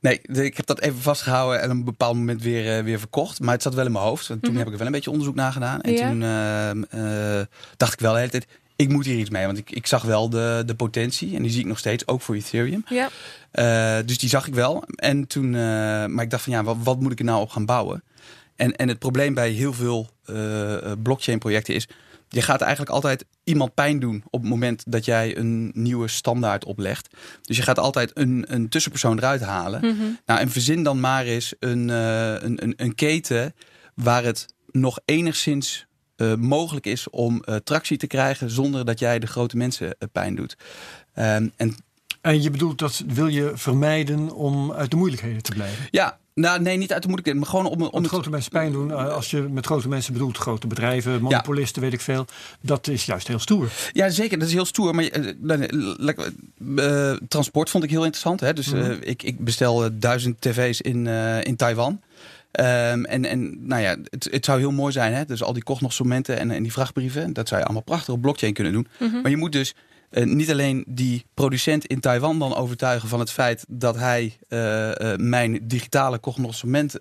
[0.00, 3.40] Nee, ik heb dat even vastgehouden en op een bepaald moment weer, eh, weer verkocht.
[3.40, 4.26] Maar het zat wel in mijn hoofd.
[4.26, 4.58] Want toen Mhm.
[4.58, 5.80] heb ik er wel een beetje onderzoek naar gedaan.
[5.80, 6.08] En Ja.
[6.08, 7.46] toen ehm, eh,
[7.76, 8.46] dacht ik wel de hele tijd,
[8.76, 9.46] ik moet hier iets mee.
[9.46, 11.36] Want ik, ik zag wel de, de potentie.
[11.36, 12.84] En die zie ik nog steeds, ook voor Ethereum.
[12.88, 13.08] Ja.
[13.50, 14.84] Eh, dus die zag ik wel.
[14.96, 15.60] En toen, eh,
[16.06, 18.02] maar ik dacht van ja, wat, wat moet ik er nou op gaan bouwen?
[18.56, 21.88] En, en het probleem bij heel veel eh, blockchain projecten is,
[22.28, 26.64] je gaat eigenlijk altijd iemand pijn doen op het moment dat jij een nieuwe standaard
[26.64, 27.08] oplegt.
[27.42, 29.80] Dus je gaat altijd een, een tussenpersoon eruit halen.
[29.80, 30.02] Mhm.
[30.26, 33.54] Nou, en verzin dan maar eens een, een, een, een keten
[33.94, 35.86] waar het nog enigszins
[36.16, 40.08] eh, mogelijk is om eh, tractie te krijgen zonder dat jij de grote mensen eh,
[40.12, 40.56] pijn doet.
[41.14, 41.76] Ehm, en
[42.20, 45.86] En je bedoelt dat wil je vermijden om uit de moeilijkheden te blijven.
[45.90, 48.72] ja, nou nee, niet uit de moeilijkheden, maar gewoon om, om het grote mensen pijn
[48.72, 52.26] doen, als je met grote mensen bedoelt grote bedrijven, monopolisten, weet ik veel.
[52.60, 53.72] Dat is juist heel stoer.
[53.92, 54.38] Ja, zeker.
[54.38, 54.94] Dat is heel stoer.
[54.94, 55.68] Maar
[57.28, 58.40] transport vond ik heel interessant.
[58.40, 58.52] Hè?
[58.52, 58.96] Dus Mhm.
[59.00, 61.06] ik, ik bestel duizend tv's in,
[61.42, 62.00] in Taiwan.
[62.54, 65.12] Ehm, en, en nou ja, het, het zou heel mooi zijn.
[65.12, 65.24] Hè?
[65.24, 67.32] Dus al die kochtnogsomenten en, en die vrachtbrieven.
[67.32, 68.86] Dat zou je allemaal prachtig op blockchain kunnen doen.
[68.98, 69.20] Mhm.
[69.20, 69.74] Maar je moet dus
[70.10, 75.12] eh, niet alleen die producent in Taiwan dan overtuigen van het feit dat hij eh,
[75.12, 76.96] eh, mijn digitale cognoscement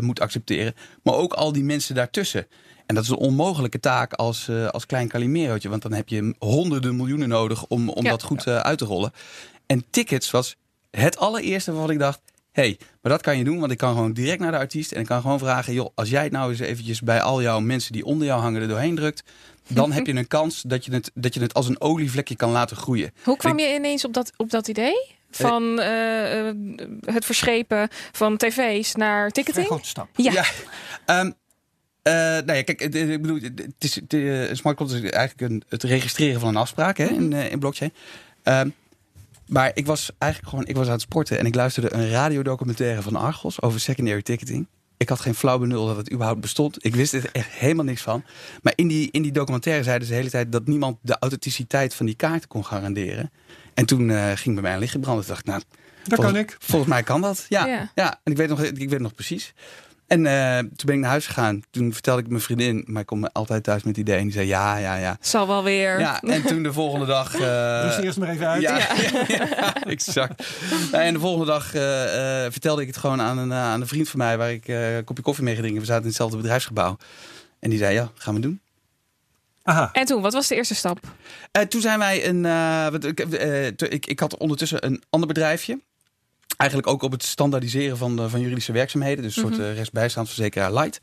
[0.00, 0.74] moet accepteren.
[1.02, 2.46] Maar ook al die mensen daartussen.
[2.86, 5.68] En dat is een onmogelijke taak als, als klein Calimerootje.
[5.68, 8.10] Want dan heb je honderden miljoenen nodig om, om Ja.
[8.10, 9.12] dat goed uit te rollen.
[9.66, 10.56] En tickets was
[10.90, 12.20] het allereerste waarvan ik dacht...
[12.58, 14.92] hé, hey, maar dat kan je doen, want ik kan gewoon direct naar de artiest...
[14.92, 17.00] en ik kan gewoon vragen, joh, als jij het nou eens eventjes...
[17.00, 19.22] bij al jouw mensen die onder jou hangen er doorheen drukt...
[19.68, 22.50] dan heb je een kans dat je, het, dat je het als een olievlekje kan
[22.50, 23.12] laten groeien.
[23.22, 25.16] Hoe kwam je ineens op dat, op dat idee?
[25.30, 26.54] Van eh, eh,
[27.04, 29.66] het verschepen van tv's naar ticketing?
[29.66, 30.08] grote stap.
[30.12, 30.44] Ja.
[31.04, 31.30] Ehm,
[32.02, 35.62] eh, nou ja, kijk, het- ik bedoel, het is, het, smart contract is eigenlijk een,
[35.68, 37.92] het registreren van een afspraak hè, in, eh, in blockchain.
[38.42, 38.68] Ehm,
[39.48, 43.02] maar ik was eigenlijk gewoon, ik was aan het sporten en ik luisterde een radiodocumentaire
[43.02, 44.66] van Argos over secondary ticketing.
[44.96, 46.84] Ik had geen flauw benul dat het überhaupt bestond.
[46.84, 48.24] Ik wist er echt helemaal niks van.
[48.62, 51.94] Maar in die, in die documentaire zeiden ze de hele tijd dat niemand de authenticiteit
[51.94, 53.30] van die kaarten kon garanderen.
[53.74, 55.24] En toen eh, ging bij mij een licht branden.
[55.24, 55.62] Toen dacht ik, nou,
[56.04, 56.56] Dat volgens, kan ik.
[56.60, 57.46] Volgens mij kan dat.
[57.48, 57.90] Ja, Ja.
[57.94, 58.20] ja.
[58.24, 59.54] en ik weet nog, ik weet nog precies.
[60.08, 61.62] En uh, toen ben ik naar huis gegaan.
[61.70, 64.18] Toen vertelde ik mijn vriendin, maar ik kom altijd thuis met het idee.
[64.18, 65.16] En die zei ja, ja, ja.
[65.20, 65.98] Zal wel weer.
[65.98, 67.34] Ja, en toen de volgende dag...
[67.38, 68.62] Uh, dus eerst maar even uit.
[68.62, 68.78] Ja,
[69.28, 69.82] ja.
[69.84, 70.46] exact.
[70.92, 71.82] En de volgende dag uh,
[72.50, 74.38] vertelde ik het gewoon aan een, aan een vriend van mij...
[74.38, 76.96] waar ik een kopje koffie mee ging We zaten in hetzelfde bedrijfsgebouw.
[77.58, 78.60] En die zei, ja, gaan we doen.
[79.62, 79.90] Aha.
[79.92, 81.00] En toen, wat was de eerste stap?
[81.68, 82.44] toen zijn wij een...
[83.78, 85.78] ik, ik had ondertussen een ander bedrijfje
[86.58, 89.22] eigenlijk ook op het standaardiseren van, de, van juridische werkzaamheden.
[89.22, 91.00] Dus een soort uh, rechtsbijstandsverzekeraar light.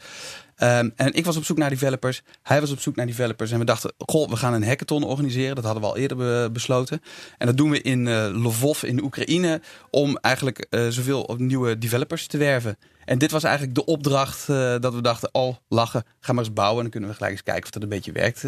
[0.58, 2.22] Um, en ik was op zoek naar developers.
[2.44, 3.52] Hij was op zoek naar developers.
[3.52, 5.56] En we dachten, goh, we gaan een hackathon organiseren.
[5.56, 7.02] Dat hadden we al eerder besloten.
[7.38, 9.62] En dat doen we in uh, Lvov in Oekraïne.
[9.90, 12.78] Om eigenlijk uh, zoveel nieuwe developers te werven.
[13.06, 16.78] En dit was eigenlijk de opdracht dat we dachten, oh, lachen, ga maar eens bouwen.
[16.78, 18.42] En dan kunnen we gelijk eens kijken of dat een beetje werkt,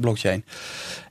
[0.00, 0.44] blockchain.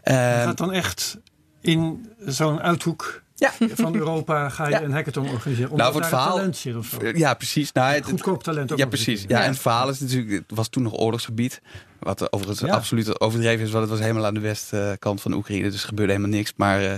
[0.04, 1.18] Je gaat dan echt
[1.62, 3.52] in zo'n uithoek ja.
[3.60, 5.78] van Europa ga je een hackathon organiseren.
[5.78, 6.36] nou, voor het verhaal.
[6.36, 6.98] Talent zit of zo.
[7.14, 7.72] Ja, precies.
[7.72, 8.78] Nou, het, Goedkoop talent ook.
[8.78, 9.26] Ja, precies.
[9.28, 11.62] Ja, en het verhaal is natuurlijk, het was toen nog oorlogsgebied.
[12.06, 12.74] Wat overigens ja.
[12.76, 15.70] absoluut overdreven is, want het was helemaal aan de westkant van Oekraïne.
[15.70, 16.54] Dus er gebeurde helemaal niks.
[16.56, 16.92] Maar uh,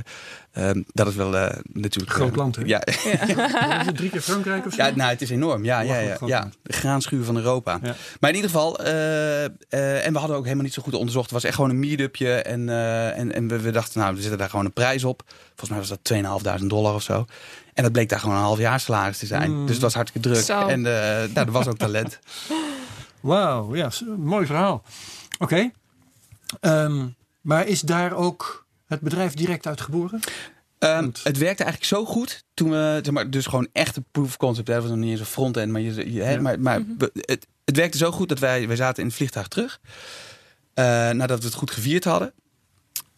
[0.58, 2.14] uh, dat is wel uh, natuurlijk...
[2.14, 2.62] Groot land, hè?
[2.66, 2.82] Ja.
[3.28, 3.80] ja.
[3.80, 4.84] Is het drie keer Frankrijk of zo?
[4.84, 5.64] Ja, nou, het is enorm.
[5.64, 6.49] Ja, ja, ja, ja.
[6.64, 7.80] De graanschuur van Europa.
[8.20, 11.26] Maar in ieder geval, en we hadden ook helemaal niet zo goed onderzocht.
[11.26, 12.34] Het was echt gewoon een meetupje.
[12.34, 12.70] En,
[13.16, 15.24] en, en we, we, dachten, nou, we zetten daar gewoon een prijs op.
[15.47, 17.26] Volgens mij was dat 2.500 dollar of zo.
[17.74, 19.51] En dat bleek daar gewoon een half jaar salaris te zijn.
[19.51, 19.66] Mm.
[19.66, 20.43] Dus het was hartstikke druk.
[20.43, 20.68] Zo.
[20.68, 22.20] En nou, er was ook talent.
[23.20, 24.84] Wauw, ja, mooi verhaal.
[25.39, 25.72] Oké.
[26.59, 26.84] Okay.
[26.84, 30.20] Um, maar is daar ook het bedrijf direct uit geboren?
[30.80, 34.28] Um, het werkte eigenlijk zo goed toen we, zeg maar, dus gewoon echt een proof
[34.28, 36.41] of concept, dat was nog niet eens een front-end, maar, je, je ja.
[36.41, 37.09] maar, maar mm -hmm.
[37.13, 39.80] het, het werkte zo goed dat wij, wij zaten in het vliegtuig terug.
[40.76, 42.34] Uh, nadat we het goed gevierd hadden.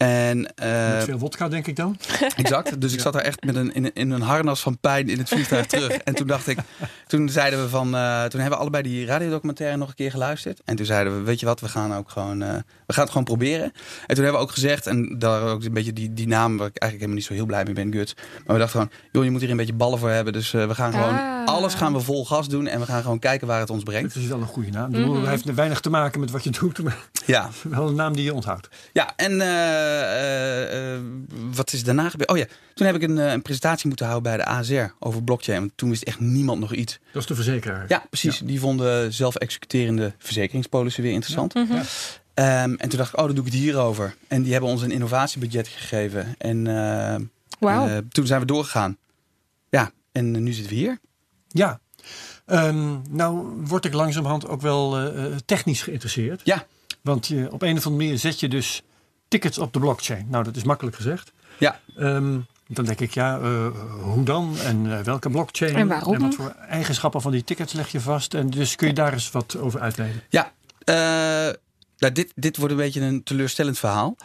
[0.00, 1.96] En, uh, met veel wodka, denk ik dan.
[2.36, 2.80] Exact.
[2.80, 5.28] Dus ik zat daar echt met een, in, in een harnas van pijn in het
[5.28, 5.92] vliegtuig terug.
[5.92, 6.58] En toen dacht ik,
[7.06, 10.60] toen zeiden we van, uh, toen hebben we allebei die radiodocumentaire nog een keer geluisterd.
[10.64, 12.48] En toen zeiden we, weet je wat, we gaan ook gewoon, uh,
[12.86, 13.64] we gaan het gewoon proberen.
[14.06, 16.66] En toen hebben we ook gezegd, en daar ook een beetje die, die naam waar
[16.66, 18.14] ik eigenlijk helemaal niet zo heel blij mee ben, Guts.
[18.14, 20.32] Maar we dachten gewoon, joh, je moet hier een beetje ballen voor hebben.
[20.32, 21.46] Dus we gaan gewoon, ah.
[21.46, 22.66] alles gaan we vol gas doen.
[22.66, 24.14] En we gaan gewoon kijken waar het ons brengt.
[24.14, 24.90] Het is wel een goede naam.
[24.90, 25.22] Mm -hmm.
[25.22, 26.82] Hij heeft weinig te maken met wat je doet.
[26.82, 26.96] Maar
[27.26, 27.48] ja.
[27.68, 28.68] wel een naam die je onthoudt.
[28.92, 29.40] Ja, en...
[29.90, 31.00] Uh, uh,
[31.52, 32.30] wat is daarna gebeurd?
[32.30, 35.22] Oh ja, toen heb ik een, uh, een, presentatie moeten houden bij de ASR over
[35.22, 35.58] blockchain.
[35.58, 36.98] Want toen wist echt niemand nog iets.
[37.12, 37.84] Dat is de verzekeraar.
[37.88, 38.38] Ja, precies.
[38.38, 38.46] Ja.
[38.46, 41.52] Die vonden zelf-executerende verzekeringspolissen weer interessant.
[41.52, 41.60] Ja.
[41.60, 41.78] Mm -hmm.
[41.78, 44.14] um, en toen dacht ik, oh, dan doe ik het hierover.
[44.28, 46.34] En die hebben ons een innovatiebudget gegeven.
[46.38, 46.64] En
[47.58, 48.00] wow.
[48.08, 48.96] toen zijn we doorgegaan.
[49.68, 50.98] Ja, en nu zitten we hier.
[51.48, 51.80] Ja.
[52.46, 55.12] Um, nou word ik langzamerhand ook wel
[55.44, 56.40] technisch geïnteresseerd.
[56.44, 56.66] Ja.
[57.02, 58.82] Want je, op een of andere manier zet je dus
[59.30, 60.26] tickets op de blockchain.
[60.28, 61.32] Nou, dat is makkelijk gezegd.
[61.58, 61.80] Ja.
[61.98, 63.66] Um, dan denk ik, ja, uh,
[64.02, 64.56] hoe dan?
[64.64, 65.74] En uh, welke blockchain?
[65.74, 66.14] En waarom?
[66.14, 68.34] En wat voor eigenschappen van die tickets leg je vast?
[68.34, 70.22] En dus kun je daar eens wat over uitleiden?
[70.28, 70.52] Ja,
[70.84, 70.94] uh,
[71.96, 74.16] nou, dit, dit wordt een beetje een teleurstellend verhaal.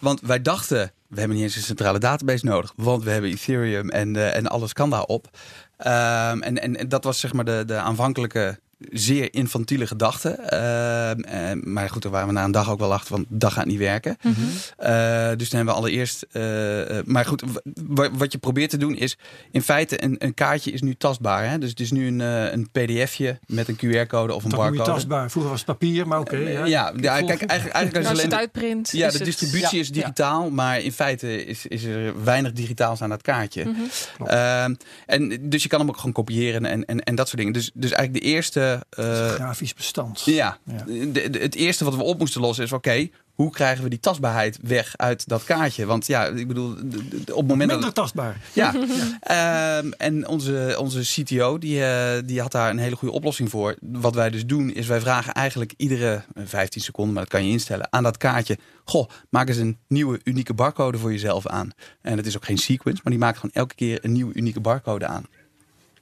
[0.00, 2.72] want wij dachten, we hebben niet eens een centrale database nodig.
[2.76, 5.28] Want we hebben Ethereum en, en alles kan daarop.
[5.78, 10.38] Um, en, en, en dat was zeg maar de, de aanvankelijke zeer infantiele gedachten.
[10.52, 13.52] Uh, uh, maar goed, daar waren we na een dag ook wel achter, want dat
[13.52, 14.16] gaat niet werken.
[14.22, 14.44] Mm -hmm.
[14.46, 16.26] uh, dus dan hebben we allereerst...
[17.04, 17.42] maar goed,
[18.12, 19.18] wat je probeert te doen is...
[19.50, 21.50] In feite, een, een kaartje is nu tastbaar.
[21.50, 21.58] Hè?
[21.58, 24.90] Dus het is nu een, een pdfje met een QR-code of een dat barcode.
[24.90, 25.30] tastbaar.
[25.30, 26.34] Vroeger was het papier, maar oké.
[26.34, 26.64] Okay, ja.
[26.64, 28.90] ja, ja, kijk, eigenlijk, eigenlijk als je het uitprint.
[28.92, 30.50] Ja, de distributie het, is digitaal, ja.
[30.50, 33.64] maar in feite is, is er weinig digitaals aan dat kaartje.
[33.64, 33.76] Mm
[34.18, 34.76] -hmm.
[35.06, 37.52] en dus je kan hem ook gewoon kopiëren en, en, en dat soort dingen.
[37.52, 40.22] Dus, dus eigenlijk de eerste uh, grafisch bestand.
[40.24, 40.84] Ja, ja.
[40.86, 44.00] De, de, het eerste wat we op moesten lossen is: oké, hoe krijgen we die
[44.00, 45.86] tastbaarheid weg uit dat kaartje?
[45.86, 48.40] Want ja, ik bedoel, op het moment Minder dat, tastbaar.
[48.52, 48.74] Ja.
[49.20, 49.78] ja.
[49.78, 53.76] Um, en onze, onze CTO, die, uh, die had daar een hele goede oplossing voor.
[53.80, 57.52] Wat wij dus doen, is wij vragen eigenlijk iedere 15 seconden, maar dat kan je
[57.52, 58.58] instellen, aan dat kaartje.
[58.84, 61.70] Goh, maak eens een nieuwe unieke barcode voor jezelf aan.
[62.02, 64.60] En het is ook geen sequence, maar die maakt gewoon elke keer een nieuwe unieke
[64.60, 65.26] barcode aan.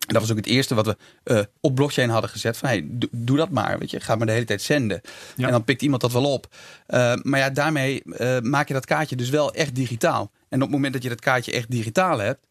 [0.07, 2.57] En dat was ook het eerste wat we uh, op blockchain hadden gezet.
[2.57, 3.79] Van hey, doe, dat maar.
[3.79, 5.01] Weet je, ga maar de hele tijd zenden.
[5.37, 5.47] Ja.
[5.47, 6.47] En dan pikt iemand dat wel op.
[6.89, 10.31] Uh, maar ja, daarmee uh, maak je dat kaartje dus wel echt digitaal.
[10.49, 12.47] En op het moment dat je dat kaartje echt digitaal hebt,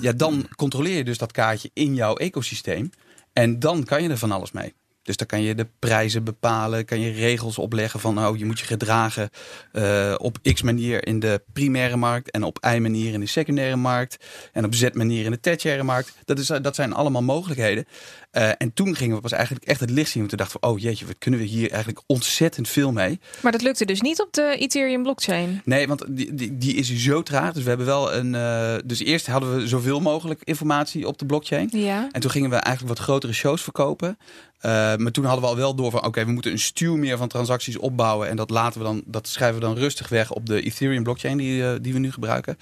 [0.00, 2.90] ja, dan controleer je dus dat kaartje in jouw ecosysteem.
[3.32, 4.74] En dan kan je er van alles mee.
[5.02, 8.58] Dus dan kan je de prijzen bepalen, kan je regels opleggen van oh, je moet
[8.58, 9.30] je gedragen
[9.72, 13.76] uh, op X manier in de primaire markt en op Y manier in de secundaire
[13.76, 14.16] markt
[14.52, 16.12] en op Z manier in de tertiaire markt.
[16.24, 17.84] Dat, is, dat zijn allemaal mogelijkheden.
[18.32, 20.18] Uh, en toen gingen we pas eigenlijk echt het licht zien.
[20.18, 23.20] Want toen dachten we, oh jeetje, wat kunnen we hier eigenlijk ontzettend veel mee.
[23.40, 25.60] Maar dat lukte dus niet op de Ethereum blockchain?
[25.64, 27.52] Nee, want die, die, die is zo traag.
[27.52, 28.34] Dus we hebben wel een.
[28.34, 31.68] Uh, dus eerst hadden we zoveel mogelijk informatie op de blockchain.
[31.72, 32.08] Ja.
[32.12, 34.18] En toen gingen we eigenlijk wat grotere shows verkopen.
[34.66, 37.16] Uh, maar toen hadden we al wel door van oké, we moeten een stuw meer
[37.16, 38.28] van transacties opbouwen.
[38.28, 41.36] En dat laten we dan, dat schrijven we dan rustig weg op de Ethereum blockchain
[41.36, 42.58] die, uh, die we nu gebruiken.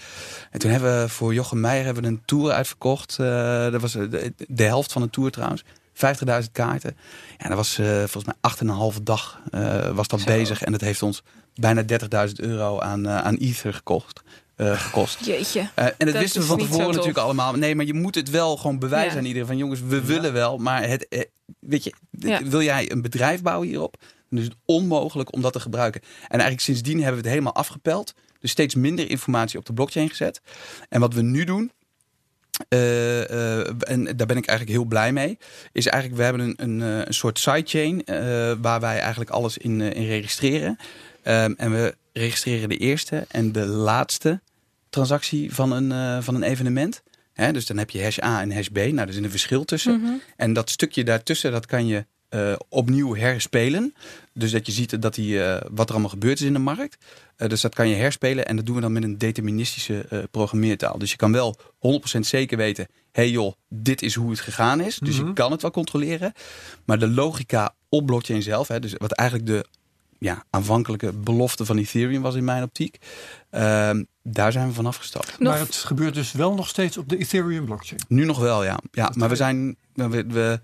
[0.50, 3.16] En toen hebben we voor Jochem Meijer hebben we een tour uitverkocht.
[3.20, 3.26] Uh,
[3.70, 5.59] dat was de, de, helft van de tour trouwens.
[6.04, 6.96] 50.000 kaarten.
[7.38, 7.74] Ja, dat was
[8.10, 9.40] volgens mij 8,5 dag
[9.92, 10.26] was dat Zo.
[10.26, 10.62] bezig.
[10.62, 11.22] En dat heeft ons
[11.54, 11.82] bijna
[12.28, 14.22] 30.000 euro aan, aan Ether gekocht.
[14.60, 15.24] Uh, gekost.
[15.26, 15.60] Jeetje.
[15.60, 17.54] Uh, en dat, dat wisten we van tevoren natuurlijk allemaal.
[17.54, 19.18] Nee, maar je moet het wel gewoon bewijzen ja.
[19.18, 19.46] aan iedereen.
[19.46, 20.02] Van jongens, we ja.
[20.02, 20.58] willen wel.
[20.58, 21.20] Maar het, eh,
[21.60, 22.44] weet je, ja.
[22.44, 23.96] wil jij een bedrijf bouwen hierop?
[24.28, 26.00] Dan is het onmogelijk om dat te gebruiken.
[26.00, 28.14] En eigenlijk sindsdien hebben we het helemaal afgepeld.
[28.40, 30.40] Dus steeds minder informatie op de blockchain gezet.
[30.88, 31.72] En wat we nu doen,
[32.68, 35.38] uh, uh, en daar ben ik eigenlijk heel blij mee.
[35.72, 39.80] Is eigenlijk, we hebben een, een, een soort sidechain uh, waar wij eigenlijk alles in,
[39.80, 40.78] in registreren.
[41.24, 44.40] Um, en we registreren de eerste en de laatste
[44.90, 47.02] transactie van een, van een evenement.
[47.52, 48.76] Dus dan heb je hash A en hash B.
[48.76, 49.92] Nou, er is een verschil tussen.
[49.92, 50.02] Mhm.
[50.02, 50.20] Mm -hmm.
[50.36, 52.04] En dat stukje daartussen, dat kan je
[52.68, 53.94] opnieuw herspelen.
[54.34, 55.40] Dus dat je ziet dat die,
[55.70, 57.04] wat er allemaal gebeurd is in de markt.
[57.40, 58.46] Uh, dus dat kan je herspelen.
[58.46, 60.98] En dat doen we dan met een deterministische programmeertaal.
[60.98, 61.58] Dus je kan wel
[62.16, 62.86] 100% zeker weten.
[63.12, 64.98] Hé hey joh, dit is hoe het gegaan is.
[64.98, 65.28] Dus mm -hmm.
[65.28, 66.32] je kan het wel controleren.
[66.84, 68.68] Maar de logica op blockchain zelf.
[68.68, 69.64] Hè, dus wat eigenlijk de
[70.20, 72.98] ja, aanvankelijke belofte van Ethereum was in mijn optiek.
[73.50, 73.90] Uh,
[74.22, 75.38] daar zijn we van afgestapt.
[75.38, 78.00] Maar het gebeurt dus wel nog steeds op de Ethereum blockchain?
[78.08, 78.78] Nu nog wel, ja.
[78.92, 80.60] ja maar we zijn, we, we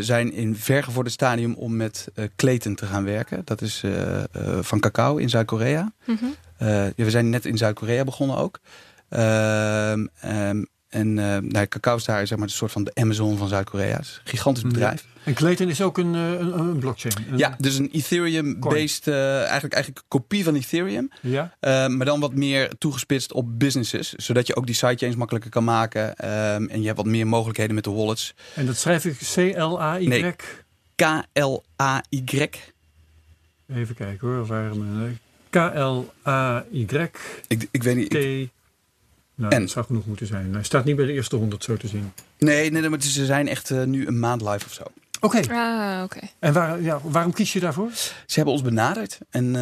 [0.00, 3.42] zijn in vergevorderd stadium om met uh, kleten te gaan werken.
[3.44, 4.22] Dat is uh,
[4.60, 5.92] van cacao in Zuid-Korea.
[6.04, 6.34] Mm -hmm.
[6.96, 8.60] ja, we zijn net in Zuid-Korea begonnen ook.
[9.08, 10.10] Um,
[10.88, 11.14] en
[11.48, 13.98] nou, cacao is daar zeg maar, een soort van de Amazon van Zuid-Korea.
[13.98, 15.06] een gigantisch bedrijf.
[15.24, 17.14] En Clayton is ook een, een, een blockchain.
[17.30, 21.10] Een ja, dus een Ethereum-based, uh, eigenlijk, eigenlijk een kopie van Ethereum.
[21.20, 21.54] Ja.
[21.60, 24.12] Uh, maar dan wat meer toegespitst op businesses.
[24.12, 26.08] Zodat je ook die sidechains makkelijker kan maken.
[26.08, 28.34] Um, en je hebt wat meer mogelijkheden met de wallets.
[28.54, 30.06] En dat schrijf ik C-L-A-Y?
[30.06, 30.34] Nee,
[30.94, 32.48] K-L-A-Y.
[33.74, 34.46] Even kijken hoor.
[34.46, 35.18] Waarom?
[35.50, 36.86] K-L-A-Y.
[37.48, 38.50] Ik, ik weet niet.
[39.34, 39.60] Nou, en?
[39.60, 40.52] dat zou genoeg moeten zijn.
[40.52, 42.12] Hij staat niet bij de eerste honderd zo te zien.
[42.38, 44.82] Nee, nee, maar ze zijn echt uh, nu een maand live of zo.
[45.24, 45.36] Oké.
[45.36, 45.56] Okay.
[45.56, 46.16] Ah, oké.
[46.16, 46.30] Okay.
[46.38, 47.90] En waar, ja, waarom kies je daarvoor?
[48.26, 49.18] Ze hebben ons benaderd.
[49.30, 49.52] En uh,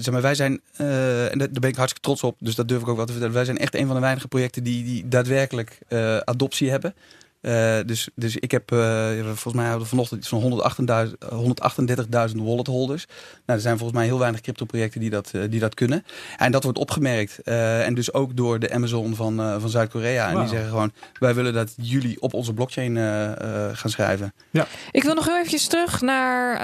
[0.00, 2.80] zeg maar, wij zijn, uh, en daar ben ik hartstikke trots op, dus dat durf
[2.80, 3.34] ik ook wel te vertellen.
[3.34, 5.78] Wij zijn echt een van de weinige projecten die, die daadwerkelijk
[6.24, 6.94] adoptie hebben.
[7.42, 10.64] Uh, dus, dus ik heb, uh, volgens mij hadden we vanochtend iets van
[12.30, 13.06] 138.000 wallet holders.
[13.06, 16.04] Nou, er zijn volgens mij heel weinig crypto projecten die dat, uh, die dat kunnen.
[16.36, 17.38] En dat wordt opgemerkt.
[17.42, 20.26] en dus ook door de Amazon van, van Zuid-Korea.
[20.26, 20.34] Wow.
[20.34, 22.96] En die zeggen gewoon, wij willen dat jullie op onze blockchain
[23.76, 24.34] gaan schrijven.
[24.50, 24.66] Ja.
[24.90, 26.58] Ik wil nog heel eventjes terug naar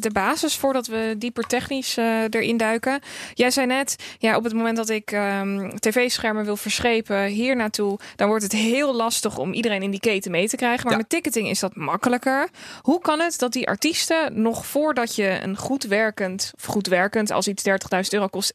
[0.00, 1.96] de basis voordat we dieper technisch
[2.30, 3.00] erin duiken.
[3.34, 7.98] Jij zei net, ja, op het moment dat ik um, tv-schermen wil verschepen hier naartoe,
[8.16, 10.82] dan wordt het heel lastig om iedereen in die keten mee te krijgen.
[10.82, 10.98] Maar Ja.
[10.98, 12.48] met ticketing is dat makkelijker.
[12.80, 17.30] Hoe kan het dat die artiesten nog voordat je een goed werkend, of goed werkend,
[17.30, 18.52] als iets 30.000 euro kost,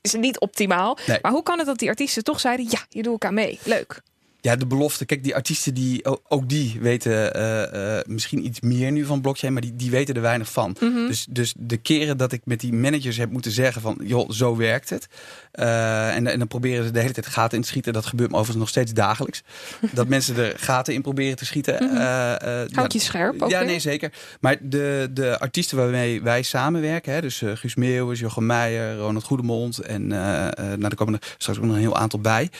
[0.00, 0.98] is het niet optimaal.
[1.06, 1.18] Nee.
[1.22, 3.58] Maar hoe kan het dat die artiesten toch zeiden, ja, je doe ik aan mee.
[3.64, 4.00] Leuk.
[4.40, 5.04] Ja, de belofte.
[5.04, 9.52] Kijk, die artiesten, die, ook die weten uh, uh, misschien iets meer nu van blockchain,
[9.52, 10.76] maar die, die weten er weinig van.
[10.80, 11.06] Mhm.
[11.06, 14.56] Dus, dus de keren dat ik met die managers heb moeten zeggen van, joh, zo
[14.56, 15.08] werkt het.
[15.54, 17.92] Uh, en, en dan proberen ze de hele tijd gaten in te schieten.
[17.92, 19.42] Dat gebeurt me overigens nog steeds dagelijks.
[19.92, 21.84] dat mensen er gaten in proberen te schieten.
[21.84, 22.66] Mhm.
[22.72, 23.68] Houd je scherp ook Ja, weer?
[23.68, 24.12] nee, zeker.
[24.40, 29.78] Maar de, de artiesten waarmee wij samenwerken, hè, dus Guus Meeuwis, Jochem Meijer, Ronald Goedemond
[29.78, 32.50] en nou, er komen er straks ook nog een heel aantal bij.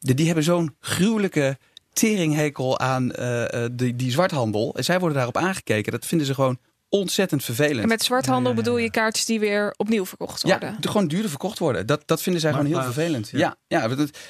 [0.00, 1.58] Die, die hebben zo'n gruwelijke
[1.92, 4.74] teringhekel aan uh, uh, die, die zwarthandel.
[4.76, 5.92] En zij worden daarop aangekeken.
[5.92, 7.82] Dat vinden ze gewoon ontzettend vervelend.
[7.82, 10.70] En met zwarthandel Ja, ja, ja, bedoel je kaartjes die weer opnieuw verkocht worden?
[10.72, 11.86] Ja, de- gewoon duurder verkocht worden.
[11.86, 13.28] Dat, dat vinden zij gewoon heel vervelend.
[13.32, 13.56] ja.
[13.66, 13.88] Ja,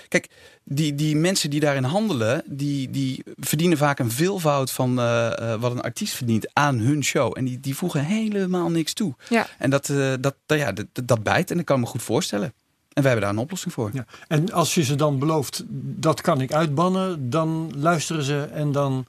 [0.08, 0.28] kijk,
[0.64, 5.60] die, die mensen die daarin handelen, die, die verdienen vaak een veelvoud van eh, eh,
[5.60, 7.38] wat een artiest verdient aan hun show.
[7.38, 9.14] En die, die voegen helemaal niks toe.
[9.28, 9.46] Ja.
[9.58, 12.02] En dat, eh, dat, dat, ja, dat, dat bijt en dat kan ik me goed
[12.02, 12.54] voorstellen.
[12.93, 13.90] En wij hebben daar een oplossing voor.
[13.93, 14.05] Ja.
[14.28, 15.62] En als je ze dan belooft,
[15.99, 19.07] dat kan ik uitbannen, dan luisteren ze en dan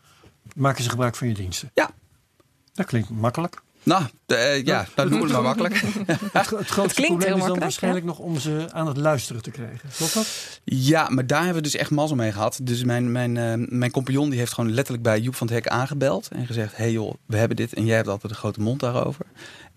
[0.55, 1.71] maken ze gebruik van je diensten.
[1.73, 1.89] Ja.
[2.73, 3.61] Dat klinkt makkelijk.
[3.83, 5.75] Nou, uh, ja, dat noemen we maar makkelijk.
[6.31, 9.89] Het, het grootste probleem is dan waarschijnlijk nog om ze aan het luisteren te krijgen.
[9.97, 10.59] Klopt dat?
[10.63, 12.59] Ja, maar daar hebben we dus echt mazzel mee gehad.
[12.61, 15.67] Dus mijn, mijn, uh, mijn compagnon die heeft gewoon letterlijk bij Joep van het Hek
[15.67, 16.27] aangebeld.
[16.27, 19.25] En gezegd, hey joh, we hebben dit en jij hebt altijd een grote mond daarover.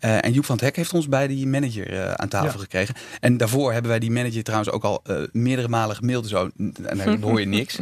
[0.01, 2.95] Uh, en Joep van het Hek heeft ons bij die manager uh, aan tafel gekregen.
[3.21, 6.29] En daarvoor hebben wij die manager trouwens ook al uh, meerdere malen gemaild.
[6.29, 6.51] Zo,
[6.83, 7.79] en dan hoor je niks.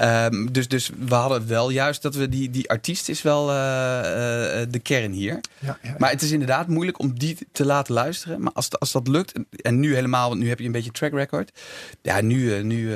[0.00, 4.80] um, dus, dus we hadden wel juist dat we die, die artiest is wel de
[4.82, 5.40] kern hier.
[5.58, 8.40] Ja, ja, maar het is inderdaad moeilijk om die te laten luisteren.
[8.40, 11.12] Maar als, als dat lukt, en nu helemaal, want nu heb je een beetje track
[11.12, 11.60] record.
[12.02, 12.94] Ja, nu, nu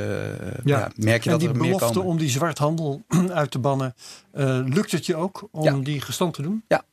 [0.65, 0.91] ja.
[0.97, 1.61] merk je en dat er meer komen.
[1.61, 3.03] die belofte om die zwarthandel
[3.33, 3.95] uit te bannen,
[4.65, 6.63] lukt het je ook om die gestand te doen?
[6.69, 6.85] Ja,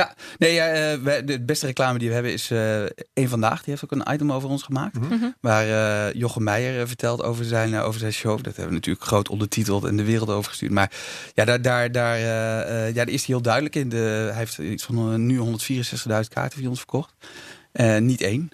[0.00, 2.82] ja, nee, uh, de beste reclame die we hebben is uh,
[3.14, 3.62] Eén Vandaag.
[3.62, 4.98] Die heeft ook een item over ons gemaakt.
[4.98, 5.34] Mm -hmm.
[5.40, 8.36] Waar uh, Jochem Meijer vertelt over zijn, over zijn show.
[8.36, 10.72] Dat hebben we natuurlijk groot ondertiteld en de wereld overgestuurd.
[10.72, 10.92] Maar
[11.34, 13.88] ja, daar, daar, daar, ja, daar is hij heel duidelijk in.
[13.88, 13.96] De,
[14.28, 15.46] hij heeft iets van nu 164.000
[16.28, 17.14] kaarten voor ons verkocht.
[17.98, 18.50] niet één.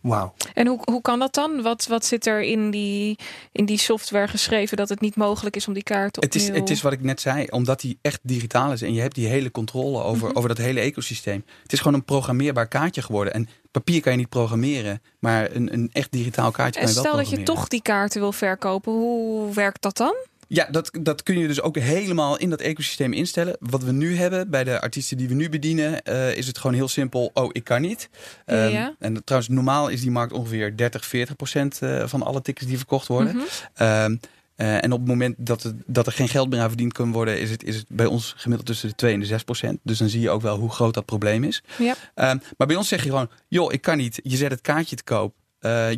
[0.00, 0.34] Wauw.
[0.54, 1.62] En hoe, hoe kan dat dan?
[1.62, 3.18] Wat, wat zit er in die,
[3.52, 6.42] in die software geschreven dat het niet mogelijk is om die kaart opnieuw...
[6.42, 9.00] Het is, het is wat ik net zei, omdat die echt digitaal is en je
[9.00, 10.36] hebt die hele controle over, mm -hmm.
[10.36, 11.44] over dat hele ecosysteem.
[11.62, 13.34] Het is gewoon een programmeerbaar kaartje geworden.
[13.34, 17.02] En papier kan je niet programmeren, maar een, een echt digitaal kaartje en kan je
[17.02, 20.14] wel stel dat je toch die kaarten wil verkopen, hoe werkt dat dan?
[20.48, 23.56] Ja, dat, dat kun je dus ook helemaal in dat ecosysteem instellen.
[23.60, 26.76] Wat we nu hebben bij de artiesten die we nu bedienen, uh, is het gewoon
[26.76, 27.30] heel simpel.
[27.34, 28.08] Oh, ik kan niet.
[28.46, 28.94] Um, ja.
[28.98, 32.76] En trouwens, normaal is die markt ongeveer 30, 40 procent uh, van alle tickets die
[32.76, 33.34] verkocht worden.
[33.34, 33.42] Mm
[33.74, 33.86] -hmm.
[33.86, 34.20] um,
[34.56, 37.12] uh, en op het moment dat, het, dat er geen geld meer aan verdiend kan
[37.12, 39.78] worden, is het, is het bij ons gemiddeld tussen de 2 en de 6 procent.
[39.82, 41.62] Dus dan zie je ook wel hoe groot dat probleem is.
[41.78, 41.94] Ja.
[42.30, 44.20] Um, maar bij ons zeg je gewoon, joh, ik kan niet.
[44.22, 45.34] Je zet het kaartje te koop.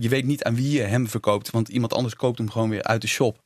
[0.01, 2.83] je weet niet aan wie je hem verkoopt, want iemand anders koopt hem gewoon weer
[2.83, 3.39] uit de shop.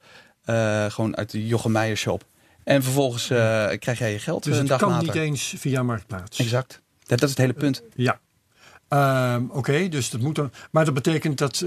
[0.47, 2.25] Uh, gewoon uit de Jochem Meijer shop.
[2.65, 3.39] En vervolgens uh,
[3.79, 5.07] krijg jij je geld dus een het dag kan later.
[5.07, 6.39] niet eens via Marktplaats?
[6.39, 6.83] Exact.
[6.99, 7.83] Dat, dat is het hele punt.
[7.95, 8.21] Ja.
[8.89, 10.53] Oké, okay, dus dat moet dan...
[10.71, 11.65] Maar dat betekent dat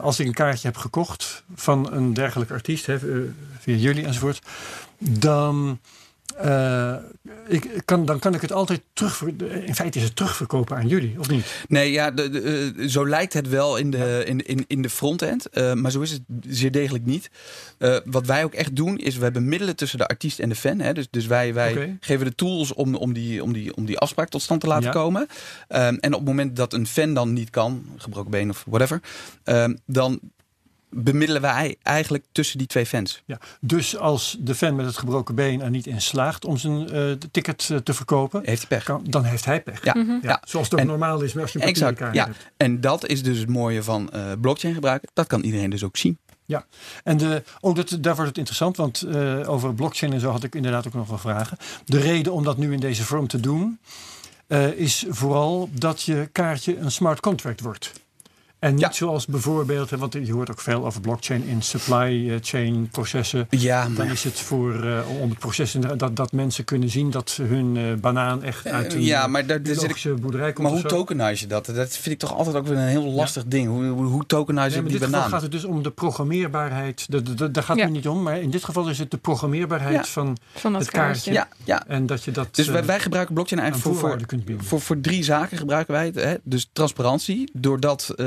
[0.00, 2.98] als ik een kaartje heb gekocht van een dergelijke artiest, hè,
[3.58, 4.42] via jullie enzovoort,
[4.98, 5.80] dan...
[6.44, 6.94] Uh,
[7.48, 9.22] ik kan, dan kan ik het altijd terug.
[9.66, 11.64] In feite is het terugverkopen aan jullie, of niet?
[11.68, 14.90] Nee, ja, de, de, uh, zo lijkt het wel in de, in, in, in de
[14.90, 15.46] frontend.
[15.52, 17.30] Uh, maar zo is het zeer degelijk niet.
[18.04, 20.78] wat wij ook echt doen, is we hebben middelen tussen de artiest en de fan.
[20.78, 20.92] Hè?
[20.92, 21.96] Dus, dus wij, wij okay.
[22.00, 24.84] geven de tools om, om, die, om, die, om die afspraak tot stand te laten
[24.84, 24.90] ja.
[24.90, 25.22] komen.
[25.22, 25.28] Um,
[25.98, 29.00] en op het moment dat een fan dan niet kan, gebroken been of whatever,
[29.44, 30.20] um, dan
[30.90, 33.22] bemiddelen wij eigenlijk tussen die twee fans.
[33.24, 36.94] Ja, dus als de fan met het gebroken been er niet in slaagt om zijn
[36.94, 38.84] uh, ticket uh, te verkopen, heeft hij pech.
[38.84, 39.84] Kan, dan heeft hij pech.
[39.84, 40.18] Ja, mm -hmm.
[40.22, 40.42] ja.
[40.44, 42.24] zoals het ook en, normaal is als je een exact, ja.
[42.24, 42.50] hebt.
[42.56, 45.08] En dat is dus het mooie van uh, blockchain gebruiken.
[45.12, 46.18] Dat kan iedereen dus ook zien.
[46.44, 46.66] Ja,
[47.04, 50.44] en de, oh, dat, daar wordt het interessant, want uh, over blockchain en zo had
[50.44, 51.56] ik inderdaad ook nog wel vragen.
[51.84, 53.78] De reden om dat nu in deze vorm te doen,
[54.48, 57.92] uh, is vooral dat je kaartje een smart contract wordt.
[58.60, 58.92] En niet ja.
[58.92, 63.46] zoals bijvoorbeeld, want je hoort ook veel over blockchain in supply chain processen.
[63.50, 63.96] Ja, maar...
[63.96, 67.76] Dan is het voor uh, om het proces dat, dat mensen kunnen zien dat hun
[67.76, 70.68] uh, banaan echt uit een ja, maar daar, zit ik, boerderij komt.
[70.68, 71.66] Maar hoe tokenize je dat?
[71.66, 73.48] Dat vind ik toch altijd ook weer een heel lastig ja.
[73.48, 73.68] ding.
[73.68, 75.14] Hoe, hoe, hoe tokenize je nee, die banaan?
[75.14, 77.06] In dit gaat het dus om de programmeerbaarheid.
[77.08, 79.16] De, de, de, daar gaat het niet om, maar in dit geval is het de
[79.16, 81.32] programmeerbaarheid van, van het kaartje.
[81.32, 81.86] Ja, ja.
[81.86, 82.54] En dat je dat.
[82.54, 84.20] Dus wij, wij gebruiken blockchain eigenlijk voor, voor,
[84.58, 86.14] voor, voor, drie zaken gebruiken wij het.
[86.14, 86.34] Hè?
[86.42, 88.26] Dus transparantie, doordat uh,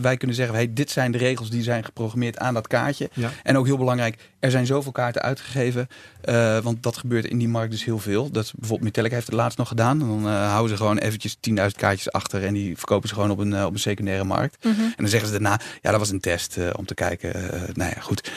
[0.00, 3.10] wij kunnen zeggen, hey, dit zijn de regels die zijn geprogrammeerd aan dat kaartje.
[3.12, 3.30] Ja.
[3.42, 5.88] En ook heel belangrijk, er zijn zoveel kaarten uitgegeven.
[6.24, 8.30] Uh, want dat gebeurt in die markt dus heel veel.
[8.30, 10.00] Dat bijvoorbeeld Metallica heeft het laatst nog gedaan.
[10.00, 12.44] En dan uh, houden ze gewoon eventjes 10.000 kaartjes achter.
[12.44, 14.64] En die verkopen ze gewoon op een, uh, op een secundaire markt.
[14.64, 14.84] Mm -hmm.
[14.84, 17.32] En dan zeggen ze daarna, ja dat was een test om te kijken.
[17.74, 18.30] nou ja, goed.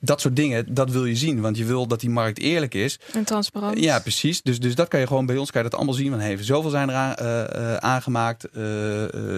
[0.00, 1.40] dat soort dingen, dat wil je zien.
[1.40, 2.98] Want je wil dat die markt eerlijk is.
[3.12, 3.78] En transparant.
[3.78, 4.42] ja, precies.
[4.42, 6.10] Dus, dus dat kan je gewoon bij ons kan je dat allemaal zien.
[6.10, 8.48] Van, hey, zoveel zijn er aan, aangemaakt.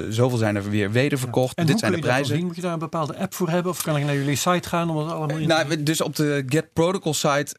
[0.08, 1.52] zoveel zijn er weer wederverkocht.
[1.56, 1.64] Ja.
[1.64, 2.36] Dit zijn de prijzen.
[2.36, 2.46] Zien?
[2.46, 3.72] Moet je daar een bepaalde app voor hebben?
[3.72, 6.44] Of kan ik naar jullie site gaan om het allemaal in nou, Dus op de
[6.46, 7.54] Get Protocol site,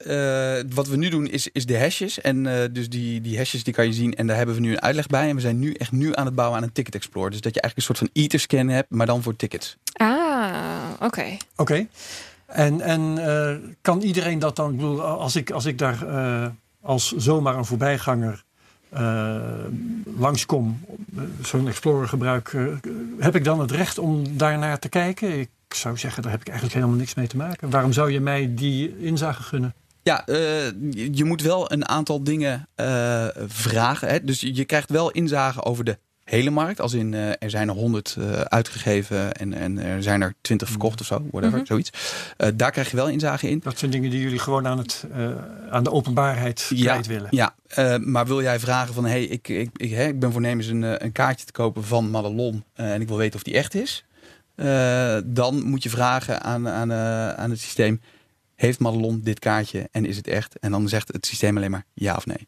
[0.65, 2.21] uh, wat we nu doen is, is de hashes.
[2.21, 4.15] En uh, dus die, die hashes die kan je zien.
[4.15, 5.29] En daar hebben we nu een uitleg bij.
[5.29, 7.31] En we zijn nu echt nu aan het bouwen aan een Ticket Explorer.
[7.31, 9.77] Dus dat je eigenlijk een soort van Eater-scan hebt, maar dan voor tickets.
[9.93, 10.49] Ah,
[10.93, 11.05] oké.
[11.05, 11.39] Okay.
[11.55, 11.61] Oké.
[11.61, 11.87] Okay.
[12.45, 16.05] En, en uh, kan iedereen dat dan, ik bedoel, als ik, als ik daar
[16.81, 18.43] als zomaar een voorbijganger
[20.17, 20.79] langskom,
[21.41, 22.73] zo'n Explorer gebruik, uh,
[23.19, 25.39] heb ik dan het recht om daarnaar te kijken?
[25.39, 27.69] Ik zou zeggen, daar heb ik eigenlijk helemaal niks mee te maken.
[27.69, 29.73] Waarom zou je mij die inzage gunnen?
[30.03, 30.23] Ja,
[31.11, 32.67] je moet wel een aantal dingen
[33.47, 34.07] vragen.
[34.07, 34.23] Hè?
[34.23, 35.97] Dus je krijgt wel inzage over de
[36.29, 36.81] hele markt.
[36.81, 40.67] Als in uh, er zijn er 100 uh, uitgegeven en, en er zijn er 20
[40.67, 40.77] Mhm.
[40.77, 41.65] verkocht of zo, whatever, mm -hmm.
[41.65, 41.91] zoiets.
[42.37, 43.59] Uh, daar krijg je wel inzage in.
[43.63, 45.05] Dat zijn dingen die jullie gewoon aan, het,
[45.69, 47.27] aan de openbaarheid ja, kwijt willen.
[47.31, 47.55] Ja,
[47.99, 51.11] maar wil jij vragen van hey, ik, ik, ik, hè, ik ben voornemens een, een
[51.11, 54.05] kaartje te kopen van Madelon en ik wil weten of die echt is.
[55.25, 56.93] dan moet je vragen aan, aan,
[57.37, 58.01] aan het systeem
[58.55, 60.59] heeft Madelon dit kaartje en is het echt?
[60.59, 62.47] En dan zegt het systeem alleen maar ja of nee.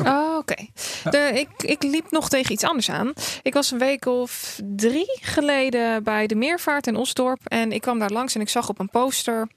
[0.00, 0.12] Okay.
[0.12, 0.66] Oh, oké.
[1.04, 1.30] Okay.
[1.30, 3.12] Ik, ik liep nog tegen iets anders aan.
[3.42, 7.40] Ik was een week of drie geleden bij de Meervaart in Osdorp.
[7.44, 9.48] En ik kwam daar langs en ik zag op een poster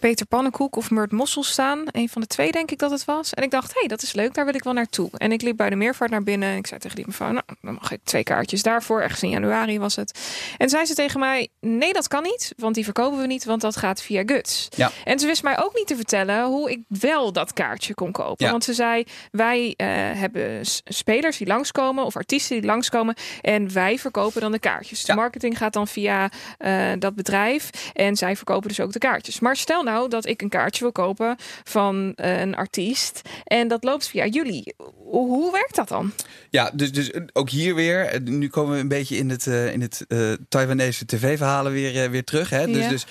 [0.00, 1.82] Peter Pannenkoek of Murt Mossel staan.
[1.90, 3.34] Een van de twee denk ik dat het was.
[3.34, 5.10] En ik dacht, hé, hey, dat is leuk, daar wil ik wel naartoe.
[5.16, 6.48] En ik liep bij de Meervaart naar binnen.
[6.48, 9.00] En ik zei tegen die mevrouw, nou, dan mag ik twee kaartjes daarvoor.
[9.00, 10.20] Ergens in januari was het.
[10.56, 12.52] En zei ze tegen mij, nee, dat kan niet.
[12.56, 14.68] Want die verkopen we niet, want dat gaat via Guts.
[14.76, 14.90] Ja.
[15.04, 18.44] En ze wist mij ook niet te vertellen hoe ik wel dat kaartje kon kopen.
[18.44, 18.50] Ja.
[18.50, 19.86] Want ze zei, wij uh,
[20.20, 23.14] hebben spelers die langskomen of artiesten die langskomen.
[23.40, 25.00] En wij verkopen dan de kaartjes.
[25.04, 25.18] De Ja.
[25.18, 27.70] marketing gaat dan via uh, dat bedrijf.
[27.92, 29.40] En zij verkopen dus ook de kaartjes.
[29.40, 33.22] Maar stel nou dat ik een kaartje wil kopen van uh, een artiest.
[33.44, 34.74] En dat loopt via jullie.
[35.10, 36.12] Hoe, werkt dat dan?
[36.50, 38.04] Ja, dus, dus ook hier weer.
[38.06, 42.04] eh, Nu komen we een beetje in het, uh, in het uh, Taiwanese tv-verhalen weer,
[42.04, 42.50] uh, weer terug.
[42.50, 42.66] Hè?
[42.66, 42.88] Dus, Ja.
[42.88, 43.06] dus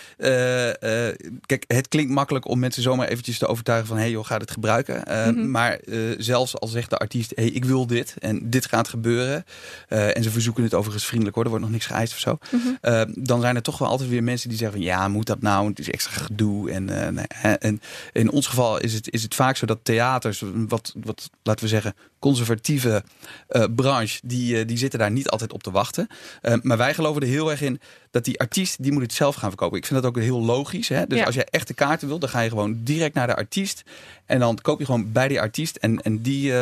[1.45, 3.95] kijk, het klinkt makkelijk om mensen zomaar eventjes te overtuigen van...
[3.97, 5.03] hé hey joh, ga dit gebruiken.
[5.05, 5.51] Mhm.
[5.51, 5.79] Maar
[6.17, 9.45] zelfs al zegt de artiest, hé, hey, ik wil dit en dit gaat gebeuren...
[9.87, 12.37] En ze verzoeken het overigens vriendelijk hoor, er wordt nog niks geëist of zo...
[12.49, 13.05] Mhm.
[13.13, 14.87] Dan zijn er toch wel altijd weer mensen die zeggen van...
[14.87, 15.67] ja, moet dat nou?
[15.67, 16.68] Het is extra gedoe.
[16.69, 17.53] En, hè.
[17.53, 20.43] en in ons geval is het, is het vaak zo dat theaters...
[20.53, 23.03] wat, wat laten we zeggen, conservatieve
[23.49, 24.19] uh, branche...
[24.23, 26.07] Die, uh, die zitten daar niet altijd op te wachten.
[26.41, 27.79] Uh, maar wij geloven er heel erg in
[28.11, 28.83] dat die artiest...
[28.83, 29.77] die moet het zelf gaan verkopen.
[29.77, 30.87] Ik vind dat ook heel logisch.
[30.87, 31.07] Hè?
[31.07, 31.25] Dus Ja.
[31.25, 33.83] als jij echte kaarten wil, dan ga je gewoon direct naar de artiest...
[34.25, 35.75] en dan koop je gewoon bij die artiest...
[35.75, 36.53] en, en die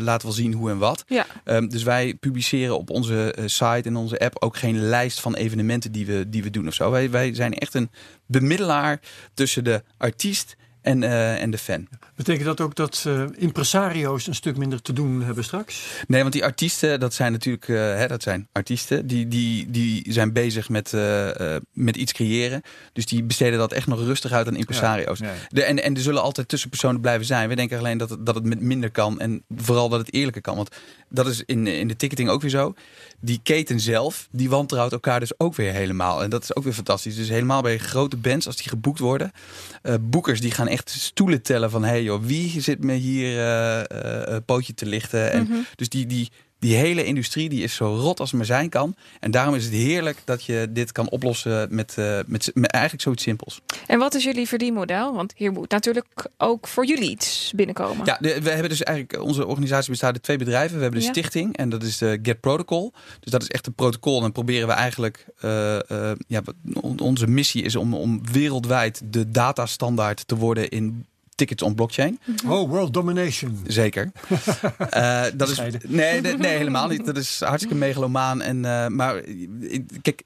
[0.00, 1.04] laat wel zien hoe en wat.
[1.06, 1.26] Ja.
[1.44, 5.92] Um, dus wij publiceren op onze site en onze app ook geen lijst van evenementen
[5.92, 6.90] die we, die we doen of zo.
[6.90, 7.90] Wij, wij zijn echt een
[8.26, 9.00] bemiddelaar
[9.34, 11.88] tussen de artiest en, uh, en de fan.
[12.16, 15.86] Betekent dat ook dat uh, impresario's een stuk minder te doen hebben straks?
[16.06, 19.06] Nee, want die artiesten, dat zijn natuurlijk uh, hè, dat zijn artiesten.
[19.06, 22.62] Die, die, die zijn bezig met, uh, met iets creëren.
[22.92, 25.18] Dus die besteden dat echt nog rustig uit aan impresario's.
[25.18, 25.32] Ja, ja.
[25.48, 27.48] De, en, en er zullen altijd tussenpersonen blijven zijn.
[27.48, 29.20] We denken alleen dat het, dat het met minder kan.
[29.20, 30.56] En vooral dat het eerlijker kan.
[30.56, 30.68] Want
[31.08, 32.74] dat is in, in de ticketing ook weer zo.
[33.20, 36.22] Die keten zelf, die wantrouwt elkaar dus ook weer helemaal.
[36.22, 37.16] En dat is ook weer fantastisch.
[37.16, 39.32] Dus helemaal bij grote bands, als die geboekt worden.
[39.82, 41.84] Uh, boekers die gaan echt stoelen tellen van...
[41.84, 43.82] hé hey joh, wie zit me hier uh,
[44.28, 45.32] uh, pootje te lichten?
[45.32, 45.58] En Mhm.
[45.74, 46.30] Dus die, die,
[46.64, 48.94] die hele industrie die is zo rot als het maar zijn kan.
[49.20, 53.02] En daarom is het heerlijk dat je dit kan oplossen met, uh, met, met eigenlijk
[53.02, 53.60] zoiets simpels.
[53.86, 55.14] En wat is jullie verdienmodel?
[55.14, 56.06] Want hier moet natuurlijk
[56.36, 58.06] ook voor jullie iets binnenkomen.
[58.06, 60.76] Ja, de, we hebben dus eigenlijk, onze organisatie bestaat uit twee bedrijven.
[60.76, 61.12] We hebben de Ja.
[61.12, 62.92] stichting en dat is de Get Protocol.
[63.20, 64.16] Dus dat is echt een protocol.
[64.16, 66.42] En dan proberen we eigenlijk, uh, uh, ja,
[66.80, 72.18] on- onze missie is om, om wereldwijd de datastandaard te worden in tickets on blockchain.
[72.46, 73.58] Oh, world domination.
[73.66, 74.10] Zeker.
[74.90, 75.58] Eh, dat is,
[75.88, 77.06] nee, nee, nee, helemaal niet.
[77.06, 78.42] Dat is hartstikke megalomaan.
[78.42, 80.22] En, eh, maar ik- kijk,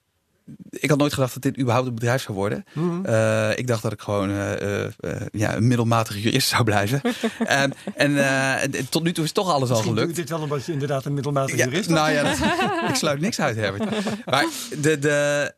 [0.71, 2.65] ik had nooit gedacht dat dit überhaupt een bedrijf zou worden.
[2.73, 3.05] Mhm.
[3.05, 4.91] Eh, ik dacht dat ik gewoon eh, eh,
[5.33, 7.01] ja, een middelmatige jurist zou blijven.
[7.47, 8.17] Ehm, en
[8.61, 10.07] en tot nu toe is toch alles al gelukt.
[10.07, 12.39] doe dit wel omdat je inderdaad een middelmatige Ja, jurist nou ja, dat-
[12.91, 13.91] ik sluit niks uit, Herbert.
[14.27, 14.47] Maar
[14.81, 15.53] de, de,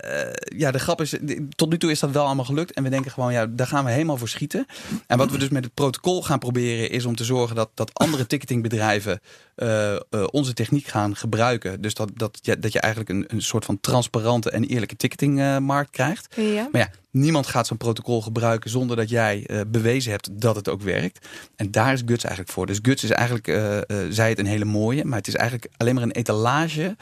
[0.57, 2.73] ja, de grap is, de- tot nu toe is dat wel allemaal gelukt.
[2.73, 4.67] En we denken gewoon, ja, daar gaan we helemaal voor schieten.
[5.07, 7.91] En wat we dus met het protocol gaan proberen, is om te zorgen dat, dat
[7.95, 9.21] andere ticketingbedrijven
[9.61, 10.01] eh, eh,
[10.31, 11.81] onze techniek gaan gebruiken.
[11.81, 15.91] Dus dat, dat, je, dat je eigenlijk een, een soort van transparante en eerlijke ticketingmarkt
[15.91, 16.35] krijgt.
[16.37, 16.69] Ja.
[16.73, 20.69] Maar ja, niemand gaat zo'n protocol gebruiken zonder dat jij eh, bewezen hebt dat het
[20.69, 21.27] ook werkt.
[21.57, 22.67] En daar is Guts eigenlijk voor.
[22.67, 25.73] Dus Guts is eigenlijk, eh eh, zij het een hele mooie, maar het is eigenlijk
[25.77, 26.97] alleen maar een etalage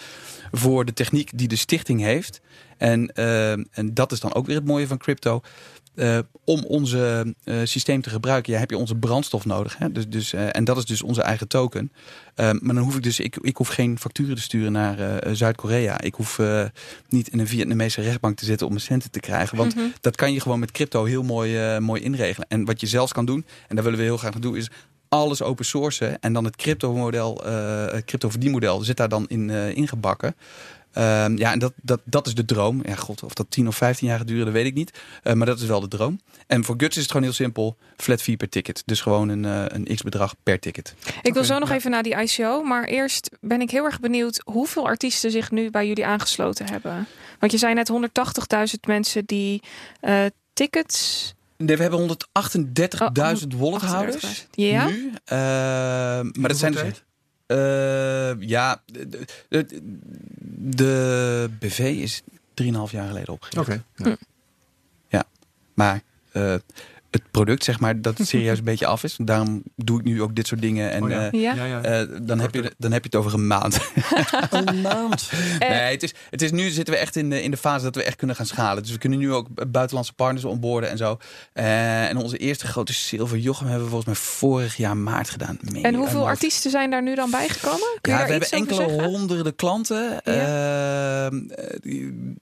[0.52, 2.40] voor de techniek die de stichting heeft.
[2.76, 5.40] En, eh, en dat is dan ook weer het mooie van crypto.
[5.98, 9.78] Eh, om onze eh, systeem te gebruiken, ja, heb je onze brandstof nodig.
[9.78, 9.92] Hè?
[9.92, 11.92] Dus, dus, eh, en dat is dus onze eigen token.
[12.36, 16.00] Maar dan hoef ik dus, ik, ik hoef geen facturen te sturen naar Zuid-Korea.
[16.00, 16.40] Ik hoef
[17.08, 19.56] niet in een Vietnamese rechtbank te zitten om mijn centen te krijgen.
[19.56, 19.84] Want Mhm.
[20.00, 22.48] dat kan je gewoon met crypto heel mooi, mooi inregelen.
[22.48, 24.70] En wat je zelfs kan doen, en daar willen we heel graag doen, is
[25.08, 26.20] alles open sourcen.
[26.20, 30.34] En dan het crypto model, eh, het crypto verdienmodel zit daar dan in eh, ingebakken.
[30.98, 32.80] Ehm, ja, en dat, dat, dat is de droom.
[32.86, 34.98] Ja, god, of dat 10 of 15 jaar gaat duren, dat weet ik niet.
[35.22, 36.20] Eh, maar dat is wel de droom.
[36.46, 37.76] En voor Guts is het gewoon heel simpel.
[37.96, 38.82] Flat fee per ticket.
[38.84, 40.94] Dus gewoon een, eh, een x-bedrag per ticket.
[41.22, 41.74] Ik wil zo nog ja.
[41.74, 42.62] even naar die ICO.
[42.62, 47.06] Maar eerst ben ik heel erg benieuwd hoeveel artiesten zich nu bij jullie aangesloten hebben.
[47.38, 49.62] Want je zei net 180.000 mensen die
[50.00, 51.34] eh, tickets.
[51.56, 54.44] Nee, we hebben 138.000 wallethouders.
[54.44, 54.50] 38.000.
[54.50, 54.86] Ja.
[54.86, 55.12] Nu.
[55.24, 55.36] Eh,
[56.32, 57.02] maar dat zijn dus...
[57.48, 59.08] Eh, ja, de,
[59.48, 59.66] de,
[60.76, 62.22] de BV is
[62.62, 63.68] 3,5 jaar geleden opgericht.
[63.68, 63.84] Oké.
[63.96, 64.14] Hm.
[65.08, 65.24] Ja,
[65.74, 66.54] maar eh,
[67.10, 69.16] het product, zeg maar, dat het serieus een beetje af is.
[69.20, 70.90] Daarom doe ik nu ook dit soort dingen.
[70.90, 71.30] En Oh ja.
[71.30, 71.54] eh, Ja.
[71.54, 71.82] Ja, ja.
[71.82, 73.78] eh, dan, heb je, dan heb je het over een maand.
[74.50, 75.30] Een maand.
[75.58, 77.94] Nee, het is, het is nu zitten we echt in de, in de fase dat
[77.94, 78.82] we echt kunnen gaan schalen.
[78.82, 81.18] Dus we kunnen nu ook buitenlandse partners onboorden en zo.
[81.52, 85.58] Eh, en onze eerste grote Silver Jochem hebben we volgens mij vorig jaar maart gedaan.
[85.72, 87.98] Meen En hoeveel artiesten zijn daar nu dan bijgekomen?
[88.00, 89.08] Kun je Ja, daar we iets hebben enkele zeggen?
[89.10, 90.22] honderden klanten.
[90.22, 92.34] Ehm, eh, die-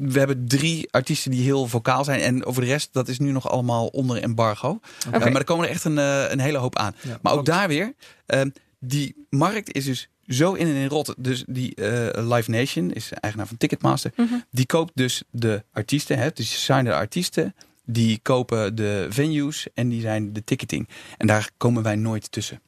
[0.00, 2.20] we hebben drie artiesten die heel vocaal zijn.
[2.20, 4.80] En over de rest, dat is nu nog allemaal onder embargo.
[5.12, 6.94] Eh, maar er komen er echt een, eh, een hele hoop aan.
[7.04, 7.94] Maar ook want- daar weer,
[8.26, 11.14] ehm, die markt is dus zo in en in rot.
[11.18, 14.12] Dus die eh, Live Nation is eigenaar van Ticketmaster.
[14.16, 14.34] Mhm.
[14.50, 16.18] Die koopt dus de artiesten.
[16.18, 17.54] Hè, dus signen de artiesten.
[17.84, 20.88] Die kopen de venues en die zijn de ticketing.
[21.16, 22.60] En daar komen wij nooit tussen.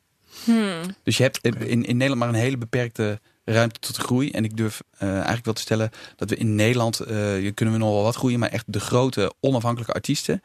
[0.45, 0.81] Hmm.
[1.03, 4.31] Dus je hebt in, in Nederland maar een hele beperkte ruimte tot groei.
[4.31, 7.91] En ik durf eigenlijk wel te stellen dat we in Nederland, je kunnen we nog
[7.93, 10.43] wel wat groeien, maar echt de grote onafhankelijke artiesten,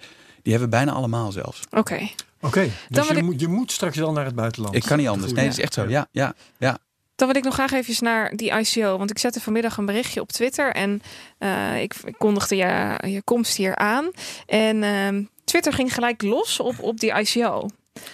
[0.47, 1.61] die hebben we bijna allemaal zelfs.
[1.71, 2.09] Oké.
[2.41, 4.75] Oké, Dan dus je, ik- moet, je moet straks wel naar het buitenland.
[4.75, 5.31] Ik kan niet anders.
[5.33, 5.85] Nee, dat is echt zo.
[5.87, 6.77] Ja, ja, ja.
[7.15, 8.97] Dan wil ik nog graag even naar die ICO.
[8.97, 10.73] Want ik zette vanmiddag een berichtje op Twitter.
[10.73, 11.01] En
[11.37, 14.11] eh, ik, ik kondigde je, je komst hier aan.
[14.45, 17.67] En ehm, Twitter ging gelijk los op, op die ICO.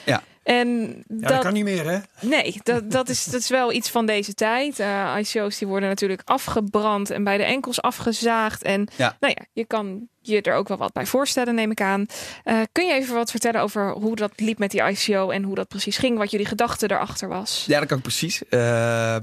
[0.06, 0.24] Ja.
[0.44, 2.00] En Ja, dat, dat kan niet meer, hè?
[2.22, 4.80] Nee, dat, dat, is, dat is wel iets van deze tijd.
[4.80, 8.64] Eh, ICO's die worden natuurlijk afgebrand en bij de enkels afgezaagd.
[8.64, 9.18] En Ja.
[9.20, 12.06] nou ja, je kan je er ook wel wat bij voorstellen, neem ik aan.
[12.44, 15.56] Eh, kun je even wat vertellen over hoe dat liep met die ICO en hoe
[15.56, 16.18] dat precies ging?
[16.18, 17.64] Wat jullie gedachte erachter was?
[17.68, 18.48] Ja, dat kan ik precies.
[18.50, 19.18] Eh,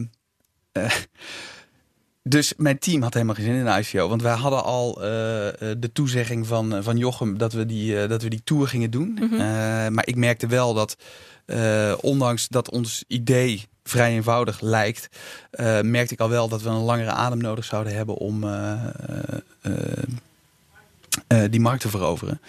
[2.23, 4.09] dus mijn team had helemaal geen zin in de ICO.
[4.09, 8.09] Want wij hadden al eh, eh, de toezegging van, van Jochem dat we die, eh,
[8.09, 9.12] dat we die tour gingen doen.
[9.12, 9.33] Mhm.
[9.33, 9.41] Eh,
[9.89, 10.97] maar ik merkte wel dat,
[11.47, 15.09] eh, ondanks dat ons idee vrij eenvoudig lijkt,
[15.51, 18.45] eh, merkte ik al wel dat we een langere adem nodig zouden hebben om
[21.26, 22.40] eh, die markt te veroveren.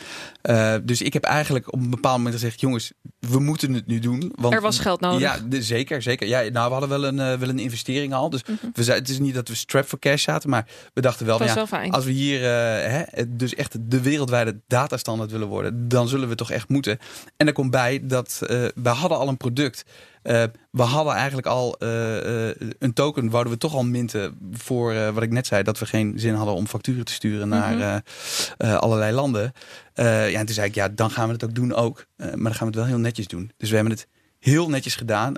[0.41, 3.99] Eh, dus ik heb eigenlijk op een bepaald moment gezegd: jongens, we moeten het nu
[3.99, 4.31] doen.
[4.35, 5.19] Want Er was geld nodig.
[5.19, 6.27] Ja, de- zeker, zeker.
[6.27, 8.29] Ja, nou, we hadden wel een, eh, wel een investering al.
[8.29, 8.55] Dus Mhm.
[8.73, 11.43] we zei, het is niet dat we strap voor cash zaten, maar we dachten wel,
[11.43, 13.03] ja, wel als we hier hè,
[13.35, 16.99] dus echt de wereldwijde datastandaard willen worden, dan zullen we toch echt moeten.
[17.37, 18.37] En er komt bij dat
[18.75, 19.83] we hadden al een product.
[20.23, 25.13] Eh, we hadden eigenlijk al eh, eh, een token, wouden we toch al minten voor
[25.13, 28.03] wat ik net zei, dat we geen zin hadden om facturen te sturen naar
[28.57, 28.75] Mhm.
[28.75, 29.53] allerlei landen.
[29.93, 32.05] Ja, en toen zei ik, ja, dan gaan we het ook doen ook.
[32.17, 33.51] Maar dan gaan we het wel heel netjes doen.
[33.57, 34.07] Dus we hebben het
[34.39, 35.33] heel netjes gedaan,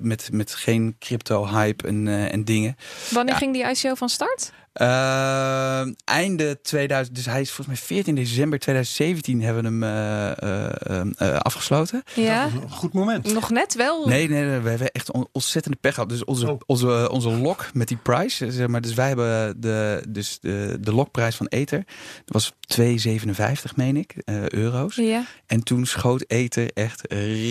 [0.00, 2.76] met, met geen crypto-hype en, en dingen.
[3.10, 3.40] Wanneer ja.
[3.40, 4.52] ging die ICO van start?
[4.76, 10.30] Eh, einde 2000, dus hij is volgens mij 14 december 2017 hebben we hem eh,
[10.42, 12.02] eh, eh, eh, afgesloten.
[12.14, 13.32] Ja, Dat is een goed moment.
[13.32, 14.06] nog net wel.
[14.08, 16.08] Nee, nee, nee, we hebben echt on- ontzettende pech gehad.
[16.08, 16.60] Dus onze, Oh.
[16.66, 20.92] onze, onze lock met die prijs, zeg maar, dus wij hebben de, dus de, de
[20.94, 21.84] lockprijs van Ether,
[22.24, 24.94] dat was 2,57 meen ik, eh, euro's.
[24.96, 25.24] Ja.
[25.46, 27.02] En toen schoot Ether echt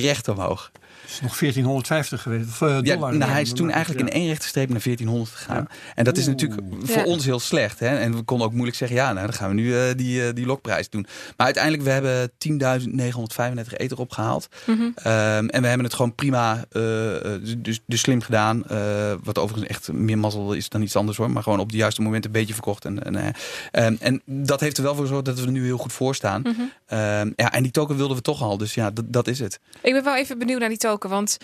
[0.01, 0.71] recht omhoog.
[1.01, 2.47] Het is nog 1450 geweest.
[2.49, 3.15] Of, Ja, dollar.
[3.15, 5.67] nou, hij is toen eigenlijk in één rechte streep naar 1400 gegaan.
[5.95, 7.05] En dat is natuurlijk voor Ja.
[7.15, 7.79] Ons heel slecht.
[7.79, 7.97] Hè?
[7.97, 10.33] En we konden ook moeilijk zeggen, ja, nou, dan gaan we nu eh, die, eh,
[10.33, 11.05] die lokprijs doen.
[11.37, 14.47] Maar uiteindelijk, we hebben 10.935 ether opgehaald.
[14.65, 14.81] Mhm.
[14.95, 18.63] Ehm, en we hebben het gewoon prima, eh, eh, dus, dus slim gedaan.
[19.23, 21.31] Wat overigens echt meer mazzel is dan iets anders hoor.
[21.31, 22.85] Maar gewoon op de juiste moment een beetje verkocht.
[22.85, 23.27] En, en, eh,
[23.71, 26.15] ehm, en dat heeft er wel voor gezorgd dat we er nu heel goed voor
[26.15, 26.41] staan.
[26.41, 26.61] Mhm.
[26.85, 28.57] Ehm, ja, en die token wilden we toch al.
[28.57, 29.59] Dus ja, dat, dat is het.
[29.81, 31.09] Ik ben wel even benieuwd naar die token.
[31.09, 31.37] Want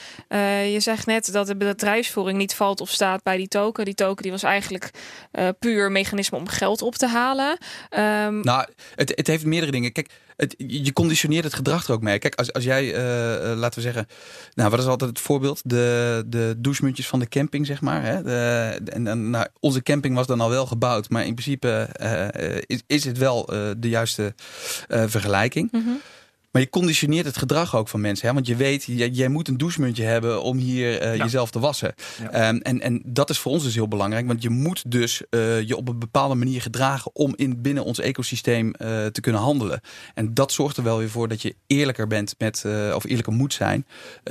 [0.71, 3.85] je zegt net dat de bedrijfsvoering niet valt of staat bij die token.
[3.85, 4.91] Die token die was eigenlijk
[5.31, 7.57] eh, puur mechanisme om geld op te halen.
[7.89, 9.91] Ehm, Nou, het, het heeft meerdere dingen.
[9.91, 12.19] Kijk, het, je conditioneert het gedrag er ook mee.
[12.19, 14.07] Kijk, als, als jij, eh, eh, laten we zeggen,
[14.53, 15.61] nou, wat is altijd het voorbeeld?
[15.65, 18.03] De, de douchemuntjes van de camping, zeg maar.
[18.03, 18.23] Hè?
[18.23, 22.55] De, de- en, nou, onze camping was dan al wel gebouwd, maar in principe eh,
[22.65, 23.45] is, is het wel
[23.77, 24.33] de juiste
[24.87, 25.71] vergelijking.
[25.71, 25.89] mhm.
[26.51, 28.27] Maar je conditioneert het gedrag ook van mensen.
[28.27, 28.33] Hè?
[28.33, 31.23] Want je weet, jij, jij moet een douchemuntje hebben om hier eh, Ja.
[31.23, 31.93] jezelf te wassen.
[32.21, 32.29] Ja.
[32.29, 34.27] Ehm, en, en dat is voor ons dus heel belangrijk.
[34.27, 37.99] Want je moet dus eh, je op een bepaalde manier gedragen om in, binnen ons
[37.99, 39.81] ecosysteem eh, te kunnen handelen.
[40.13, 43.53] En dat zorgt er wel weer voor dat je eerlijker bent met, of eerlijker moet
[43.53, 43.85] zijn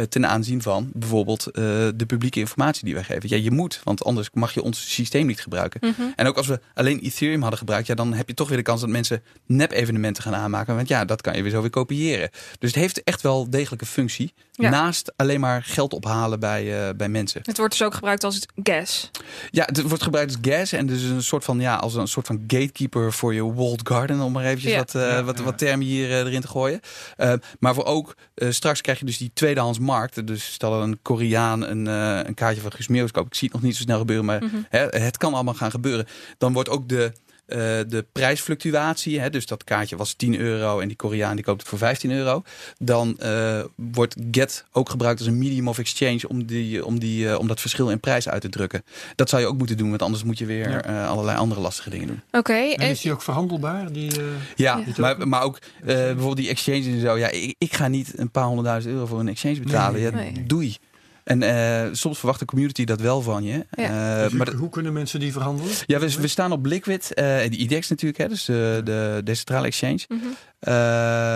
[0.09, 3.29] ten aanzien van bijvoorbeeld de publieke informatie die wij geven.
[3.29, 5.81] Ja, je moet, want anders mag je ons systeem niet gebruiken.
[5.83, 6.03] Mhm.
[6.17, 8.63] En ook als we alleen Ethereum hadden gebruikt, ja, dan heb je toch weer de
[8.63, 10.77] kans dat mensen nep-evenementen gaan aanmaken.
[10.77, 12.10] Want ja, dat kan je weer zo weer kopiëren.
[12.11, 12.31] Creëren.
[12.59, 14.33] Dus het heeft echt wel degelijke functie.
[14.53, 14.71] Ja.
[14.71, 17.41] Naast alleen maar geld ophalen bij, eh, bij mensen.
[17.45, 19.11] Het wordt dus ook gebruikt als gas.
[19.51, 22.27] Ja, het wordt gebruikt als gas en dus een soort van ja, als een soort
[22.27, 24.79] van gatekeeper voor je walled garden, om maar eventjes Ja.
[24.79, 25.45] wat, eh, Ja, wat, ja.
[25.45, 26.81] wat termen hier eh, erin te gooien.
[27.59, 30.27] Maar voor ook eh, straks krijg je dus die tweedehands markt.
[30.27, 33.27] Dus stel een Koreaan een, eh, een kaartje van Guus Meeuwis koopt.
[33.27, 34.57] Ik zie het nog niet zo snel gebeuren, maar Mhm.
[34.69, 36.07] hè, het kan allemaal gaan gebeuren.
[36.39, 37.13] Dan wordt ook de
[37.51, 41.61] eh, de prijsfluctuatie, hè, dus dat kaartje was 10 euro en die Koreaan die koopt
[41.61, 42.43] het voor 15 euro.
[42.79, 47.29] Dan eh, wordt GET ook gebruikt als een medium of exchange om, die, om, die,
[47.29, 48.85] eh, om dat verschil in prijs uit te drukken.
[49.15, 50.85] Dat zou je ook moeten doen, want anders moet je weer Ja.
[50.85, 52.21] eh, allerlei andere lastige dingen doen.
[52.31, 53.93] Oké, En en is die ook verhandelbaar?
[53.93, 54.25] Die, eh,
[54.57, 54.83] Ja.
[54.97, 57.17] Maar, maar ook eh, bijvoorbeeld die exchange en zo.
[57.19, 60.01] Ja, ik, ik ga niet een paar honderdduizend euro voor een exchange betalen.
[60.01, 60.45] Nee, ja, nee.
[60.47, 60.77] Doei.
[61.31, 63.67] En eh, soms verwacht de community dat wel van je.
[63.71, 65.73] Eh, dus maar hoe- hoe kunnen mensen die verhandelen?
[65.87, 69.67] Ja, we, we staan op Liquid, eh die IDEX natuurlijk, hè, dus de, de decentrale
[69.67, 69.99] exchange.
[70.09, 70.19] Mhm.
[70.61, 70.73] Eh,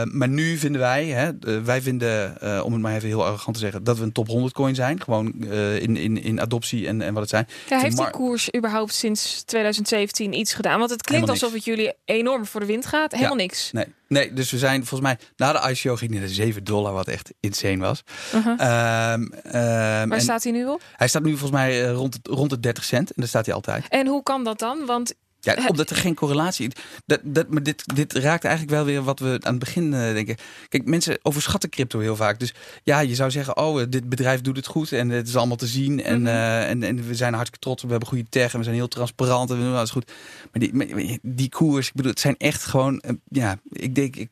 [0.05, 1.31] maar nu vinden wij, hè,
[1.65, 4.27] wij vinden, eh, om het maar even heel arrogant te zeggen, dat we een top
[4.29, 5.01] 100 coin zijn.
[5.03, 7.47] Gewoon eh, in, in, in adoptie en, en wat het zijn.
[7.69, 10.79] Ja, heeft die koers überhaupt sinds 2017 iets gedaan?
[10.79, 13.13] Want het klinkt alsof het jullie enorm voor de wind gaat.
[13.13, 13.73] Helemaal niks.
[13.73, 16.93] Nee, nee, dus we zijn volgens mij, na de ICO ging hij naar 7 dollar,
[16.93, 18.03] wat echt insane was.
[18.35, 18.61] Uh-huh.
[18.61, 20.83] Ehm, ehm, Waar staat hij nu op?
[20.97, 23.47] Hij staat nu volgens mij eh, rond, het, rond de 30 cent en daar staat
[23.47, 23.85] hij altijd.
[23.89, 24.87] En hoe kan dat dan?
[24.87, 25.15] Want
[25.45, 26.83] Ja, omdat er geen correlatie is.
[27.07, 30.01] Dat, dat, maar dit, dit raakt eigenlijk wel weer wat we aan het begin eh,
[30.01, 30.37] denken.
[30.69, 32.39] Kijk, mensen overschatten crypto heel vaak.
[32.39, 35.37] Dus ja, je zou zeggen, oh, eh, dit bedrijf doet het goed en het is
[35.37, 36.03] allemaal te zien.
[36.03, 36.27] En, Mhm.
[36.27, 37.83] eh, en, en we zijn hartstikke trots.
[37.83, 40.13] We hebben goede tech en we zijn heel transparant en we doen alles goed.
[40.53, 44.29] Maar die, die koers, ik bedoel, het zijn echt gewoon, eh, ja, ik denk, ik,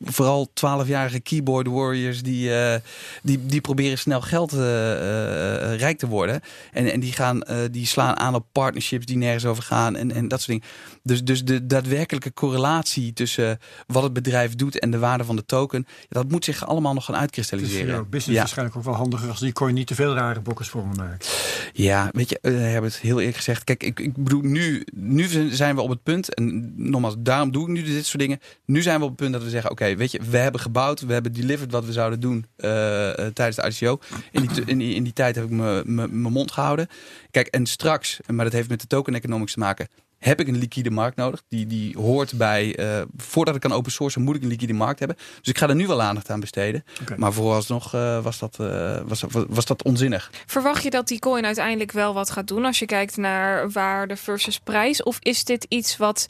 [0.00, 2.80] vooral 12-jarige keyboard warriors die, eh,
[3.22, 6.40] die, die proberen snel geld eh, eh, rijk te worden.
[6.72, 10.28] En, en die, gaan, die slaan aan op partnerships die nergens over gaan en, en
[10.28, 10.74] dat soort dingen.
[11.02, 15.44] Dus, dus de daadwerkelijke correlatie tussen wat het bedrijf doet en de waarde van de
[15.44, 17.86] token, dat moet zich allemaal nog gaan voor uitkristalliseren.
[17.86, 18.38] jouw business ja.
[18.38, 21.44] waarschijnlijk ook wel handiger als die coin niet te veel rare bokkersvormen maakt.
[21.72, 23.64] Ja, weet je, hebben het heel eerlijk gezegd.
[23.64, 27.62] Kijk, ik, ik bedoel, nu, nu zijn we op het punt, en nogmaals, daarom doe
[27.62, 28.40] ik nu dit soort dingen.
[28.64, 31.00] Nu zijn we op het punt dat we zeggen, oké, weet je, we hebben gebouwd,
[31.00, 33.98] we hebben delivered wat we zouden doen uh, uh, tijdens de ICO.
[34.30, 36.88] In die, in, in die tijd heb ik mijn mond gehouden.
[37.30, 39.88] Kijk, en straks, maar dat heeft met de token economics te maken,
[40.26, 41.42] heb ik een liquide markt nodig.
[41.48, 44.98] Die, die hoort bij, uh, voordat ik kan open sourcen, moet ik een liquide markt
[44.98, 45.16] hebben.
[45.16, 46.84] Dus ik ga er nu wel aandacht aan besteden.
[47.02, 47.16] Okay.
[47.16, 50.30] Maar vooralsnog uh, was, dat, uh, was, was dat onzinnig.
[50.46, 54.16] Verwacht je dat die coin uiteindelijk wel wat gaat doen als je kijkt naar waarde
[54.16, 55.02] versus prijs?
[55.02, 56.26] Of is dit iets wat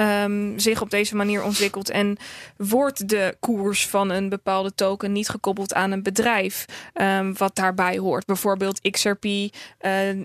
[0.00, 2.16] um, zich op deze manier ontwikkelt en
[2.56, 7.98] wordt de koers van een bepaalde token niet gekoppeld aan een bedrijf um, wat daarbij
[7.98, 8.26] hoort?
[8.26, 9.50] Bijvoorbeeld XRP, uh,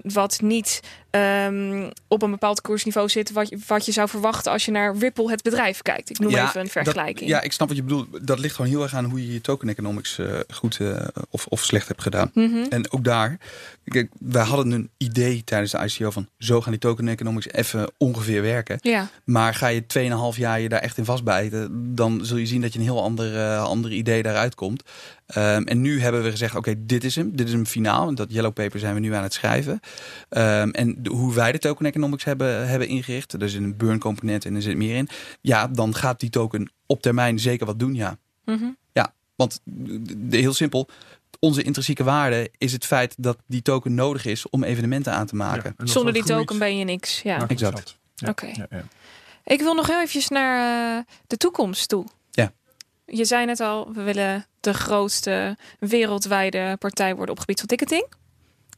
[0.03, 0.81] wat niet
[1.15, 4.95] um, op een bepaald koersniveau zit wat je, wat je zou verwachten als je naar
[4.97, 6.09] Ripple het bedrijf kijkt.
[6.09, 7.19] Ik noem ja, even een vergelijking.
[7.19, 8.27] Dat, ja, ik snap wat je bedoelt.
[8.27, 11.45] Dat ligt gewoon heel erg aan hoe je je token economics uh, goed uh, of,
[11.45, 12.31] of slecht hebt gedaan.
[12.33, 12.45] Mhm.
[12.45, 12.65] Mm -hmm.
[12.69, 13.37] En ook daar,
[13.85, 17.91] kijk, wij hadden een idee tijdens de ICO van zo gaan die token economics even
[17.97, 18.77] ongeveer werken.
[18.81, 19.07] Ja.
[19.23, 19.83] Maar ga je
[20.33, 23.03] 2,5 jaar je daar echt in vastbijten, dan zul je zien dat je een heel
[23.03, 24.83] ander, uh, ander idee daaruit komt.
[25.37, 27.35] Um, en nu hebben we gezegd, oké, okay, dit is hem.
[27.35, 28.07] Dit is hem finaal.
[28.07, 29.79] En dat yellow paper zijn we nu aan het schrijven.
[30.29, 33.33] Um, en de, hoe wij de token economics hebben, hebben ingericht.
[33.33, 35.07] Er zit een burn component en er zit meer in.
[35.41, 38.17] Ja, dan gaat die token op termijn zeker wat doen, ja.
[38.45, 38.77] Mm -hmm.
[38.91, 40.89] Ja, want de, heel simpel.
[41.39, 45.35] Onze intrinsieke waarde is het feit dat die token nodig is om evenementen aan te
[45.35, 45.75] maken.
[45.77, 47.21] Ja, Zonder die token ben je niks.
[47.21, 47.97] Ja, exact.
[48.15, 48.45] Ja, Oké.
[48.45, 48.67] Okay.
[48.69, 48.83] Ja,
[49.43, 52.05] Ik wil nog heel eventjes naar uh, de toekomst toe.
[52.31, 52.51] Ja.
[53.05, 57.67] Je zei net al, we willen de grootste wereldwijde partij worden op het gebied van
[57.67, 58.05] ticketing.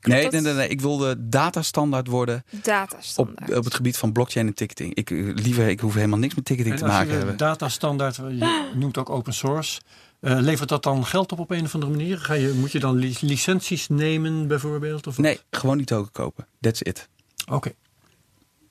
[0.02, 3.50] Nee, nee, nee, nee, ik wilde datastandaard worden datastandaard.
[3.50, 4.94] Op, op het gebied van blockchain en ticketing.
[4.94, 7.38] Ik, liever, ik hoef helemaal niks met ticketing en te maken je hebben.
[7.38, 9.82] datastandaard, je noemt ook open source.
[10.22, 12.18] Uh, levert dat dan geld op op een of andere manier?
[12.18, 15.08] Ga je, moet je dan li licenties nemen bijvoorbeeld?
[15.08, 16.48] Of nee, gewoon die token kopen.
[16.62, 17.10] That's it.
[17.46, 17.56] Oké.
[17.56, 17.76] Okay.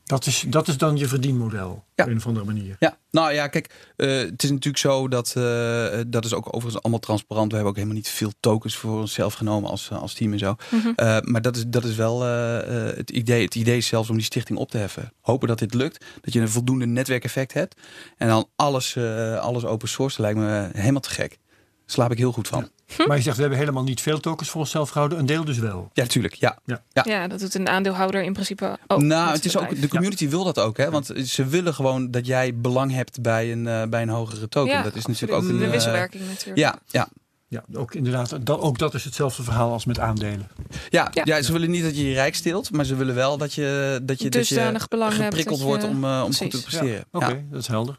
[0.05, 2.05] Dat is, dat is dan je verdienmodel ja.
[2.05, 2.77] op een of andere manier.
[2.79, 6.83] Ja, nou ja, kijk, uh, het is natuurlijk zo dat uh, dat is ook overigens
[6.83, 7.49] allemaal transparant.
[7.49, 10.55] We hebben ook helemaal niet veel tokens voor onszelf genomen als, als team en zo.
[10.55, 10.75] Mhm.
[10.75, 11.07] Mm -hmm.
[11.07, 13.45] uh, maar dat is, dat is wel het idee.
[13.45, 15.13] Het idee is zelfs om die stichting op te heffen.
[15.21, 17.81] Hopen dat dit lukt, dat je een voldoende netwerkeffect hebt
[18.17, 18.97] en dan alles,
[19.41, 21.39] alles open source lijkt me helemaal te gek.
[21.87, 22.69] Slaap ik heel goed van.
[22.87, 23.07] Ja.
[23.07, 25.19] Maar je zegt, we hebben helemaal niet veel tokens voor onszelf gehouden.
[25.19, 25.91] Een deel dus wel.
[25.93, 26.35] Ja, natuurlijk.
[26.35, 26.59] Ja.
[26.65, 26.83] Ja.
[26.93, 27.03] ja.
[27.07, 29.03] ja dat doet een aandeelhouder in principe ook.
[29.03, 30.31] Nou, het is ook, de community ja.
[30.31, 30.77] wil dat ook.
[30.77, 30.91] Hè?
[30.91, 34.73] Want ze willen gewoon dat jij belang hebt bij een, uh, bij een hogere token.
[34.73, 35.59] Ja, dat is natuurlijk ook een...
[35.59, 36.59] De wisselwerking uh, natuurlijk.
[36.59, 37.09] Ja, ja.
[37.49, 38.47] Ja, ook inderdaad.
[38.47, 40.49] Dat, ook dat is hetzelfde verhaal als met aandelen.
[40.89, 41.23] Ja, ja.
[41.25, 44.01] ja ze willen niet dat je je rijk steelt, maar ze willen wel dat je,
[44.03, 45.89] dat je, dus dat je geprikkeld hebt, wordt je...
[45.89, 47.05] om, uh, om goed te presteren.
[47.11, 47.99] Oké, okay, dat is helder.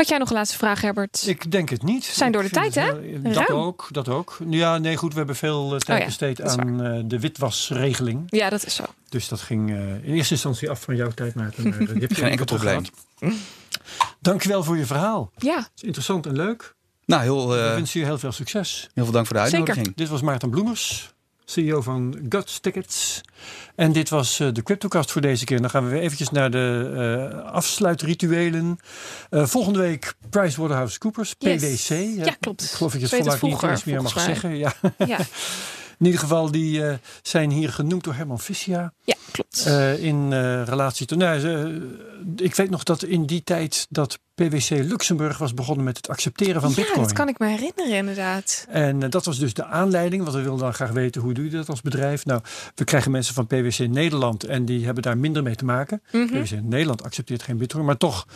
[0.00, 1.26] Had jij nog een laatste vraag, Herbert?
[1.26, 2.04] Ik denk het niet.
[2.04, 3.20] Zijn door de tijd, hè?
[3.22, 3.60] Dat Ruim.
[3.60, 4.38] ook, dat ook.
[4.48, 5.12] Ja, nee, goed.
[5.12, 8.22] We hebben veel eh, tijd ja, besteed dat is aan eh, de witwasregeling.
[8.26, 8.84] Ja, dat is zo.
[9.08, 11.68] Dus dat ging eh, in eerste instantie af van jouw tijd, Maarten.
[11.68, 12.82] Maar, heb je Geen ook enkel probleem.
[13.18, 13.34] gehad.
[14.20, 15.30] Dankjewel voor je verhaal.
[15.36, 16.74] Ja, Het is interessant en leuk.
[17.04, 18.88] Nou, heel, Ik eh, wens je heel veel succes.
[18.94, 19.58] heel veel dank voor de Zeker.
[19.58, 19.96] uitnodiging.
[19.96, 21.14] Dit was Maarten Bloemers,
[21.50, 23.20] CEO van Guts Tickets.
[23.74, 25.60] En dit was eh, de CryptoCast voor deze keer.
[25.60, 26.90] Dan gaan we weer eventjes naar de
[27.44, 28.78] eh, afsluitrituelen.
[29.30, 31.62] Eh, volgende week PricewaterhouseCoopers, Yes.
[31.86, 32.24] PwC.
[32.24, 32.62] Ja, klopt.
[32.62, 34.24] Ik geloof dat je Ik het voluit niet eens meer mag mij.
[34.24, 34.56] zeggen.
[34.56, 34.72] Ja.
[35.06, 35.18] ja,
[35.98, 36.82] In ieder geval, die
[37.22, 38.92] zijn hier genoemd door Herman Fissia.
[39.04, 39.49] ja klopt.
[39.64, 41.18] Eh, in eh, relatie tot.
[41.18, 41.98] Nou, ze-
[42.36, 46.60] ik weet nog dat in die tijd dat PwC Luxemburg was begonnen met het accepteren
[46.60, 47.00] van ja, Bitcoin.
[47.02, 48.66] dat kan ik me herinneren inderdaad.
[48.68, 51.44] En eh, dat was dus de aanleiding, want we wilden dan graag weten hoe doe
[51.44, 52.24] je dat als bedrijf.
[52.24, 52.40] Nou,
[52.74, 56.02] we krijgen mensen van PwC Nederland en die hebben daar minder mee te maken.
[56.12, 56.26] Mhm.
[56.42, 58.26] PwC Nederland accepteert geen Bitcoin, maar toch,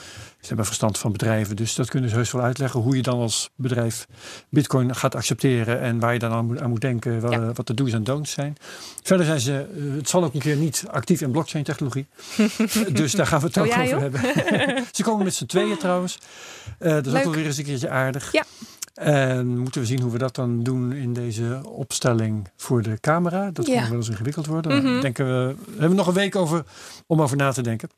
[0.40, 1.56] ze hebben verstand van bedrijven.
[1.56, 4.06] Dus dat kunnen ze heus wel uitleggen hoe je dan als bedrijf
[4.48, 7.52] Bitcoin gaat accepteren en waar je dan aan moet, aan moet denken, Ja.
[7.52, 8.56] wat de do's en don'ts zijn.
[9.02, 12.06] Verder zijn ze, eh, het zal ook een keer niet actief in blockchain technologie.
[12.92, 14.00] dus daar gaan we het Oh, ook ja, over joh?
[14.00, 14.84] hebben.
[14.92, 16.18] ze komen met z'n tweeën trouwens.
[16.78, 18.32] Eh, dat is ook wel weer eens een keertje aardig.
[18.32, 18.44] Ja.
[18.94, 23.50] En moeten we zien hoe we dat dan doen in deze opstelling voor de camera.
[23.50, 23.80] Dat Ja.
[23.80, 24.76] kan wel eens ingewikkeld worden.
[24.76, 24.84] Mhm.
[24.92, 26.64] Dan denken we, we hebben nog een week over
[27.06, 27.88] om over na te denken.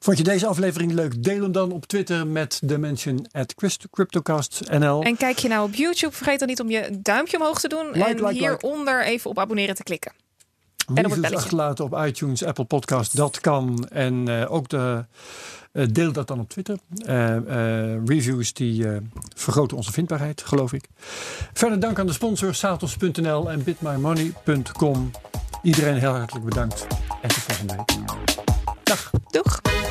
[0.00, 1.22] Vond je deze aflevering leuk?
[1.24, 3.54] Deel hem dan op Twitter met de mention at
[3.90, 5.02] CryptoCastNL.
[5.02, 7.86] En kijk je nou op YouTube, vergeet dan niet om je duimpje omhoog te doen.
[7.86, 8.38] Like, en like, like.
[8.38, 10.12] hieronder even op abonneren te klikken.
[10.94, 13.88] Reviews achterlaten op iTunes, Apple Podcast, dat kan.
[13.88, 15.04] En eh, ook de,
[15.72, 16.78] eh, deel dat dan op Twitter.
[17.06, 17.36] Eh,
[18.04, 18.86] reviews die
[19.34, 20.88] vergroten onze vindbaarheid, geloof ik.
[21.52, 25.10] Verder dank aan de sponsors Satos.nl en bitmymoney.com.
[25.62, 26.86] Iedereen heel hartelijk bedankt
[27.22, 27.96] en tot volgende week.
[28.82, 29.10] Dag.
[29.30, 29.85] Doeg!